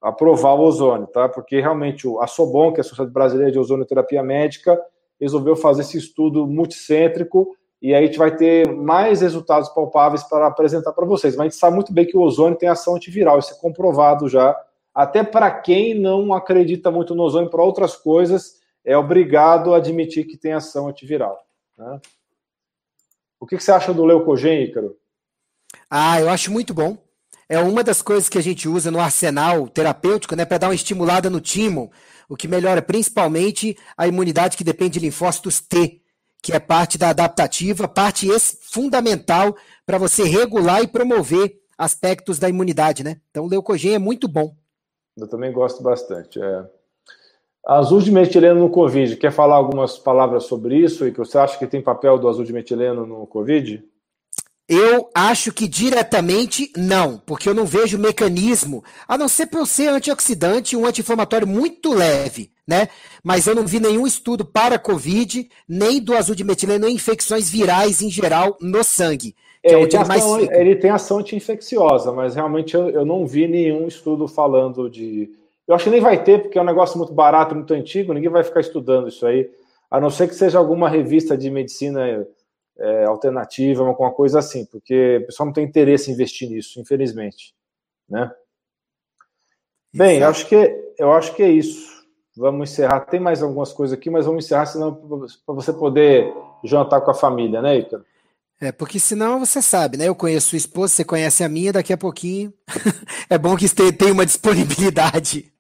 aprovar 0.01 0.55
o 0.55 0.63
ozônio, 0.63 1.07
tá? 1.07 1.29
Porque 1.29 1.61
realmente 1.61 2.09
a 2.21 2.27
Sobon, 2.27 2.73
que 2.73 2.81
é 2.81 2.83
a 2.83 2.85
Sociedade 2.85 3.13
Brasileira 3.13 3.53
de 3.53 3.59
Ozonioterapia 3.59 4.23
Médica, 4.23 4.81
resolveu 5.21 5.55
fazer 5.55 5.83
esse 5.83 5.99
estudo 5.99 6.47
multicêntrico 6.47 7.55
e 7.83 7.93
aí 7.93 8.05
a 8.05 8.07
gente 8.07 8.17
vai 8.17 8.35
ter 8.35 8.73
mais 8.73 9.23
resultados 9.23 9.69
palpáveis 9.71 10.23
para 10.23 10.47
apresentar 10.47 10.93
para 10.93 11.05
vocês. 11.05 11.35
Mas 11.35 11.41
a 11.41 11.49
gente 11.49 11.59
sabe 11.59 11.75
muito 11.75 11.93
bem 11.93 12.07
que 12.07 12.17
o 12.17 12.21
ozônio 12.21 12.57
tem 12.57 12.69
ação 12.69 12.95
antiviral, 12.95 13.41
isso 13.41 13.53
é 13.53 13.57
comprovado 13.57 14.29
já. 14.29 14.57
Até 14.95 15.25
para 15.25 15.51
quem 15.51 15.93
não 15.93 16.33
acredita 16.33 16.93
muito 16.93 17.13
no 17.13 17.25
ozônio 17.25 17.51
para 17.51 17.61
outras 17.61 17.97
coisas, 17.97 18.61
é 18.85 18.97
obrigado 18.97 19.75
a 19.75 19.79
admitir 19.79 20.29
que 20.29 20.37
tem 20.37 20.53
ação 20.53 20.87
antiviral. 20.87 21.37
Né? 21.77 22.01
O 23.41 23.47
que, 23.47 23.57
que, 23.57 23.65
você 23.65 23.73
acha 23.73 23.93
do 23.93 24.05
leucogen, 24.05 24.63
Ícaro? 24.63 24.97
Ah, 25.91 26.21
eu 26.21 26.31
acho 26.31 26.53
muito 26.53 26.73
bom. 26.73 26.97
É 27.49 27.59
uma 27.59 27.83
das 27.83 28.01
coisas 28.01 28.29
que 28.29 28.39
a 28.39 28.43
gente 28.43 28.69
usa 28.69 28.93
no 28.93 29.01
arsenal 29.01 29.67
terapêutico, 29.67 30.37
né, 30.37 30.45
para 30.45 30.59
dar 30.59 30.69
uma 30.69 30.75
estimulada 30.75 31.29
no 31.29 31.41
timo, 31.41 31.91
o 32.29 32.37
que 32.37 32.47
melhora 32.47 32.81
principalmente 32.81 33.77
a 33.97 34.07
imunidade 34.07 34.57
que 34.57 34.63
depende 34.63 35.01
de 35.01 35.05
linfócitos 35.05 35.61
T 35.61 36.02
que 36.43 36.53
é 36.53 36.59
parte 36.59 36.99
da 36.99 37.11
adaptativa, 37.11 37.87
parte 37.87 38.29
fundamental 38.61 39.57
para 39.87 39.97
você 39.97 40.25
regular 40.25 40.83
e 40.83 40.89
promover 40.89 41.57
aspectos 41.79 42.39
da 42.39 42.49
imunidade, 42.49 43.05
né? 43.05 43.21
Então, 43.31 43.45
o 43.45 43.49
leucogen 43.49 43.95
é 43.95 43.99
muito 43.99 44.27
bom. 44.27 44.55
Eu 45.17 45.29
também 45.29 45.53
gosto 45.53 45.83
bastante. 45.83 46.43
É. 46.43 46.65
Azul 47.65 48.01
de 48.01 48.11
metileno 48.11 48.59
no 48.59 48.71
Covid, 48.71 49.17
quer 49.17 49.31
falar 49.31 49.55
algumas 49.55 49.97
palavras 49.97 50.45
sobre 50.45 50.77
isso 50.77 51.07
e 51.07 51.13
que 51.13 51.19
você 51.19 51.39
acha 51.39 51.57
que 51.57 51.67
tem 51.67 51.81
papel 51.81 52.19
do 52.19 52.29
azul 52.29 52.45
de 52.45 52.53
metileno 52.53 53.07
no 53.07 53.25
Covid? 53.25 53.85
Eu 54.75 55.11
acho 55.15 55.53
que 55.53 55.69
diretamente 55.69 56.73
não, 56.75 57.19
porque 57.27 57.47
eu 57.47 57.53
não 57.53 57.67
vejo 57.67 57.99
mecanismo, 57.99 58.83
a 59.07 59.19
não 59.19 59.29
ser 59.29 59.45
por 59.45 59.67
ser 59.67 59.89
antioxidante, 59.89 60.75
um 60.75 60.87
anti-inflamatório 60.87 61.47
muito 61.47 61.93
leve, 61.93 62.51
né? 62.67 62.89
Mas 63.23 63.47
eu 63.47 63.55
não 63.55 63.67
vi 63.67 63.79
nenhum 63.79 64.07
estudo 64.07 64.47
para 64.47 64.79
Covid, 64.79 65.47
nem 65.69 66.01
do 66.01 66.17
azul 66.17 66.35
de 66.35 66.43
metileno, 66.43 66.87
nem 66.87 66.95
infecções 66.95 67.51
virais 67.51 68.01
em 68.01 68.09
geral 68.09 68.57
no 68.63 68.83
sangue. 68.83 69.37
É, 69.63 69.75
é 69.75 69.79
ele, 69.79 69.89
tem 69.89 70.05
mais 70.07 70.25
ele 70.25 70.77
tem 70.77 70.91
ação 70.91 71.19
anti-infecciosa, 71.19 72.11
mas 72.11 72.35
realmente 72.35 72.75
eu, 72.75 72.89
eu 72.89 73.05
não 73.05 73.27
vi 73.27 73.47
nenhum 73.47 73.87
estudo 73.87 74.27
falando 74.27 74.89
de. 74.89 75.31
Eu 75.69 75.75
acho 75.75 75.85
que 75.85 75.91
nem 75.91 76.01
vai 76.01 76.25
ter, 76.25 76.41
porque 76.41 76.59
é 76.59 76.63
um 76.63 76.65
negócio 76.65 76.97
muito 76.97 77.13
barato, 77.13 77.55
muito 77.55 77.75
antigo, 77.75 78.15
ninguém 78.15 78.31
vai 78.31 78.43
ficar 78.43 78.61
estudando 78.61 79.09
isso 79.09 79.27
aí, 79.27 79.51
a 79.91 80.01
não 80.01 80.09
ser 80.09 80.29
que 80.29 80.35
seja 80.35 80.59
alguma 80.59 80.89
revista 80.89 81.37
de 81.37 81.51
medicina 81.51 82.27
é, 82.83 83.05
alternativa, 83.05 83.87
alguma 83.87 84.11
coisa 84.11 84.41
assim, 84.41 84.65
porque 84.65 85.19
o 85.23 85.27
pessoal 85.27 85.47
não 85.47 85.53
tem 85.53 85.65
interesse 85.65 86.11
em 86.11 86.15
investir 86.15 86.51
nisso, 86.51 86.81
infelizmente. 86.81 87.55
Né? 88.09 88.29
Bem, 89.95 90.19
eu 90.19 90.29
acho, 90.29 90.47
que, 90.49 90.93
eu 90.99 91.13
acho 91.13 91.35
que 91.35 91.43
é 91.43 91.49
isso. 91.49 92.03
Vamos 92.37 92.71
encerrar. 92.71 93.01
Tem 93.01 93.21
mais 93.21 93.43
algumas 93.43 93.73
coisas 93.73 93.97
aqui, 93.97 94.11
mas 94.11 94.27
vamos 94.27 94.45
encerrar, 94.45 94.67
senão 94.67 94.93
para 95.47 95.55
você 95.55 95.73
poder 95.73 96.35
jantar 96.65 97.01
com 97.03 97.11
a 97.11 97.15
família, 97.15 97.63
né, 97.63 97.79
Icaro? 97.79 98.05
É, 98.61 98.73
porque 98.73 98.99
senão 98.99 99.41
você 99.41 99.61
sabe, 99.61 99.97
né? 99.97 100.09
Eu 100.09 100.15
conheço 100.15 100.51
sua 100.51 100.57
esposa, 100.57 100.95
você 100.95 101.05
conhece 101.05 101.43
a 101.45 101.49
minha, 101.49 101.73
daqui 101.73 101.93
a 101.93 101.99
pouquinho 101.99 102.53
é 103.29 103.37
bom 103.37 103.57
que 103.57 103.69
tenha 103.69 104.13
uma 104.13 104.27
disponibilidade. 104.27 105.53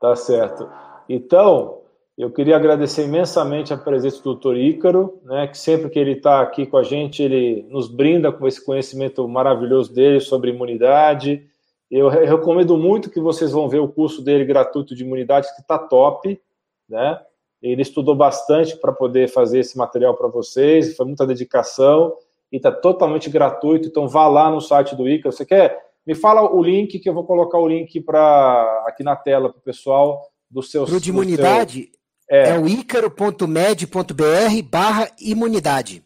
Tá 0.00 0.14
certo. 0.14 0.70
Então, 1.08 1.83
eu 2.16 2.30
queria 2.30 2.56
agradecer 2.56 3.04
imensamente 3.04 3.72
a 3.72 3.76
presença 3.76 4.18
do 4.18 4.24
doutor 4.24 4.56
Ícaro, 4.56 5.20
né, 5.24 5.48
que 5.48 5.58
sempre 5.58 5.90
que 5.90 5.98
ele 5.98 6.12
está 6.12 6.40
aqui 6.40 6.64
com 6.64 6.76
a 6.76 6.82
gente, 6.82 7.22
ele 7.22 7.66
nos 7.68 7.88
brinda 7.88 8.30
com 8.30 8.46
esse 8.46 8.64
conhecimento 8.64 9.26
maravilhoso 9.26 9.92
dele 9.92 10.20
sobre 10.20 10.50
imunidade. 10.50 11.44
Eu 11.90 12.08
recomendo 12.08 12.76
muito 12.76 13.10
que 13.10 13.20
vocês 13.20 13.50
vão 13.50 13.68
ver 13.68 13.80
o 13.80 13.88
curso 13.88 14.22
dele 14.22 14.44
gratuito 14.44 14.94
de 14.94 15.02
imunidade, 15.02 15.52
que 15.54 15.60
está 15.60 15.78
top, 15.78 16.40
né? 16.88 17.20
Ele 17.60 17.80
estudou 17.80 18.14
bastante 18.14 18.76
para 18.76 18.92
poder 18.92 19.28
fazer 19.28 19.60
esse 19.60 19.76
material 19.76 20.14
para 20.14 20.28
vocês, 20.28 20.94
foi 20.94 21.06
muita 21.06 21.26
dedicação 21.26 22.14
e 22.52 22.58
está 22.58 22.70
totalmente 22.70 23.30
gratuito. 23.30 23.88
Então 23.88 24.06
vá 24.06 24.28
lá 24.28 24.50
no 24.50 24.60
site 24.60 24.94
do 24.94 25.08
Ícaro. 25.08 25.32
Você 25.34 25.46
quer? 25.46 25.82
Me 26.06 26.14
fala 26.14 26.42
o 26.54 26.62
link 26.62 26.98
que 26.98 27.08
eu 27.08 27.14
vou 27.14 27.24
colocar 27.24 27.58
o 27.58 27.66
link 27.66 28.00
para 28.02 28.84
aqui 28.86 29.02
na 29.02 29.16
tela 29.16 29.48
para 29.48 29.58
o 29.58 29.62
pessoal 29.62 30.20
do 30.50 30.62
seu. 30.62 30.84
Pro 30.84 31.00
de 31.00 31.08
imunidade, 31.08 31.84
seu... 31.84 32.03
É, 32.28 32.50
é 32.50 32.58
o 32.58 32.66
ícaro.med.br 32.66 34.62
barra 34.70 35.10
imunidade. 35.20 36.04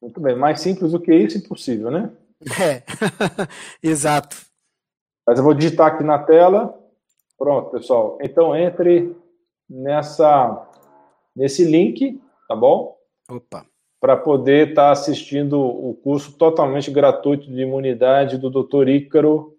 Muito 0.00 0.20
bem, 0.20 0.34
mais 0.34 0.60
simples 0.60 0.92
do 0.92 1.00
que 1.00 1.14
isso, 1.14 1.38
impossível, 1.38 1.90
né? 1.90 2.10
É, 2.60 2.82
exato. 3.82 4.36
Mas 5.26 5.38
eu 5.38 5.44
vou 5.44 5.54
digitar 5.54 5.88
aqui 5.88 6.02
na 6.02 6.18
tela. 6.18 6.76
Pronto, 7.38 7.70
pessoal. 7.70 8.18
Então 8.22 8.56
entre 8.56 9.14
nessa 9.68 10.66
nesse 11.36 11.64
link, 11.64 12.20
tá 12.48 12.56
bom? 12.56 12.96
Opa. 13.30 13.64
Para 14.00 14.16
poder 14.16 14.70
estar 14.70 14.86
tá 14.86 14.90
assistindo 14.90 15.60
o 15.60 15.94
curso 15.94 16.36
totalmente 16.36 16.90
gratuito 16.90 17.46
de 17.46 17.60
imunidade 17.60 18.38
do 18.38 18.50
Dr. 18.50 18.88
Ícaro, 18.88 19.56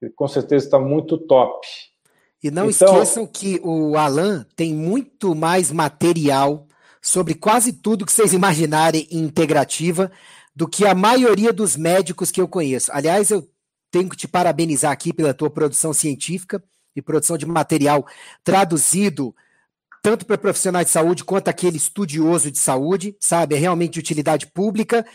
que 0.00 0.08
com 0.10 0.26
certeza 0.26 0.64
está 0.64 0.78
muito 0.78 1.18
top. 1.18 1.66
E 2.44 2.50
não 2.50 2.68
então... 2.68 3.02
esqueçam 3.02 3.26
que 3.26 3.58
o 3.64 3.96
Alan 3.96 4.44
tem 4.54 4.74
muito 4.74 5.34
mais 5.34 5.72
material 5.72 6.68
sobre 7.00 7.32
quase 7.32 7.72
tudo 7.72 8.04
que 8.04 8.12
vocês 8.12 8.34
imaginarem 8.34 9.08
em 9.10 9.20
integrativa 9.20 10.12
do 10.54 10.68
que 10.68 10.86
a 10.86 10.94
maioria 10.94 11.54
dos 11.54 11.74
médicos 11.74 12.30
que 12.30 12.38
eu 12.38 12.46
conheço. 12.46 12.92
Aliás, 12.92 13.30
eu 13.30 13.48
tenho 13.90 14.10
que 14.10 14.16
te 14.16 14.28
parabenizar 14.28 14.92
aqui 14.92 15.10
pela 15.10 15.32
tua 15.32 15.48
produção 15.48 15.94
científica 15.94 16.62
e 16.94 17.00
produção 17.00 17.38
de 17.38 17.46
material 17.46 18.06
traduzido 18.44 19.34
tanto 20.02 20.26
para 20.26 20.36
profissionais 20.36 20.88
de 20.88 20.92
saúde 20.92 21.24
quanto 21.24 21.48
aquele 21.48 21.78
estudioso 21.78 22.50
de 22.50 22.58
saúde, 22.58 23.16
sabe? 23.18 23.54
É 23.54 23.58
realmente 23.58 23.94
de 23.94 24.00
utilidade 24.00 24.48
pública. 24.48 25.06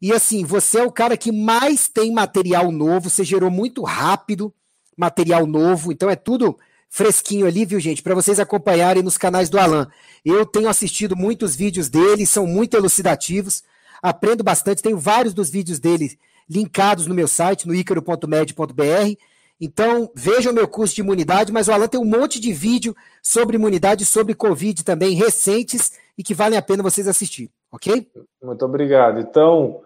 E 0.00 0.10
assim, 0.10 0.42
você 0.42 0.78
é 0.78 0.84
o 0.84 0.90
cara 0.90 1.18
que 1.18 1.30
mais 1.30 1.86
tem 1.86 2.10
material 2.10 2.72
novo, 2.72 3.10
você 3.10 3.24
gerou 3.24 3.50
muito 3.50 3.82
rápido 3.82 4.54
material 4.96 5.46
novo, 5.46 5.92
então 5.92 6.08
é 6.08 6.16
tudo 6.16 6.58
fresquinho 6.88 7.46
ali, 7.46 7.64
viu, 7.64 7.78
gente? 7.78 8.02
Para 8.02 8.14
vocês 8.14 8.40
acompanharem 8.40 9.02
nos 9.02 9.18
canais 9.18 9.48
do 9.48 9.58
Alan. 9.58 9.88
Eu 10.24 10.46
tenho 10.46 10.68
assistido 10.68 11.16
muitos 11.16 11.54
vídeos 11.54 11.88
dele, 11.88 12.26
são 12.26 12.46
muito 12.46 12.76
elucidativos, 12.76 13.62
aprendo 14.02 14.42
bastante, 14.42 14.82
tenho 14.82 14.98
vários 14.98 15.34
dos 15.34 15.50
vídeos 15.50 15.78
dele 15.78 16.18
linkados 16.48 17.06
no 17.06 17.14
meu 17.14 17.28
site, 17.28 17.66
no 17.66 17.74
icaro.med.br. 17.74 19.16
Então, 19.60 20.10
vejam 20.14 20.52
o 20.52 20.54
meu 20.54 20.68
curso 20.68 20.94
de 20.94 21.00
imunidade, 21.00 21.52
mas 21.52 21.66
o 21.68 21.72
Alan 21.72 21.88
tem 21.88 22.00
um 22.00 22.04
monte 22.04 22.40
de 22.40 22.52
vídeo 22.52 22.96
sobre 23.20 23.56
imunidade, 23.56 24.04
sobre 24.04 24.34
Covid 24.34 24.84
também, 24.84 25.16
recentes 25.16 25.92
e 26.16 26.22
que 26.22 26.32
valem 26.32 26.58
a 26.58 26.62
pena 26.62 26.82
vocês 26.82 27.08
assistirem, 27.08 27.50
ok? 27.70 28.08
Muito 28.42 28.64
obrigado. 28.64 29.18
Então, 29.18 29.80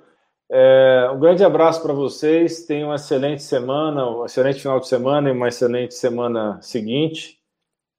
é, 0.54 1.10
um 1.10 1.18
grande 1.18 1.42
abraço 1.42 1.82
para 1.82 1.94
vocês. 1.94 2.66
Tenham 2.66 2.90
uma 2.90 2.96
excelente 2.96 3.42
semana, 3.42 4.06
um 4.06 4.26
excelente 4.26 4.60
final 4.60 4.78
de 4.78 4.86
semana 4.86 5.30
e 5.30 5.32
uma 5.32 5.48
excelente 5.48 5.94
semana 5.94 6.60
seguinte. 6.60 7.38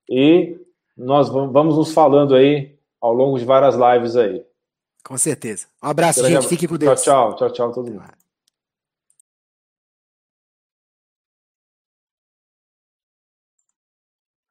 E 0.07 0.59
nós 0.95 1.29
vamos 1.29 1.75
nos 1.75 1.91
falando 1.91 2.35
aí 2.35 2.77
ao 3.01 3.11
longo 3.11 3.39
de 3.39 3.45
várias 3.45 3.75
lives 3.75 4.15
aí. 4.15 4.45
Com 5.03 5.17
certeza. 5.17 5.65
Um 5.81 5.87
abraço, 5.87 6.23
gente. 6.27 6.47
Fique 6.47 6.67
com 6.67 6.77
Deus. 6.77 7.01
Tchau, 7.01 7.35
tchau. 7.35 7.49
Tchau, 7.49 7.51
tchau, 7.51 7.71
todo 7.71 7.91
mundo. 7.91 8.22